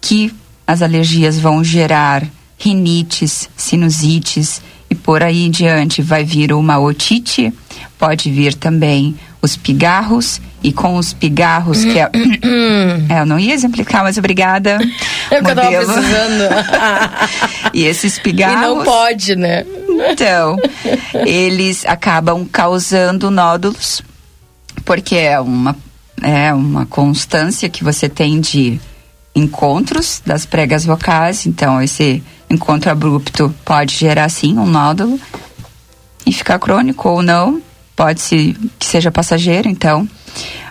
que 0.00 0.32
as 0.64 0.82
alergias 0.82 1.36
vão 1.36 1.64
gerar 1.64 2.24
rinites, 2.56 3.50
sinusites 3.56 4.62
e 4.88 4.94
por 4.94 5.20
aí 5.20 5.46
em 5.46 5.50
diante 5.50 6.00
vai 6.00 6.22
vir 6.22 6.52
uma 6.52 6.78
otite, 6.78 7.52
pode 7.98 8.30
vir 8.30 8.54
também 8.54 9.16
os 9.42 9.56
pigarros 9.56 10.40
e 10.62 10.72
com 10.72 10.94
os 10.96 11.12
pigarros 11.12 11.84
que 11.84 11.98
é, 11.98 12.08
é 13.10 13.20
eu 13.20 13.26
não 13.26 13.38
ia 13.38 13.54
explicar, 13.54 14.04
mas 14.04 14.16
obrigada. 14.16 14.78
É 15.30 15.40
o 15.40 15.44
que 15.44 15.50
eu 15.50 15.56
tava 15.56 15.68
precisando. 15.68 16.48
e 17.74 17.84
esses 17.84 18.18
pigarros. 18.20 18.62
E 18.62 18.76
não 18.76 18.84
pode, 18.84 19.34
né? 19.34 19.66
Então, 20.10 20.56
eles 21.26 21.84
acabam 21.84 22.46
causando 22.46 23.30
nódulos, 23.30 24.00
porque 24.84 25.16
é 25.16 25.40
uma, 25.40 25.76
é 26.22 26.54
uma 26.54 26.86
constância 26.86 27.68
que 27.68 27.82
você 27.82 28.08
tem 28.08 28.40
de 28.40 28.80
encontros 29.34 30.22
das 30.24 30.46
pregas 30.46 30.84
vocais, 30.84 31.46
então 31.46 31.82
esse 31.82 32.22
encontro 32.48 32.90
abrupto 32.90 33.52
pode 33.64 33.96
gerar 33.96 34.28
sim 34.28 34.58
um 34.58 34.66
nódulo 34.66 35.18
e 36.24 36.32
ficar 36.32 36.58
crônico 36.58 37.08
ou 37.08 37.22
não 37.22 37.60
pode 37.96 38.20
ser 38.20 38.56
que 38.78 38.86
seja 38.86 39.10
passageiro, 39.10 39.68
então. 39.68 40.08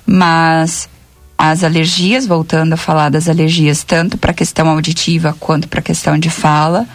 Mas 0.06 0.90
as 1.38 1.64
alergias, 1.64 2.28
voltando 2.28 2.74
a 2.74 2.78
falar 2.78 3.10
das 3.10 3.28
alergias, 3.28 3.84
tanto 3.84 4.18
para 4.18 4.32
a 4.32 4.34
questão 4.34 4.70
auditiva 4.70 5.36
quanto 5.40 5.68
para 5.68 5.80
a 5.80 5.84
questão 5.84 6.18
de 6.18 6.30
fala, 6.30 6.88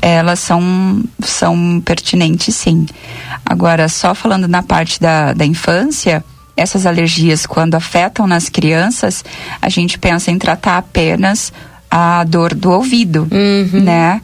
elas 0.00 0.38
são, 0.38 1.02
são 1.20 1.82
pertinentes 1.84 2.54
sim. 2.54 2.86
Agora, 3.44 3.88
só 3.88 4.14
falando 4.14 4.46
na 4.46 4.62
parte 4.62 5.00
da, 5.00 5.32
da 5.32 5.44
infância, 5.44 6.24
essas 6.56 6.86
alergias, 6.86 7.46
quando 7.46 7.74
afetam 7.74 8.26
nas 8.26 8.48
crianças, 8.48 9.24
a 9.60 9.68
gente 9.68 9.98
pensa 9.98 10.30
em 10.30 10.38
tratar 10.38 10.78
apenas 10.78 11.52
a 11.90 12.24
dor 12.24 12.54
do 12.54 12.70
ouvido, 12.70 13.26
uhum. 13.30 13.80
né? 13.80 14.20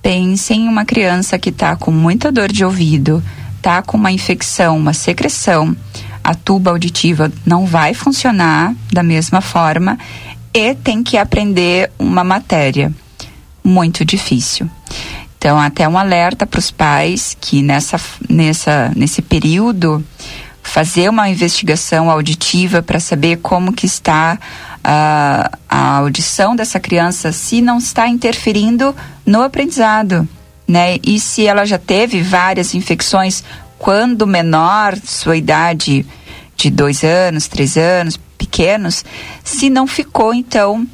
Pense 0.00 0.52
em 0.52 0.68
uma 0.68 0.84
criança 0.84 1.38
que 1.38 1.50
está 1.50 1.76
com 1.76 1.90
muita 1.90 2.30
dor 2.30 2.50
de 2.50 2.64
ouvido, 2.64 3.22
está 3.64 3.80
com 3.80 3.96
uma 3.96 4.12
infecção, 4.12 4.76
uma 4.76 4.92
secreção, 4.92 5.74
a 6.22 6.34
tuba 6.34 6.70
auditiva 6.70 7.32
não 7.46 7.64
vai 7.64 7.94
funcionar 7.94 8.74
da 8.92 9.02
mesma 9.02 9.40
forma 9.40 9.98
e 10.52 10.74
tem 10.74 11.02
que 11.02 11.16
aprender 11.16 11.90
uma 11.98 12.22
matéria 12.22 12.92
muito 13.64 14.04
difícil. 14.04 14.68
Então, 15.38 15.58
até 15.58 15.88
um 15.88 15.96
alerta 15.96 16.46
para 16.46 16.58
os 16.58 16.70
pais 16.70 17.34
que 17.40 17.62
nessa, 17.62 17.98
nessa, 18.28 18.92
nesse 18.94 19.22
período 19.22 20.04
fazer 20.62 21.08
uma 21.08 21.30
investigação 21.30 22.10
auditiva 22.10 22.82
para 22.82 23.00
saber 23.00 23.38
como 23.38 23.72
que 23.72 23.86
está 23.86 24.38
a, 24.82 25.50
a 25.68 25.96
audição 25.96 26.54
dessa 26.54 26.78
criança, 26.78 27.32
se 27.32 27.62
não 27.62 27.78
está 27.78 28.08
interferindo 28.08 28.94
no 29.24 29.42
aprendizado 29.42 30.28
né? 30.66 30.98
E 31.02 31.18
se 31.20 31.46
ela 31.46 31.64
já 31.64 31.78
teve 31.78 32.22
várias 32.22 32.74
infecções 32.74 33.44
quando 33.78 34.26
menor, 34.26 34.96
sua 35.04 35.36
idade 35.36 36.06
de 36.56 36.70
dois 36.70 37.04
anos, 37.04 37.48
três 37.48 37.76
anos, 37.76 38.18
pequenos, 38.38 39.04
se 39.42 39.68
não 39.68 39.86
ficou 39.86 40.32
então 40.32 40.86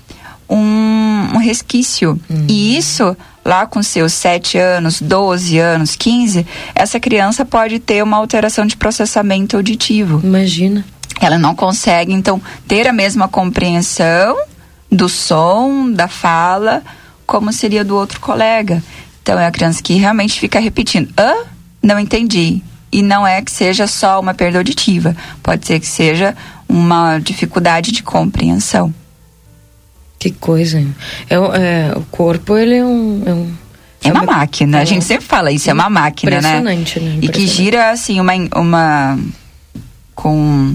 um, 0.48 1.28
um 1.34 1.38
resquício. 1.38 2.18
Uhum. 2.28 2.46
E 2.48 2.76
isso 2.76 3.16
lá 3.44 3.66
com 3.66 3.82
seus 3.82 4.12
7 4.12 4.58
anos, 4.58 5.00
12 5.00 5.58
anos, 5.58 5.96
15, 5.96 6.46
essa 6.74 7.00
criança 7.00 7.44
pode 7.44 7.78
ter 7.78 8.02
uma 8.02 8.16
alteração 8.16 8.66
de 8.66 8.76
processamento 8.76 9.56
auditivo. 9.56 10.20
Imagina. 10.22 10.84
Ela 11.20 11.38
não 11.38 11.54
consegue, 11.54 12.12
então, 12.12 12.40
ter 12.66 12.86
a 12.86 12.92
mesma 12.92 13.28
compreensão 13.28 14.36
do 14.90 15.08
som, 15.08 15.90
da 15.90 16.08
fala, 16.08 16.82
como 17.26 17.52
seria 17.52 17.84
do 17.84 17.94
outro 17.94 18.20
colega. 18.20 18.82
Então 19.30 19.38
é 19.38 19.46
a 19.46 19.50
criança 19.52 19.80
que 19.80 19.94
realmente 19.94 20.40
fica 20.40 20.58
repetindo: 20.58 21.08
hã? 21.16 21.32
Não 21.80 22.00
entendi. 22.00 22.60
E 22.90 23.00
não 23.00 23.24
é 23.24 23.40
que 23.40 23.52
seja 23.52 23.86
só 23.86 24.18
uma 24.18 24.34
perda 24.34 24.58
auditiva, 24.58 25.16
pode 25.40 25.64
ser 25.64 25.78
que 25.78 25.86
seja 25.86 26.36
uma 26.68 27.18
dificuldade 27.20 27.92
de 27.92 28.02
compreensão. 28.02 28.92
Que 30.18 30.32
coisa. 30.32 30.80
É, 31.28 31.34
é 31.36 31.92
o 31.96 32.00
corpo, 32.10 32.56
ele 32.56 32.74
é 32.74 32.84
um. 32.84 33.22
É, 33.24 33.32
um, 33.32 33.54
é 34.02 34.12
uma 34.12 34.24
máquina, 34.24 34.78
é, 34.78 34.82
a 34.82 34.84
gente 34.84 35.04
sempre 35.04 35.24
fala 35.24 35.52
isso, 35.52 35.70
é 35.70 35.72
uma 35.72 35.88
máquina, 35.88 36.40
né? 36.40 36.58
Impressionante, 36.58 36.98
né? 36.98 37.18
E 37.22 37.28
que 37.28 37.46
gira, 37.46 37.90
assim, 37.90 38.20
uma. 38.20 38.32
uma 38.56 39.18
com. 40.12 40.74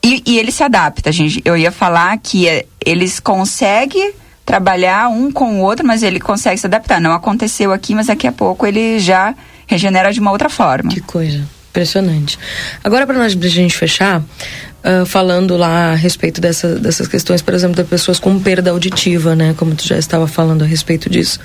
E, 0.00 0.22
e 0.24 0.38
ele 0.38 0.52
se 0.52 0.62
adapta, 0.62 1.10
gente. 1.10 1.42
Eu 1.44 1.56
ia 1.56 1.72
falar 1.72 2.16
que 2.18 2.46
é, 2.46 2.66
eles 2.86 3.18
conseguem 3.18 4.12
trabalhar 4.50 5.08
um 5.08 5.30
com 5.30 5.60
o 5.60 5.62
outro, 5.62 5.86
mas 5.86 6.02
ele 6.02 6.18
consegue 6.18 6.58
se 6.58 6.66
adaptar. 6.66 7.00
Não 7.00 7.12
aconteceu 7.12 7.72
aqui, 7.72 7.94
mas 7.94 8.08
daqui 8.08 8.26
a 8.26 8.32
pouco 8.32 8.66
ele 8.66 8.98
já 8.98 9.32
regenera 9.64 10.12
de 10.12 10.18
uma 10.18 10.32
outra 10.32 10.48
forma. 10.48 10.90
Que 10.90 11.00
coisa. 11.00 11.46
Impressionante. 11.70 12.36
Agora, 12.82 13.06
para 13.06 13.16
nós, 13.16 13.32
pra 13.32 13.48
gente 13.48 13.76
fechar, 13.76 14.18
uh, 14.20 15.06
falando 15.06 15.56
lá 15.56 15.92
a 15.92 15.94
respeito 15.94 16.40
dessa, 16.40 16.74
dessas 16.74 17.06
questões, 17.06 17.40
por 17.40 17.54
exemplo, 17.54 17.80
de 17.80 17.88
pessoas 17.88 18.18
com 18.18 18.40
perda 18.40 18.72
auditiva, 18.72 19.36
né? 19.36 19.54
Como 19.56 19.72
tu 19.72 19.86
já 19.86 19.96
estava 19.96 20.26
falando 20.26 20.62
a 20.62 20.66
respeito 20.66 21.08
disso. 21.08 21.38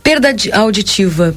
Perda 0.00 0.32
auditiva 0.52 1.34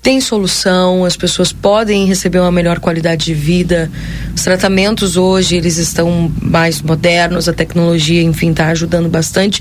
tem 0.00 0.20
solução, 0.20 1.04
as 1.04 1.16
pessoas 1.16 1.52
podem 1.52 2.06
receber 2.06 2.38
uma 2.38 2.52
melhor 2.52 2.78
qualidade 2.78 3.24
de 3.24 3.34
vida. 3.34 3.90
Os 4.34 4.42
tratamentos 4.44 5.16
hoje, 5.16 5.56
eles 5.56 5.76
estão 5.76 6.32
mais 6.40 6.80
modernos, 6.80 7.48
a 7.48 7.52
tecnologia, 7.52 8.22
enfim, 8.22 8.52
está 8.52 8.68
ajudando 8.68 9.08
bastante. 9.08 9.60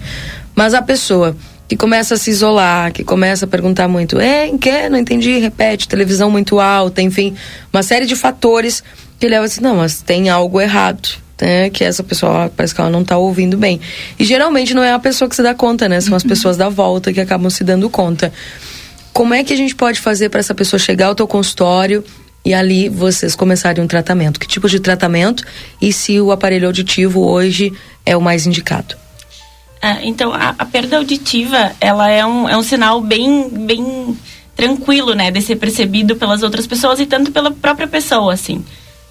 Mas 0.55 0.73
a 0.73 0.81
pessoa 0.81 1.35
que 1.67 1.75
começa 1.75 2.13
a 2.13 2.17
se 2.17 2.29
isolar, 2.29 2.91
que 2.91 3.03
começa 3.03 3.45
a 3.45 3.47
perguntar 3.47 3.87
muito, 3.87 4.19
é, 4.19 4.47
em 4.47 4.57
que? 4.57 4.89
Não 4.89 4.97
entendi, 4.97 5.37
repete, 5.39 5.87
televisão 5.87 6.29
muito 6.29 6.59
alta, 6.59 7.01
enfim, 7.01 7.35
uma 7.73 7.83
série 7.83 8.05
de 8.05 8.15
fatores 8.15 8.83
que 9.19 9.27
leva 9.27 9.45
assim, 9.45 9.61
não, 9.61 9.77
mas 9.77 10.01
tem 10.01 10.29
algo 10.29 10.61
errado. 10.61 11.23
Né, 11.41 11.69
que 11.69 11.83
essa 11.83 12.01
pessoa 12.01 12.49
parece 12.55 12.73
que 12.73 12.79
ela 12.79 12.89
não 12.89 13.01
está 13.01 13.17
ouvindo 13.17 13.57
bem. 13.57 13.81
E 14.17 14.23
geralmente 14.23 14.73
não 14.73 14.81
é 14.81 14.93
a 14.93 14.99
pessoa 14.99 15.27
que 15.27 15.35
se 15.35 15.43
dá 15.43 15.53
conta, 15.53 15.89
né? 15.89 15.99
São 15.99 16.15
as 16.15 16.23
uhum. 16.23 16.29
pessoas 16.29 16.55
da 16.55 16.69
volta 16.69 17.11
que 17.11 17.19
acabam 17.19 17.49
se 17.49 17.61
dando 17.61 17.89
conta. 17.89 18.31
como 19.11 19.33
é 19.33 19.43
que 19.43 19.51
a 19.51 19.57
gente 19.57 19.75
pode 19.75 19.99
fazer 19.99 20.29
para 20.29 20.39
essa 20.39 20.55
pessoa 20.55 20.79
chegar 20.79 21.07
ao 21.07 21.15
teu 21.15 21.27
consultório 21.27 22.05
e 22.45 22.53
ali 22.53 22.87
vocês 22.87 23.35
começarem 23.35 23.83
um 23.83 23.87
tratamento? 23.87 24.39
Que 24.39 24.47
tipo 24.47 24.69
de 24.69 24.79
tratamento 24.79 25.43
e 25.81 25.91
se 25.91 26.21
o 26.21 26.31
aparelho 26.31 26.67
auditivo 26.67 27.19
hoje 27.27 27.73
é 28.05 28.15
o 28.15 28.21
mais 28.21 28.47
indicado? 28.47 28.95
É, 29.81 30.05
então, 30.07 30.33
a, 30.33 30.55
a, 30.57 30.65
perda 30.65 30.97
auditiva, 30.97 31.73
ela 31.79 32.09
é 32.09 32.25
um, 32.25 32.49
é 32.49 32.57
um 32.57 32.63
sinal 32.63 33.01
bem, 33.01 33.49
bem 33.49 34.17
tranquilo, 34.55 35.13
né? 35.13 35.31
De 35.31 35.41
ser 35.41 35.57
percebido 35.57 36.15
pelas 36.15 36.43
outras 36.43 36.65
pessoas 36.65 36.99
e 36.99 37.05
tanto 37.05 37.31
pela 37.31 37.51
própria 37.51 37.87
pessoa, 37.87 38.33
assim. 38.33 38.57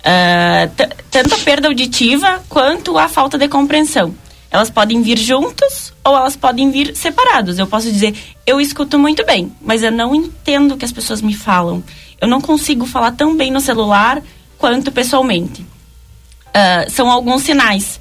Uh, 0.05 0.89
tanto 1.11 1.35
a 1.35 1.39
perda 1.39 1.69
auditiva 1.69 2.43
quanto 2.49 2.99
a 2.99 3.09
falta 3.09 3.39
de 3.39 3.49
compreensão. 3.49 4.15
Elas 4.51 4.71
podem 4.71 5.03
vir 5.03 5.19
juntos 5.19 5.93
ou 6.05 6.17
elas 6.17 6.37
podem 6.37 6.71
vir 6.71 6.95
separados. 6.95 7.59
Eu 7.59 7.67
posso 7.67 7.91
dizer, 7.91 8.15
eu 8.47 8.61
escuto 8.61 8.99
muito 8.99 9.25
bem, 9.25 9.53
mas 9.61 9.83
eu 9.83 9.91
não 9.91 10.15
entendo 10.15 10.75
o 10.75 10.77
que 10.77 10.85
as 10.85 10.93
pessoas 10.93 11.21
me 11.21 11.35
falam. 11.35 11.83
Eu 12.21 12.29
não 12.29 12.41
consigo 12.41 12.87
falar 12.87 13.13
tão 13.13 13.37
bem 13.37 13.51
no 13.51 13.61
celular 13.61 14.23
quanto 14.59 14.93
pessoalmente. 14.93 15.63
Uh, 15.63 16.89
são 16.89 17.11
alguns 17.11 17.43
sinais. 17.43 18.01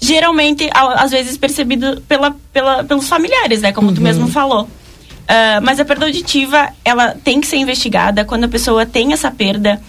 Geralmente, 0.00 0.68
às 0.72 1.10
vezes, 1.10 1.36
percebido 1.36 2.00
pela, 2.08 2.34
pela, 2.52 2.84
pelos 2.84 3.08
familiares, 3.08 3.60
né? 3.60 3.72
Como 3.72 3.88
uhum. 3.88 3.94
tu 3.94 4.00
mesmo 4.00 4.28
falou. 4.28 4.62
Uh, 4.62 5.62
mas 5.62 5.78
a 5.78 5.84
perda 5.84 6.06
auditiva, 6.06 6.70
ela 6.84 7.14
tem 7.22 7.40
que 7.40 7.46
ser 7.46 7.56
investigada 7.56 8.24
quando 8.24 8.44
a 8.44 8.48
pessoa 8.48 8.86
tem 8.86 9.12
essa 9.12 9.30
perda 9.30 9.80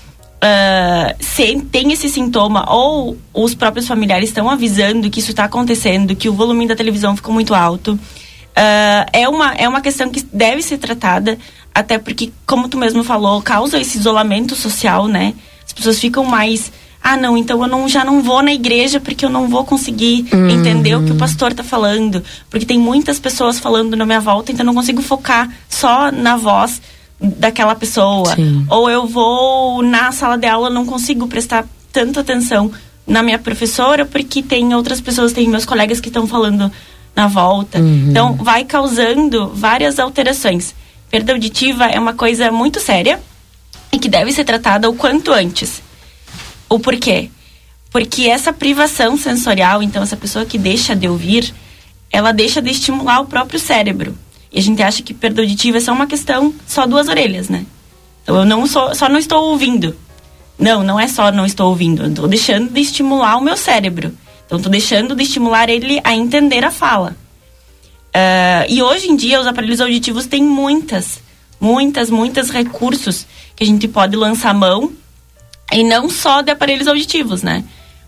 uh, 0.41 1.15
se 1.19 1.61
tem 1.71 1.91
esse 1.91 2.09
sintoma 2.09 2.65
ou 2.69 3.17
os 3.33 3.53
próprios 3.53 3.87
familiares 3.87 4.29
estão 4.29 4.49
avisando 4.49 5.09
que 5.09 5.19
isso 5.19 5.31
está 5.31 5.45
acontecendo, 5.45 6.15
que 6.15 6.29
o 6.29 6.33
volume 6.33 6.67
da 6.67 6.75
televisão 6.75 7.15
ficou 7.15 7.33
muito 7.33 7.53
alto. 7.53 7.93
Uh, 7.93 9.05
é, 9.13 9.29
uma, 9.29 9.53
é 9.53 9.67
uma 9.67 9.81
questão 9.81 10.09
que 10.09 10.21
deve 10.33 10.61
ser 10.61 10.77
tratada, 10.77 11.37
até 11.73 11.97
porque, 11.97 12.31
como 12.45 12.67
tu 12.67 12.77
mesmo 12.77 13.03
falou, 13.03 13.41
causa 13.41 13.79
esse 13.79 13.97
isolamento 13.97 14.55
social, 14.55 15.07
né? 15.07 15.33
As 15.65 15.71
pessoas 15.71 15.99
ficam 15.99 16.25
mais. 16.25 16.71
Ah, 17.03 17.17
não, 17.17 17.35
então 17.35 17.61
eu 17.61 17.67
não, 17.67 17.89
já 17.89 18.05
não 18.05 18.21
vou 18.21 18.43
na 18.43 18.53
igreja 18.53 18.99
porque 18.99 19.25
eu 19.25 19.29
não 19.29 19.47
vou 19.47 19.65
conseguir 19.65 20.27
uhum. 20.31 20.49
entender 20.49 20.95
o 20.95 21.03
que 21.03 21.11
o 21.11 21.15
pastor 21.15 21.51
está 21.51 21.63
falando. 21.63 22.23
Porque 22.49 22.65
tem 22.65 22.77
muitas 22.77 23.19
pessoas 23.19 23.59
falando 23.59 23.95
na 23.95 24.05
minha 24.05 24.19
volta, 24.19 24.51
então 24.51 24.63
eu 24.63 24.67
não 24.67 24.75
consigo 24.75 25.01
focar 25.01 25.49
só 25.67 26.11
na 26.11 26.37
voz 26.37 26.81
daquela 27.19 27.73
pessoa. 27.73 28.35
Sim. 28.35 28.65
Ou 28.69 28.89
eu 28.89 29.07
vou 29.07 29.81
na 29.81 30.11
sala 30.11 30.37
de 30.37 30.47
aula, 30.47 30.69
não 30.69 30.85
consigo 30.85 31.27
prestar 31.27 31.65
tanta 31.91 32.19
atenção 32.19 32.71
na 33.05 33.23
minha 33.23 33.39
professora, 33.39 34.05
porque 34.05 34.43
tem 34.43 34.73
outras 34.75 35.01
pessoas, 35.01 35.33
tem 35.33 35.47
meus 35.47 35.65
colegas 35.65 35.99
que 35.99 36.09
estão 36.09 36.27
falando 36.27 36.71
na 37.15 37.27
volta. 37.27 37.79
Uhum. 37.79 38.07
Então, 38.09 38.33
vai 38.35 38.63
causando 38.63 39.51
várias 39.53 39.99
alterações. 39.99 40.73
Perda 41.09 41.33
auditiva 41.33 41.85
é 41.85 41.99
uma 41.99 42.13
coisa 42.13 42.51
muito 42.51 42.79
séria 42.79 43.19
e 43.91 43.99
que 43.99 44.07
deve 44.07 44.31
ser 44.31 44.45
tratada 44.45 44.89
o 44.89 44.93
quanto 44.93 45.33
antes. 45.33 45.81
O 46.71 46.79
porquê? 46.79 47.29
Porque 47.91 48.29
essa 48.29 48.53
privação 48.53 49.17
sensorial, 49.17 49.83
então, 49.83 50.01
essa 50.01 50.15
pessoa 50.15 50.45
que 50.45 50.57
deixa 50.57 50.95
de 50.95 51.05
ouvir, 51.05 51.53
ela 52.09 52.31
deixa 52.31 52.61
de 52.61 52.71
estimular 52.71 53.19
o 53.19 53.25
próprio 53.25 53.59
cérebro. 53.59 54.17
E 54.49 54.57
a 54.57 54.61
gente 54.61 54.81
acha 54.81 55.03
que 55.03 55.13
perda 55.13 55.41
auditiva 55.41 55.79
é 55.79 55.81
só 55.81 55.91
uma 55.91 56.07
questão, 56.07 56.53
só 56.65 56.87
duas 56.87 57.09
orelhas, 57.09 57.49
né? 57.49 57.65
Então 58.23 58.37
eu 58.37 58.45
não 58.45 58.65
sou, 58.65 58.95
só 58.95 59.09
não 59.09 59.17
estou 59.19 59.49
ouvindo. 59.49 59.93
Não, 60.57 60.81
não 60.81 60.97
é 60.97 61.09
só 61.09 61.29
não 61.29 61.45
estou 61.45 61.67
ouvindo. 61.67 62.03
Eu 62.03 62.09
estou 62.09 62.27
deixando 62.29 62.71
de 62.71 62.79
estimular 62.79 63.35
o 63.35 63.41
meu 63.41 63.57
cérebro. 63.57 64.13
Então 64.45 64.57
estou 64.57 64.71
deixando 64.71 65.13
de 65.13 65.23
estimular 65.23 65.67
ele 65.69 65.99
a 66.05 66.15
entender 66.15 66.63
a 66.63 66.71
fala. 66.71 67.17
Uh, 68.15 68.63
e 68.69 68.81
hoje 68.81 69.09
em 69.09 69.15
dia 69.17 69.41
os 69.41 69.47
aparelhos 69.47 69.81
auditivos 69.81 70.25
têm 70.25 70.41
muitas, 70.41 71.19
muitas, 71.59 72.09
muitas 72.09 72.49
recursos 72.49 73.27
que 73.57 73.63
a 73.65 73.67
gente 73.67 73.89
pode 73.89 74.15
lançar 74.15 74.53
mão. 74.53 74.93
E 75.71 75.83
não 75.83 76.09
só 76.09 76.41
de 76.41 76.51
aparelhos 76.51 76.87
auditivos, 76.87 77.41
né? 77.41 77.63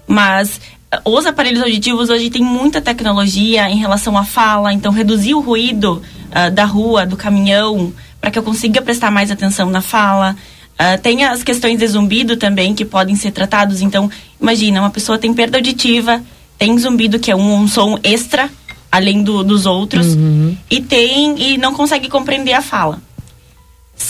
Mas 0.05 0.59
os 1.05 1.25
aparelhos 1.25 1.61
auditivos 1.61 2.09
hoje 2.09 2.29
têm 2.29 2.43
muita 2.43 2.81
tecnologia 2.81 3.69
em 3.69 3.77
relação 3.77 4.17
à 4.17 4.23
fala, 4.23 4.73
então 4.73 4.91
reduzir 4.91 5.33
o 5.33 5.39
ruído 5.39 6.01
uh, 6.29 6.51
da 6.51 6.65
rua, 6.65 7.05
do 7.05 7.17
caminhão, 7.17 7.93
para 8.19 8.29
que 8.29 8.37
eu 8.37 8.43
consiga 8.43 8.81
prestar 8.81 9.09
mais 9.09 9.31
atenção 9.31 9.69
na 9.69 9.81
fala. 9.81 10.35
Uh, 10.73 11.01
tem 11.01 11.23
as 11.23 11.43
questões 11.43 11.79
de 11.79 11.87
zumbido 11.87 12.37
também 12.37 12.75
que 12.75 12.85
podem 12.85 13.15
ser 13.15 13.31
tratados. 13.31 13.81
Então, 13.81 14.09
imagina, 14.39 14.81
uma 14.81 14.89
pessoa 14.89 15.17
tem 15.17 15.33
perda 15.33 15.57
auditiva, 15.57 16.21
tem 16.57 16.77
zumbido 16.77 17.19
que 17.19 17.31
é 17.31 17.35
um, 17.35 17.61
um 17.61 17.67
som 17.67 17.97
extra, 18.03 18.49
além 18.91 19.23
do, 19.23 19.43
dos 19.43 19.65
outros, 19.65 20.13
uhum. 20.13 20.55
e 20.69 20.81
tem 20.81 21.41
e 21.41 21.57
não 21.57 21.73
consegue 21.73 22.09
compreender 22.09 22.53
a 22.53 22.61
fala. 22.61 23.01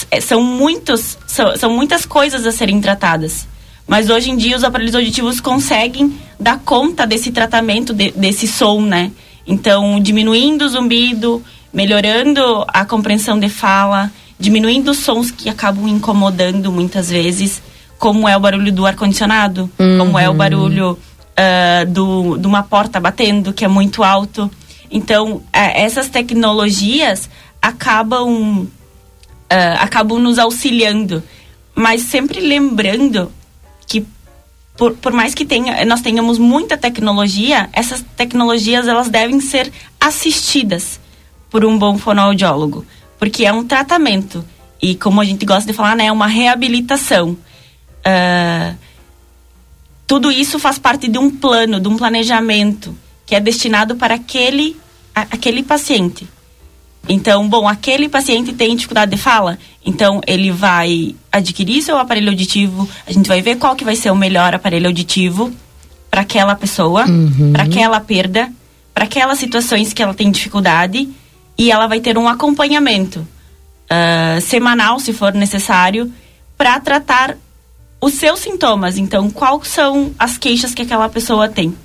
É, 0.10 0.22
são 0.22 0.44
muitos, 0.44 1.18
são, 1.28 1.56
são 1.58 1.70
muitas 1.74 2.06
coisas 2.06 2.46
a 2.46 2.52
serem 2.52 2.80
tratadas. 2.82 3.48
Mas 3.88 4.10
hoje 4.10 4.32
em 4.32 4.38
dia 4.38 4.56
os 4.56 4.64
aparelhos 4.64 4.96
auditivos 4.96 5.40
conseguem 5.40 6.18
dar 6.40 6.60
conta 6.60 7.06
desse 7.06 7.32
tratamento, 7.32 7.94
de, 7.94 8.12
desse 8.12 8.48
som, 8.48 8.82
né? 8.82 9.12
Então, 9.46 10.00
diminuindo 10.00 10.64
o 10.64 10.70
zumbido, 10.70 11.44
melhorando 11.74 12.64
a 12.68 12.86
compreensão 12.86 13.38
de 13.38 13.50
fala, 13.50 14.12
diminuindo 14.40 14.92
os 14.92 15.00
sons 15.00 15.32
que 15.32 15.50
acabam 15.50 15.88
incomodando 15.88 16.72
muitas 16.72 17.10
vezes, 17.10 17.62
como 17.98 18.28
é 18.28 18.36
o 18.36 18.40
barulho 18.40 18.72
do 18.72 18.86
ar-condicionado, 18.86 19.70
uhum. 19.80 19.98
como 19.98 20.20
é 20.20 20.30
o 20.30 20.34
barulho 20.34 20.92
uh, 20.92 21.86
do, 21.90 22.38
de 22.38 22.48
uma 22.48 22.64
porta 22.64 23.00
batendo, 23.00 23.54
que 23.54 23.66
é 23.66 23.68
muito 23.68 24.04
alto. 24.04 24.50
Então, 24.92 25.36
uh, 25.36 25.44
essas 25.54 26.10
tecnologias 26.10 27.30
acabam, 27.62 28.68
uh, 29.52 29.80
acabam 29.80 30.20
nos 30.20 30.40
auxiliando, 30.40 31.24
mas 31.76 32.02
sempre 32.02 32.40
lembrando 32.40 33.32
que 33.88 34.06
por, 34.78 34.94
por 34.94 35.12
mais 35.12 35.34
que 35.34 35.46
tenha, 35.46 35.86
nós 35.86 36.02
tenhamos 36.02 36.38
muita 36.38 36.78
tecnologia, 36.78 37.70
essas 37.74 38.04
tecnologias 38.16 38.88
elas 38.88 39.10
devem 39.10 39.40
ser 39.40 39.72
assistidas 40.00 41.00
por 41.50 41.64
um 41.64 41.78
bom 41.78 41.98
fonoaudiólogo, 41.98 42.86
porque 43.20 43.46
é 43.46 43.54
um 43.54 43.66
tratamento 43.66 44.44
e 44.82 44.96
como 44.96 45.22
a 45.22 45.24
gente 45.24 45.46
gosta 45.46 45.72
de 45.72 45.74
falar, 45.76 45.96
né, 45.96 46.08
é 46.08 46.12
uma 46.12 46.28
reabilitação. 46.28 47.38
Uh, 48.06 48.76
tudo 50.06 50.30
isso 50.30 50.60
faz 50.60 50.78
parte 50.78 51.08
de 51.08 51.18
um 51.18 51.32
plano, 51.32 51.80
de 51.80 51.88
um 51.88 51.96
planejamento 51.96 52.94
que 53.26 53.34
é 53.34 53.40
destinado 53.40 53.96
para 53.96 54.16
aquele, 54.16 54.76
a, 55.16 55.22
aquele 55.22 55.64
paciente. 55.64 56.28
Então, 57.08 57.48
bom, 57.50 57.68
aquele 57.68 58.08
paciente 58.08 58.54
tem 58.54 58.76
dificuldade 58.76 59.12
de 59.12 59.18
fala, 59.18 59.60
então 59.86 60.22
ele 60.26 60.52
vai 60.52 61.14
adquirir 61.32 61.82
seu 61.82 61.98
aparelho 61.98 62.30
auditivo, 62.30 62.88
a 63.06 63.12
gente 63.12 63.28
vai 63.28 63.42
ver 63.42 63.58
qual 63.58 63.76
que 63.76 63.84
vai 63.84 63.96
ser 63.96 64.10
o 64.10 64.16
melhor 64.16 64.56
aparelho 64.56 64.88
auditivo 64.88 65.52
para 66.10 66.22
aquela 66.22 66.56
pessoa, 66.56 67.06
uhum. 67.06 67.52
para 67.52 67.64
aquela 67.64 68.00
perda, 68.00 68.50
para 68.94 69.04
aquelas 69.04 69.38
situações 69.38 69.92
que 69.92 70.02
ela 70.02 70.14
tem 70.14 70.32
dificuldade 70.32 71.10
e 71.58 71.72
ela 71.72 71.88
vai 71.88 72.00
ter 72.00 72.18
um 72.18 72.28
acompanhamento 72.28 73.20
uh, 73.20 74.40
semanal, 74.40 74.98
se 75.00 75.12
for 75.12 75.34
necessário, 75.34 76.12
para 76.58 76.80
tratar 76.80 77.38
os 78.00 78.14
seus 78.14 78.40
sintomas. 78.40 78.98
Então, 78.98 79.30
quais 79.30 79.68
são 79.68 80.12
as 80.18 80.38
queixas 80.38 80.74
que 80.74 80.84
aquela 80.84 81.10
pessoa 81.10 81.50
tem? 81.50 81.76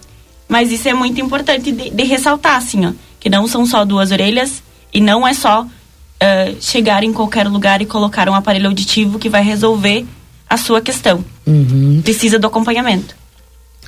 Mas 0.48 0.70
isso 0.70 0.88
é 0.88 0.94
muito 0.94 1.20
importante 1.20 1.72
de, 1.72 1.90
de 1.90 2.04
ressaltar, 2.04 2.56
assim, 2.56 2.86
ó, 2.86 2.92
que 3.18 3.28
não 3.28 3.48
são 3.48 3.66
só 3.66 3.84
duas 3.84 4.12
orelhas 4.12 4.62
e 4.92 5.00
não 5.00 5.26
é 5.26 5.34
só 5.34 5.62
uh, 5.62 6.56
chegar 6.60 7.04
em 7.04 7.12
qualquer 7.12 7.46
lugar 7.46 7.80
e 7.82 7.86
colocar 7.86 8.28
um 8.28 8.34
aparelho 8.34 8.68
auditivo 8.68 9.18
que 9.18 9.28
vai 9.28 9.42
resolver 9.42 10.06
a 10.48 10.56
sua 10.56 10.80
questão. 10.80 11.24
Uhum. 11.46 12.00
Precisa 12.02 12.38
do 12.38 12.46
acompanhamento. 12.46 13.16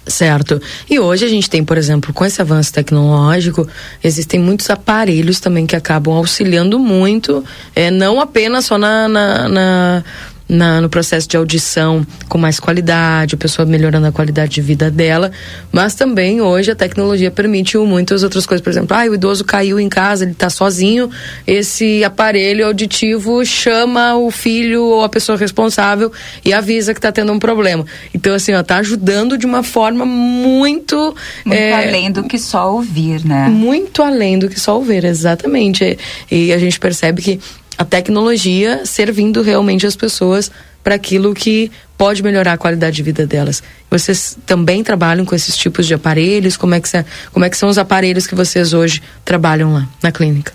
Certo. 0.07 0.61
E 0.88 0.98
hoje 0.98 1.24
a 1.24 1.28
gente 1.28 1.48
tem, 1.48 1.64
por 1.64 1.76
exemplo, 1.76 2.12
com 2.12 2.24
esse 2.24 2.40
avanço 2.40 2.72
tecnológico, 2.72 3.68
existem 4.03 4.40
muitos 4.40 4.68
aparelhos 4.70 5.40
também 5.40 5.66
que 5.66 5.76
acabam 5.76 6.14
auxiliando 6.14 6.78
muito, 6.78 7.44
é, 7.74 7.90
não 7.90 8.20
apenas 8.20 8.64
só 8.64 8.78
na, 8.78 9.07
na, 9.07 9.48
na 9.48 10.05
na, 10.51 10.80
no 10.80 10.88
processo 10.88 11.28
de 11.28 11.36
audição 11.36 12.05
com 12.28 12.36
mais 12.36 12.59
qualidade, 12.59 13.36
a 13.36 13.38
pessoa 13.38 13.64
melhorando 13.64 14.09
a 14.09 14.12
qualidade 14.12 14.53
de 14.53 14.61
vida 14.61 14.90
dela, 14.90 15.30
mas 15.70 15.94
também 15.94 16.40
hoje 16.40 16.72
a 16.72 16.74
tecnologia 16.74 17.30
permite 17.30 17.78
muitas 17.78 18.24
outras 18.24 18.44
coisas, 18.44 18.62
por 18.62 18.70
exemplo, 18.70 18.96
ah, 18.96 19.05
o 19.09 19.14
idoso 19.14 19.44
caiu 19.44 19.78
em 19.78 19.88
casa, 19.88 20.24
ele 20.24 20.32
está 20.32 20.51
sozinho, 20.51 21.09
esse 21.46 22.03
aparelho 22.03 22.66
auditivo 22.66 23.44
chama 23.44 24.16
o 24.16 24.30
filho 24.30 24.82
ou 24.82 25.05
a 25.05 25.09
pessoa 25.09 25.38
responsável 25.38 26.12
e 26.44 26.53
avisa 26.53 26.92
que 26.92 26.98
está 26.98 27.12
tendo 27.12 27.32
um 27.32 27.38
problema. 27.38 27.86
Então, 28.12 28.34
assim, 28.34 28.53
ó, 28.53 28.62
tá 28.62 28.78
ajudando 28.78 29.38
de 29.38 29.46
uma 29.46 29.62
forma 29.62 30.05
muito... 30.05 31.14
Muito 31.44 31.61
é, 31.61 31.72
além 31.72 32.11
do 32.11 32.24
que 32.24 32.38
só 32.38 32.72
ouvir, 32.72 33.24
né? 33.24 33.48
Muito 33.48 34.03
além 34.03 34.38
do 34.38 34.48
que 34.48 34.59
só 34.59 34.76
ouvir, 34.76 35.05
exatamente. 35.05 35.96
E, 36.30 36.46
e 36.46 36.53
a 36.53 36.59
gente 36.59 36.80
percebe 36.80 37.22
que 37.22 37.40
a 37.79 37.85
tecnologia 37.85 38.85
servindo 38.85 39.43
realmente 39.43 39.87
as 39.87 39.97
pessoas 39.97 40.51
para 40.83 40.95
aquilo 40.95 41.35
que 41.35 41.71
pode 41.97 42.23
melhorar 42.23 42.55
a 42.55 42.59
qualidade 42.59 42.97
de 42.97 43.03
vida 43.03 43.27
delas. 43.27 43.62
Vocês 43.91 44.39
também 44.47 44.83
trabalham 44.83 45.25
com 45.25 45.35
esses 45.35 45.57
tipos 45.57 45.87
de 45.87 45.95
aparelhos? 45.95 46.57
Como 46.57 46.75
é 46.75 46.81
que, 46.81 46.89
como 47.33 47.45
é 47.45 47.51
que 47.51 47.57
são 47.57 47.68
os 47.68 47.77
aparelhos 47.79 48.27
que 48.27 48.35
vocês 48.35 48.73
hoje 48.73 49.03
trabalham 49.25 49.73
lá 49.75 49.89
na 50.03 50.11
clínica? 50.11 50.53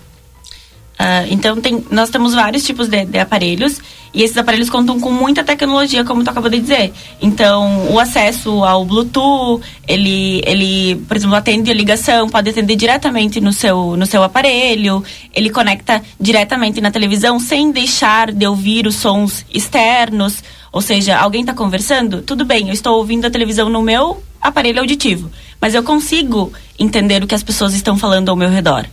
Uh, 0.98 1.28
então, 1.30 1.60
tem, 1.60 1.84
nós 1.90 2.08
temos 2.08 2.34
vários 2.34 2.64
tipos 2.64 2.88
de, 2.88 3.04
de, 3.04 3.18
aparelhos 3.18 3.80
e 4.12 4.22
esses 4.22 4.36
aparelhos 4.36 4.70
contam 4.70 4.98
com 4.98 5.10
muita 5.10 5.44
tecnologia, 5.44 6.04
como 6.04 6.24
tu 6.24 6.30
acabou 6.30 6.50
de 6.50 6.60
dizer. 6.60 6.92
Então, 7.20 7.92
o 7.92 7.98
acesso 7.98 8.64
ao 8.64 8.84
Bluetooth, 8.84 9.62
ele, 9.86 10.42
ele 10.46 10.96
por 11.06 11.16
exemplo, 11.16 11.36
atende 11.36 11.70
a 11.70 11.74
ligação, 11.74 12.28
pode 12.28 12.50
atender 12.50 12.76
diretamente 12.76 13.40
no 13.40 13.52
seu, 13.52 13.96
no 13.96 14.06
seu 14.06 14.22
aparelho, 14.22 15.04
ele 15.34 15.50
conecta 15.50 16.02
diretamente 16.18 16.80
na 16.80 16.90
televisão 16.90 17.38
sem 17.38 17.70
deixar 17.70 18.32
de 18.32 18.46
ouvir 18.46 18.86
os 18.86 18.96
sons 18.96 19.44
externos. 19.52 20.42
Ou 20.72 20.80
seja, 20.80 21.16
alguém 21.18 21.42
está 21.42 21.54
conversando, 21.54 22.22
tudo 22.22 22.44
bem, 22.44 22.68
eu 22.68 22.74
estou 22.74 22.96
ouvindo 22.96 23.26
a 23.26 23.30
televisão 23.30 23.68
no 23.68 23.82
meu 23.82 24.22
aparelho 24.40 24.80
auditivo, 24.80 25.30
mas 25.60 25.74
eu 25.74 25.82
consigo 25.82 26.52
entender 26.78 27.22
o 27.22 27.26
que 27.26 27.34
as 27.34 27.42
pessoas 27.42 27.74
estão 27.74 27.96
falando 27.96 28.28
ao 28.28 28.36
meu 28.36 28.48
redor. 28.48 28.86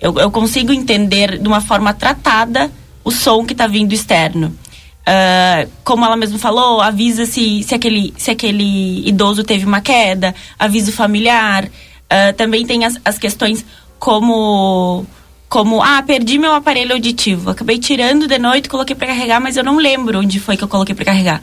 Eu, 0.00 0.18
eu 0.18 0.30
consigo 0.30 0.72
entender 0.72 1.38
de 1.38 1.46
uma 1.46 1.60
forma 1.60 1.94
tratada 1.94 2.70
o 3.04 3.10
som 3.10 3.44
que 3.44 3.52
está 3.52 3.66
vindo 3.66 3.92
externo. 3.92 4.56
Uh, 5.02 5.68
como 5.82 6.04
ela 6.04 6.16
mesmo 6.16 6.38
falou, 6.38 6.80
avisa 6.80 7.26
se, 7.26 7.62
se, 7.64 7.74
aquele, 7.74 8.14
se 8.16 8.30
aquele 8.30 9.06
idoso 9.06 9.42
teve 9.42 9.64
uma 9.64 9.80
queda, 9.80 10.34
aviso 10.58 10.92
familiar. 10.92 11.64
Uh, 11.64 12.32
também 12.36 12.64
tem 12.64 12.84
as, 12.84 12.98
as 13.04 13.18
questões 13.18 13.64
como 13.98 15.06
como 15.48 15.82
ah 15.82 16.02
perdi 16.02 16.38
meu 16.38 16.54
aparelho 16.54 16.94
auditivo 16.94 17.50
acabei 17.50 17.78
tirando 17.78 18.26
de 18.26 18.38
noite 18.38 18.68
coloquei 18.68 18.96
para 18.96 19.06
carregar 19.06 19.38
mas 19.38 19.56
eu 19.56 19.62
não 19.62 19.76
lembro 19.76 20.18
onde 20.18 20.40
foi 20.40 20.56
que 20.56 20.64
eu 20.64 20.68
coloquei 20.68 20.94
para 20.94 21.04
carregar 21.04 21.42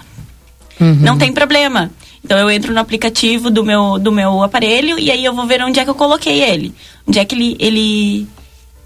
uhum. 0.82 0.96
não 0.96 1.18
tem 1.18 1.32
problema 1.32 1.90
então 2.26 2.38
eu 2.38 2.52
entro 2.52 2.74
no 2.74 2.80
aplicativo 2.80 3.50
do 3.50 3.64
meu 3.64 3.98
do 3.98 4.12
meu 4.12 4.44
aparelho 4.44 5.00
e 5.00 5.10
aí 5.10 5.24
eu 5.24 5.34
vou 5.34 5.46
ver 5.46 5.62
onde 5.62 5.80
é 5.80 5.84
que 5.84 5.90
eu 5.90 5.96
coloquei 5.96 6.44
ele 6.44 6.74
onde 7.08 7.18
é 7.18 7.24
que 7.24 7.34
ele 7.34 7.56
ele 7.60 8.28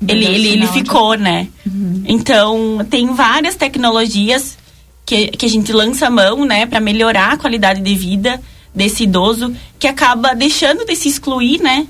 ele, 0.08 0.26
ele, 0.26 0.48
ele 0.50 0.68
ficou, 0.68 1.16
né? 1.16 1.48
Uhum. 1.66 2.04
Então, 2.06 2.86
tem 2.90 3.08
várias 3.14 3.56
tecnologias 3.56 4.58
que, 5.06 5.28
que 5.28 5.46
a 5.46 5.50
gente 5.50 5.72
lança 5.72 6.08
a 6.08 6.10
mão, 6.10 6.46
né, 6.46 6.66
para 6.66 6.80
melhorar 6.80 7.34
a 7.34 7.38
qualidade 7.38 7.82
de 7.82 7.96
vida 7.96 8.40
desse 8.74 9.04
idoso, 9.04 9.54
que 9.78 9.88
acaba 9.88 10.34
deixando 10.34 10.86
de 10.86 10.96
se 10.96 11.08
excluir, 11.08 11.62
né? 11.62 11.86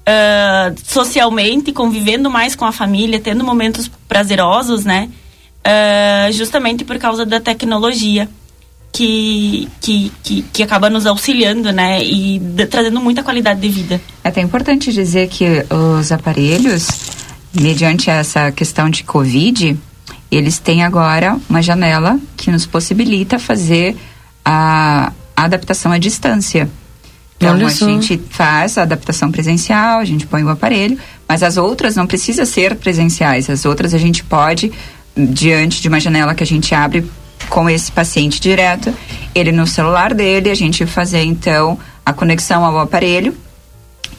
Uh, 0.00 0.74
socialmente, 0.84 1.72
convivendo 1.72 2.28
mais 2.28 2.56
com 2.56 2.64
a 2.64 2.72
família, 2.72 3.20
tendo 3.20 3.44
momentos 3.44 3.88
prazerosos, 4.08 4.84
né? 4.84 5.08
Uh, 5.60 6.32
justamente 6.32 6.84
por 6.84 6.98
causa 6.98 7.24
da 7.24 7.38
tecnologia 7.38 8.28
que, 8.92 9.68
que, 9.80 10.12
que, 10.22 10.42
que, 10.42 10.62
acaba 10.62 10.90
nos 10.90 11.06
auxiliando, 11.06 11.70
né? 11.70 12.02
E 12.02 12.38
de, 12.38 12.66
trazendo 12.66 13.00
muita 13.00 13.22
qualidade 13.22 13.60
de 13.60 13.68
vida. 13.68 14.00
É 14.24 14.28
até 14.30 14.40
importante 14.40 14.92
dizer 14.92 15.28
que 15.28 15.64
os 15.70 16.10
aparelhos 16.10 16.88
mediante 17.52 18.10
essa 18.10 18.52
questão 18.52 18.88
de 18.88 19.04
Covid, 19.04 19.76
eles 20.30 20.58
têm 20.58 20.84
agora 20.84 21.38
uma 21.48 21.60
janela 21.60 22.18
que 22.36 22.50
nos 22.50 22.66
possibilita 22.66 23.38
fazer 23.38 23.96
a, 24.44 25.12
adaptação 25.36 25.90
à 25.92 25.98
distância. 25.98 26.70
Então 27.36 27.54
Olha 27.54 27.66
a 27.66 27.70
só. 27.70 27.86
gente 27.86 28.20
faz 28.30 28.76
a 28.76 28.82
adaptação 28.82 29.32
presencial, 29.32 29.98
a 29.98 30.04
gente 30.04 30.26
põe 30.26 30.44
o 30.44 30.50
aparelho, 30.50 30.98
mas 31.26 31.42
as 31.42 31.56
outras 31.56 31.96
não 31.96 32.06
precisa 32.06 32.44
ser 32.44 32.76
presenciais. 32.76 33.48
As 33.48 33.64
outras 33.64 33.94
a 33.94 33.98
gente 33.98 34.22
pode, 34.22 34.70
diante 35.16 35.80
de 35.80 35.88
uma 35.88 35.98
janela 35.98 36.34
que 36.34 36.42
a 36.42 36.46
gente 36.46 36.74
abre 36.74 37.10
com 37.48 37.68
esse 37.68 37.90
paciente 37.90 38.40
direto, 38.40 38.92
ele 39.34 39.50
no 39.50 39.66
celular 39.66 40.12
dele, 40.12 40.50
a 40.50 40.54
gente 40.54 40.84
fazer 40.84 41.22
então 41.22 41.78
a 42.04 42.12
conexão 42.12 42.64
ao 42.64 42.78
aparelho 42.78 43.34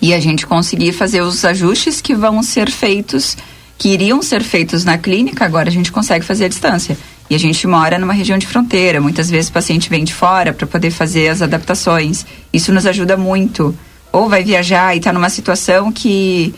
e 0.01 0.13
a 0.13 0.19
gente 0.19 0.47
conseguir 0.47 0.93
fazer 0.93 1.21
os 1.21 1.45
ajustes 1.45 2.01
que 2.01 2.15
vão 2.15 2.41
ser 2.41 2.71
feitos, 2.71 3.37
que 3.77 3.89
iriam 3.89 4.21
ser 4.21 4.43
feitos 4.43 4.83
na 4.83 4.97
clínica, 4.97 5.45
agora 5.45 5.69
a 5.69 5.71
gente 5.71 5.91
consegue 5.91 6.25
fazer 6.25 6.45
à 6.45 6.47
distância. 6.47 6.97
E 7.29 7.35
a 7.35 7.39
gente 7.39 7.65
mora 7.67 7.97
numa 7.97 8.13
região 8.13 8.37
de 8.37 8.47
fronteira, 8.47 8.99
muitas 8.99 9.29
vezes 9.29 9.49
o 9.49 9.53
paciente 9.53 9.89
vem 9.89 10.03
de 10.03 10.13
fora 10.13 10.51
para 10.51 10.67
poder 10.67 10.91
fazer 10.91 11.29
as 11.29 11.41
adaptações. 11.41 12.25
Isso 12.51 12.73
nos 12.73 12.85
ajuda 12.85 13.15
muito. 13.15 13.77
Ou 14.11 14.27
vai 14.27 14.43
viajar 14.43 14.93
e 14.93 14.97
está 14.97 15.13
numa 15.13 15.29
situação 15.29 15.91
que 15.91 16.53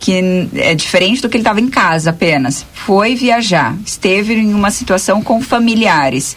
que 0.00 0.48
é 0.54 0.76
diferente 0.76 1.20
do 1.20 1.28
que 1.28 1.36
ele 1.36 1.42
estava 1.42 1.60
em 1.60 1.68
casa 1.68 2.10
apenas. 2.10 2.64
Foi 2.72 3.16
viajar, 3.16 3.76
esteve 3.84 4.34
em 4.34 4.54
uma 4.54 4.70
situação 4.70 5.20
com 5.20 5.42
familiares 5.42 6.36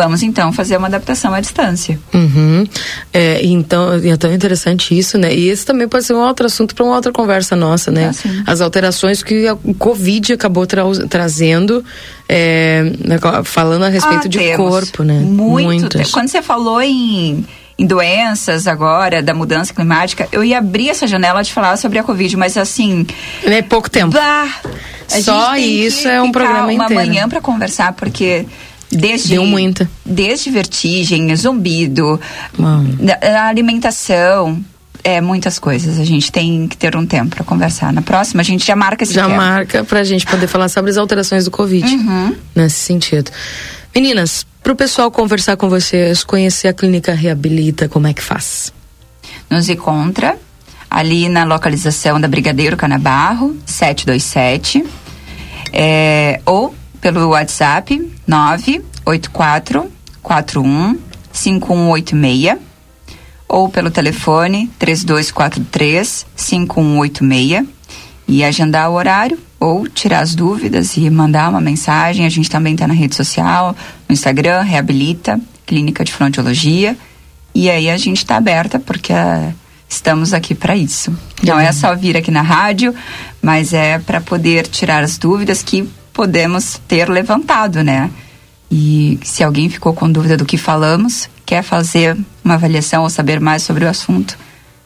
Vamos 0.00 0.22
então 0.22 0.50
fazer 0.50 0.78
uma 0.78 0.86
adaptação 0.86 1.34
à 1.34 1.40
distância. 1.40 2.00
Uhum. 2.14 2.66
É, 3.12 3.44
então, 3.44 3.92
é 3.92 4.16
tão 4.16 4.32
interessante 4.32 4.96
isso, 4.98 5.18
né? 5.18 5.34
E 5.34 5.48
esse 5.50 5.66
também 5.66 5.86
pode 5.86 6.06
ser 6.06 6.14
um 6.14 6.20
outro 6.20 6.46
assunto 6.46 6.74
para 6.74 6.86
uma 6.86 6.94
outra 6.96 7.12
conversa 7.12 7.54
nossa, 7.54 7.90
né? 7.90 8.10
Ah, 8.46 8.52
As 8.52 8.62
alterações 8.62 9.22
que 9.22 9.44
o 9.62 9.74
Covid 9.74 10.32
acabou 10.32 10.66
tra 10.66 10.84
trazendo, 11.10 11.84
é, 12.26 12.84
né, 13.04 13.18
falando 13.44 13.84
a 13.84 13.88
respeito 13.90 14.24
ah, 14.24 14.28
de 14.28 14.38
temos. 14.38 14.56
corpo, 14.56 15.02
né? 15.02 15.20
Muito. 15.20 15.66
Muitas. 15.66 16.10
Quando 16.10 16.28
você 16.28 16.40
falou 16.40 16.80
em 16.80 17.44
em 17.78 17.86
doenças 17.86 18.66
agora, 18.66 19.22
da 19.22 19.32
mudança 19.32 19.72
climática, 19.72 20.28
eu 20.30 20.44
ia 20.44 20.58
abrir 20.58 20.90
essa 20.90 21.06
janela 21.06 21.42
de 21.42 21.50
falar 21.50 21.78
sobre 21.78 21.98
a 21.98 22.02
Covid, 22.02 22.36
mas 22.36 22.58
assim. 22.58 23.06
É 23.42 23.62
pouco 23.62 23.88
tempo. 23.90 24.12
Bah, 24.12 24.48
Só 25.08 25.56
isso 25.56 26.06
é 26.06 26.20
um 26.20 26.30
programa 26.30 26.64
uma 26.64 26.72
inteiro. 26.74 26.92
uma 26.92 27.06
manhã 27.06 27.26
para 27.26 27.40
conversar, 27.40 27.94
porque 27.94 28.44
Desde, 28.90 29.30
Deu 29.30 29.46
muita. 29.46 29.88
Desde 30.04 30.50
vertigem, 30.50 31.34
zumbido, 31.36 32.20
a 33.22 33.46
alimentação, 33.46 34.62
é 35.04 35.20
muitas 35.20 35.58
coisas. 35.58 35.98
A 35.98 36.04
gente 36.04 36.30
tem 36.32 36.66
que 36.66 36.76
ter 36.76 36.96
um 36.96 37.06
tempo 37.06 37.36
para 37.36 37.44
conversar. 37.44 37.92
Na 37.92 38.02
próxima, 38.02 38.42
a 38.42 38.44
gente 38.44 38.66
já 38.66 38.76
marca 38.76 39.04
esse 39.04 39.14
Já 39.14 39.26
tempo. 39.26 39.36
marca 39.36 39.84
para 39.84 40.00
a 40.00 40.04
gente 40.04 40.26
poder 40.26 40.46
falar 40.46 40.68
sobre 40.68 40.90
as 40.90 40.96
alterações 40.96 41.44
do 41.44 41.50
Covid. 41.50 41.86
Uhum. 41.86 42.34
Nesse 42.54 42.76
sentido. 42.76 43.30
Meninas, 43.94 44.46
para 44.62 44.72
o 44.72 44.76
pessoal 44.76 45.10
conversar 45.10 45.56
com 45.56 45.68
vocês, 45.68 46.22
conhecer 46.22 46.68
a 46.68 46.72
Clínica 46.72 47.12
Reabilita, 47.14 47.88
como 47.88 48.06
é 48.06 48.12
que 48.12 48.22
faz? 48.22 48.72
Nos 49.48 49.68
encontra 49.68 50.36
ali 50.90 51.28
na 51.28 51.44
localização 51.44 52.20
da 52.20 52.28
Brigadeiro 52.28 52.76
Canabarro, 52.76 53.56
727. 53.64 54.84
É, 55.72 56.40
ou 56.44 56.74
pelo 57.00 57.28
WhatsApp 57.28 58.12
984 58.26 59.90
41 60.22 60.98
5186 61.32 62.58
ou 63.48 63.68
pelo 63.68 63.90
telefone 63.90 64.70
3243 64.78 66.26
5186 66.36 67.66
e 68.28 68.44
agendar 68.44 68.90
o 68.90 68.94
horário 68.94 69.38
ou 69.58 69.88
tirar 69.88 70.20
as 70.20 70.34
dúvidas 70.34 70.96
e 70.96 71.10
mandar 71.10 71.50
uma 71.50 71.60
mensagem. 71.60 72.24
A 72.24 72.28
gente 72.28 72.48
também 72.48 72.74
está 72.74 72.86
na 72.86 72.94
rede 72.94 73.14
social, 73.16 73.76
no 74.08 74.12
Instagram, 74.12 74.62
Reabilita, 74.62 75.38
Clínica 75.66 76.04
de 76.04 76.12
Frontiologia. 76.12 76.96
E 77.54 77.68
aí 77.68 77.90
a 77.90 77.98
gente 77.98 78.18
está 78.18 78.36
aberta 78.36 78.78
porque 78.78 79.12
uh, 79.12 79.52
estamos 79.88 80.32
aqui 80.32 80.54
para 80.54 80.76
isso. 80.76 81.12
Não 81.42 81.58
é 81.58 81.72
só 81.72 81.94
vir 81.96 82.16
aqui 82.16 82.30
na 82.30 82.42
rádio, 82.42 82.94
mas 83.42 83.74
é 83.74 83.98
para 83.98 84.20
poder 84.20 84.66
tirar 84.68 85.02
as 85.02 85.18
dúvidas 85.18 85.62
que 85.62 85.88
podemos 86.20 86.78
ter 86.86 87.08
levantado, 87.08 87.82
né? 87.82 88.10
E 88.70 89.18
se 89.22 89.42
alguém 89.42 89.70
ficou 89.70 89.94
com 89.94 90.12
dúvida 90.12 90.36
do 90.36 90.44
que 90.44 90.58
falamos, 90.58 91.30
quer 91.46 91.62
fazer 91.62 92.14
uma 92.44 92.56
avaliação 92.56 93.04
ou 93.04 93.08
saber 93.08 93.40
mais 93.40 93.62
sobre 93.62 93.86
o 93.86 93.88
assunto, 93.88 94.36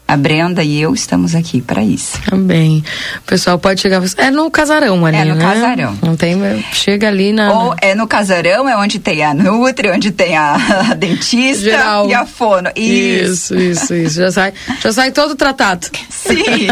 a 0.07 0.15
Brenda 0.15 0.63
e 0.63 0.79
eu 0.79 0.93
estamos 0.93 1.33
aqui 1.33 1.61
para 1.61 1.83
isso. 1.83 2.19
Também. 2.29 2.83
O 3.17 3.21
pessoal 3.23 3.57
pode 3.57 3.81
chegar. 3.81 4.01
É 4.17 4.29
no 4.29 4.49
casarão 4.51 5.03
ali, 5.05 5.17
É 5.17 5.25
no 5.25 5.35
né? 5.35 5.43
casarão. 5.43 5.97
Não 6.01 6.15
tem. 6.15 6.35
Chega 6.71 7.07
ali 7.07 7.33
na. 7.33 7.51
Ou 7.51 7.75
é 7.81 7.95
no 7.95 8.07
casarão, 8.07 8.69
é 8.69 8.77
onde 8.77 8.99
tem 8.99 9.23
a 9.23 9.33
Nutri, 9.33 9.89
onde 9.89 10.11
tem 10.11 10.37
a, 10.37 10.55
a 10.91 10.93
dentista 10.93 11.63
Geral. 11.63 12.07
e 12.07 12.13
a 12.13 12.25
fono. 12.25 12.69
Isso, 12.75 13.55
isso, 13.55 13.95
isso. 13.95 14.19
Já 14.19 14.31
sai, 14.31 14.53
já 14.79 14.93
sai 14.93 15.11
todo 15.11 15.35
tratado. 15.35 15.87
Sim. 16.09 16.67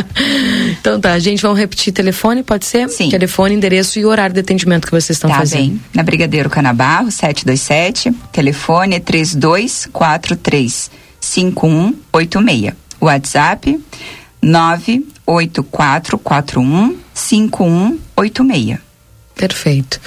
então 0.80 0.98
tá, 0.98 1.18
gente, 1.18 1.42
vamos 1.42 1.58
repetir 1.58 1.92
telefone, 1.92 2.42
pode 2.42 2.64
ser? 2.64 2.88
Sim. 2.88 3.10
Telefone, 3.10 3.54
endereço 3.54 3.98
e 3.98 4.06
horário 4.06 4.32
de 4.32 4.40
atendimento 4.40 4.86
que 4.86 4.92
vocês 4.92 5.16
estão 5.16 5.28
tá 5.28 5.36
fazendo. 5.36 5.60
Bem. 5.60 5.80
Na 5.92 6.02
Brigadeiro 6.02 6.48
Canabarro, 6.48 7.10
727. 7.10 8.10
Telefone 8.32 8.96
é 8.96 9.00
3243 9.00 11.09
5186. 11.30 12.74
WhatsApp 13.00 13.80
98441 14.42 16.98
5186. 17.14 18.78
Perfeito. 19.36 20.00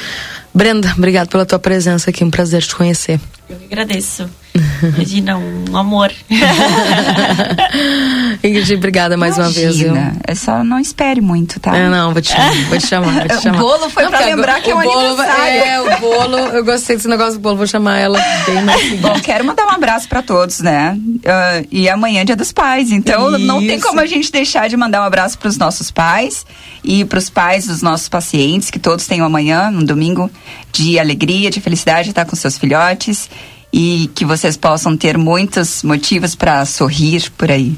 Brenda, 0.53 0.93
obrigado 0.95 1.29
pela 1.29 1.45
tua 1.45 1.59
presença 1.59 2.09
aqui, 2.09 2.23
um 2.23 2.29
prazer 2.29 2.61
te 2.61 2.75
conhecer. 2.75 3.19
Eu 3.49 3.57
agradeço. 3.65 4.29
Imagina, 4.95 5.37
um 5.37 5.75
amor. 5.75 6.11
Ingrid, 8.43 8.75
obrigada 8.75 9.17
mais 9.17 9.37
uma 9.37 9.49
vez. 9.49 9.77
viu? 9.77 9.87
Imagina, 9.89 10.15
é 10.27 10.35
só 10.35 10.63
não 10.63 10.79
espere 10.79 11.21
muito, 11.21 11.59
tá? 11.59 11.75
É, 11.75 11.89
não, 11.89 12.13
vou 12.13 12.21
te 12.21 12.31
chamar, 12.31 12.53
vou 12.69 12.77
te 12.77 12.87
chamar, 12.87 13.11
vou 13.11 13.27
te 13.37 13.41
chamar. 13.41 13.57
O 13.57 13.61
bolo 13.61 13.89
foi 13.89 14.03
Não, 14.03 14.11
pra 14.11 14.25
lembrar 14.25 14.61
que 14.61 14.69
é 14.69 14.75
um 14.75 14.81
bolo 14.81 15.07
aniversário. 15.07 15.53
É, 15.53 15.81
o 15.81 15.99
bolo, 15.99 16.37
eu 16.37 16.63
gostei 16.63 16.95
desse 16.95 17.07
negócio 17.07 17.33
do 17.33 17.39
bolo, 17.39 17.57
vou 17.57 17.67
chamar 17.67 17.97
ela 17.97 18.19
bem 18.45 18.61
mais 18.63 18.99
Bom, 18.99 19.19
quero 19.21 19.43
mandar 19.43 19.65
um 19.65 19.71
abraço 19.71 20.07
pra 20.07 20.21
todos, 20.21 20.59
né? 20.59 20.97
Ah, 21.25 21.63
e 21.71 21.89
amanhã 21.89 22.21
é 22.21 22.25
dia 22.25 22.35
dos 22.35 22.51
pais, 22.51 22.91
então 22.91 23.31
não 23.31 23.59
tem 23.59 23.77
Isso. 23.77 23.87
como 23.87 23.99
a 23.99 24.05
gente 24.05 24.31
deixar 24.31 24.69
de 24.69 24.77
mandar 24.77 25.01
um 25.01 25.05
abraço 25.05 25.37
pros 25.39 25.57
nossos 25.57 25.89
pais 25.89 26.45
e 26.83 27.03
pros 27.05 27.29
pais 27.29 27.65
dos 27.65 27.81
nossos 27.81 28.07
pacientes, 28.07 28.69
que 28.69 28.79
todos 28.79 29.07
tenham 29.07 29.25
amanhã, 29.25 29.69
um 29.69 29.83
domingo 29.83 30.29
de 30.71 30.99
alegria, 30.99 31.49
de 31.49 31.59
felicidade, 31.59 32.09
estar 32.09 32.25
com 32.25 32.35
seus 32.35 32.57
filhotes 32.57 33.29
e 33.73 34.07
que 34.13 34.23
vocês 34.23 34.55
possam 34.55 34.95
ter 34.95 35.17
muitos 35.17 35.81
motivos 35.81 36.35
pra 36.35 36.63
sorrir 36.63 37.31
por 37.31 37.49
aí. 37.49 37.75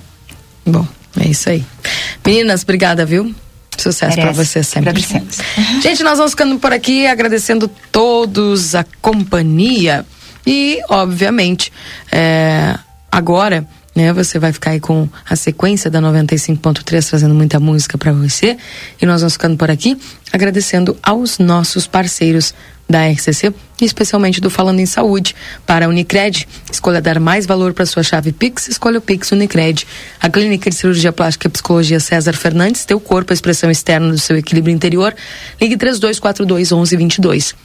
Bom, 0.66 0.86
é 1.18 1.30
isso 1.30 1.50
aí. 1.50 1.66
Meninas, 2.26 2.64
obrigada, 2.64 3.06
viu? 3.06 3.34
Sucesso 3.78 4.16
pra 4.16 4.26
Merece. 4.26 4.46
vocês 4.46 4.68
sempre. 4.68 4.90
Agradecemos. 4.90 5.38
Gente, 5.82 6.04
nós 6.04 6.18
vamos 6.18 6.34
ficando 6.34 6.60
por 6.60 6.74
aqui 6.74 7.08
agradecendo 7.08 7.70
todos 7.92 8.76
a 8.76 8.86
companhia 9.02 10.06
e, 10.46 10.80
obviamente, 10.90 11.72
é, 12.12 12.78
agora, 13.12 13.66
né, 13.96 14.12
você 14.12 14.38
vai 14.38 14.52
ficar 14.52 14.72
aí 14.72 14.80
com 14.80 15.08
a 15.30 15.36
sequência 15.36 15.90
da 15.90 16.02
95.3 16.02 17.10
trazendo 17.10 17.34
muita 17.34 17.60
música 17.60 17.98
pra 17.98 18.12
você 18.12 18.58
e 19.02 19.06
nós 19.06 19.22
vamos 19.22 19.34
ficando 19.34 19.56
por 19.56 19.72
aqui 19.72 19.98
agradecendo 20.32 20.98
aos 21.02 21.40
nossos 21.40 21.88
parceiros 21.88 22.54
da 22.88 23.08
RCC, 23.08 23.54
especialmente 23.82 24.40
do 24.40 24.50
Falando 24.50 24.80
em 24.80 24.86
Saúde. 24.86 25.36
Para 25.66 25.86
a 25.86 25.90
Unicred, 25.90 26.48
escolha 26.72 27.02
dar 27.02 27.20
mais 27.20 27.46
valor 27.46 27.74
para 27.74 27.86
sua 27.86 28.04
chave 28.04 28.32
Pix, 28.32 28.68
escolha 28.68 29.00
o 29.00 29.02
Pix 29.02 29.32
Unicred. 29.32 29.86
A 30.22 30.30
Clínica 30.30 30.70
de 30.70 30.76
Cirurgia 30.76 31.12
Plástica 31.12 31.48
e 31.48 31.52
Psicologia 31.52 32.00
César 32.00 32.34
Fernandes, 32.34 32.86
teu 32.86 33.00
corpo, 33.00 33.34
a 33.34 33.36
expressão 33.36 33.70
externa 33.72 34.10
do 34.10 34.20
seu 34.20 34.38
equilíbrio 34.38 34.74
interior. 34.74 35.16
Ligue 35.60 35.78
3242 35.78 36.72
1122. 36.72 37.56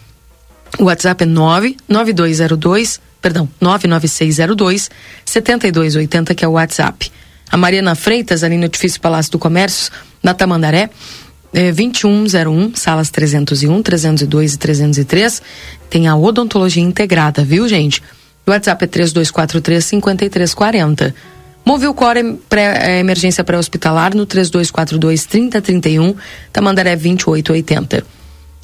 O 0.79 0.85
WhatsApp 0.85 1.25
é 1.25 1.27
99202, 1.27 3.01
perdão, 3.21 3.49
99602 3.61 4.91
7280, 5.25 6.35
que 6.35 6.45
é 6.45 6.49
o 6.49 6.53
WhatsApp. 6.53 7.11
A 7.51 7.57
Mariana 7.57 7.95
Freitas, 7.97 8.45
ali 8.45 8.57
no 8.57 8.67
edifício 8.67 9.01
Palácio 9.01 9.33
do 9.33 9.39
Comércio, 9.39 9.91
na 10.23 10.33
Tamandaré, 10.33 10.89
é 11.53 11.73
2101, 11.73 12.75
salas 12.75 13.11
301, 13.11 13.83
302 13.83 14.55
e 14.55 14.59
303. 14.59 15.43
Tem 15.89 16.07
a 16.07 16.17
odontologia 16.17 16.83
integrada, 16.83 17.45
viu, 17.45 17.69
gente? 17.69 18.03
O 18.47 18.51
WhatsApp 18.51 18.85
é 18.85 18.87
3243 18.87 19.85
5340. 19.85 21.15
Movil 21.65 21.95
Core 21.95 22.39
pré, 22.49 22.97
é, 22.97 23.01
emergência 23.01 23.45
pré-hospitalar 23.45 24.15
no 24.15 24.25
3242 24.25 25.27
3031, 25.27 26.15
Tamandaré 26.53 26.97
2880. 26.97 28.05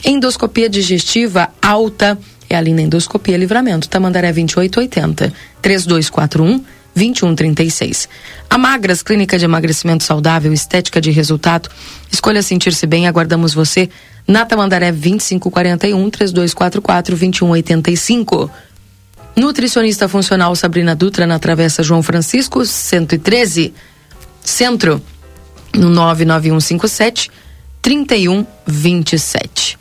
Endoscopia 0.05 0.69
digestiva 0.69 1.51
alta 1.61 2.19
é 2.49 2.57
ali 2.57 2.73
na 2.73 2.83
endoscopia 2.83 3.37
livramento, 3.37 3.89
Tamandaré 3.89 4.33
2880, 4.33 5.33
3241 5.61 6.65
2136. 6.97 8.09
A 8.49 8.57
Magras, 8.57 9.03
Clínica 9.03 9.39
de 9.39 9.45
Emagrecimento 9.45 10.03
Saudável, 10.03 10.53
Estética 10.53 11.01
de 11.01 11.11
Resultado. 11.11 11.69
Escolha 12.11 12.43
sentir-se 12.43 12.87
bem, 12.87 13.07
aguardamos 13.07 13.53
você 13.53 13.91
na 14.27 14.47
Tamandaré 14.47 14.91
2541 14.91 16.11
3244 16.11 17.15
2185. 17.17 18.51
Nutricionista 19.37 20.09
funcional 20.09 20.57
Sabrina 20.57 20.97
Dutra 20.97 21.27
na 21.27 21.39
Travessa 21.39 21.83
João 21.83 22.03
Francisco 22.03 22.65
113, 22.65 23.75
Centro, 24.43 25.03
no 25.75 25.91
99157 25.91 27.31
3127. 27.83 29.79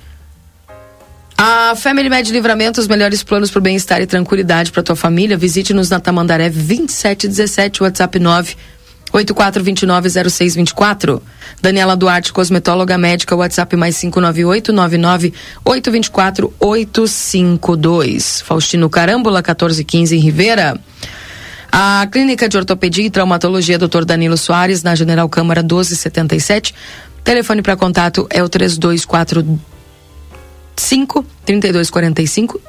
A 1.38 1.76
Family 1.76 2.10
Med 2.10 2.32
Livramento, 2.32 2.80
os 2.80 2.88
melhores 2.88 3.22
planos 3.22 3.52
para 3.52 3.60
o 3.60 3.62
bem-estar 3.62 4.02
e 4.02 4.08
tranquilidade 4.08 4.72
para 4.72 4.82
tua 4.82 4.96
família. 4.96 5.36
Visite-nos 5.36 5.90
na 5.90 6.00
Tamandaré 6.00 6.50
2717, 6.50 7.84
WhatsApp 7.84 8.20
9 8.20 8.56
84290624. 9.12 11.22
Daniela 11.62 11.96
Duarte, 11.96 12.34
cosmetóloga 12.34 12.98
médica, 12.98 13.36
WhatsApp 13.36 13.76
mais 13.76 14.00
598 14.00 14.72
99 14.72 15.34
824 15.64 16.54
852. 16.60 18.42
Faustino 18.42 18.90
Carâmbula, 18.90 19.40
1415 19.40 20.16
em 20.16 20.20
Rivera. 20.20 20.80
A 21.72 22.08
Clínica 22.10 22.48
de 22.48 22.58
Ortopedia 22.58 23.06
e 23.06 23.10
Traumatologia 23.10 23.78
Dr. 23.78 24.06
Danilo 24.06 24.38
Soares, 24.38 24.84
na 24.84 24.96
General 24.96 25.28
Câmara 25.28 25.62
1277. 25.62 26.74
Telefone 27.24 27.62
para 27.62 27.76
contato 27.76 28.26
é 28.30 28.42
o 28.42 28.48
3245 30.76 31.26
3245 31.46 32.62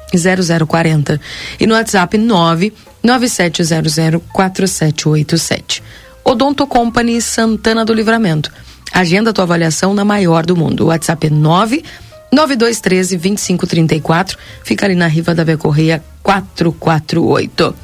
0040 0.65 1.21
e 1.59 1.67
no 1.67 1.75
WhatsApp 1.75 2.17
9 2.17 2.73
9700 3.03 4.21
4787. 4.31 5.83
Odonto 6.23 6.65
Company 6.67 7.21
Santana 7.21 7.85
do 7.85 7.93
Livramento. 7.93 8.51
Agenda 8.91 9.33
tua 9.33 9.43
avaliação 9.43 9.93
na 9.93 10.03
maior 10.03 10.45
do 10.45 10.55
mundo. 10.55 10.85
O 10.85 10.87
WhatsApp 10.87 11.27
é 11.27 11.29
9 11.29 11.83
9213 12.31 13.17
2534. 13.17 14.37
Fica 14.63 14.85
ali 14.85 14.95
na 14.95 15.07
Riva 15.07 15.33
da 15.33 15.43
Via 15.43 15.57
Correia 15.57 16.03
448. 16.21 17.75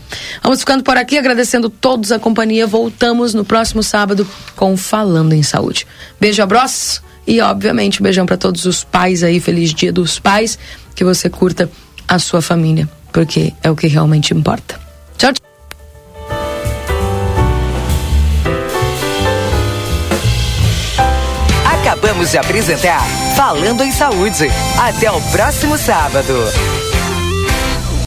Vamos 0.41 0.59
ficando 0.59 0.83
por 0.83 0.97
aqui, 0.97 1.17
agradecendo 1.17 1.69
todos 1.69 2.11
a 2.11 2.19
companhia. 2.19 2.67
Voltamos 2.67 3.33
no 3.33 3.45
próximo 3.45 3.81
sábado 3.81 4.27
com 4.55 4.75
Falando 4.75 5.33
em 5.33 5.43
Saúde. 5.43 5.87
Beijo, 6.19 6.41
abraço 6.43 7.01
e, 7.25 7.39
obviamente, 7.41 8.01
um 8.01 8.03
beijão 8.03 8.25
para 8.25 8.37
todos 8.37 8.65
os 8.65 8.83
pais 8.83 9.23
aí. 9.23 9.39
Feliz 9.39 9.73
Dia 9.73 9.91
dos 9.91 10.19
Pais. 10.19 10.57
Que 10.95 11.03
você 11.03 11.29
curta 11.29 11.69
a 12.07 12.19
sua 12.19 12.41
família, 12.41 12.87
porque 13.11 13.53
é 13.63 13.71
o 13.71 13.75
que 13.75 13.87
realmente 13.87 14.33
importa. 14.33 14.79
Tchau, 15.17 15.31
tchau. 15.33 15.43
Acabamos 21.65 22.31
de 22.31 22.37
apresentar 22.37 23.05
Falando 23.35 23.83
em 23.83 23.91
Saúde. 23.91 24.47
Até 24.79 25.11
o 25.11 25.21
próximo 25.31 25.77
sábado. 25.77 26.33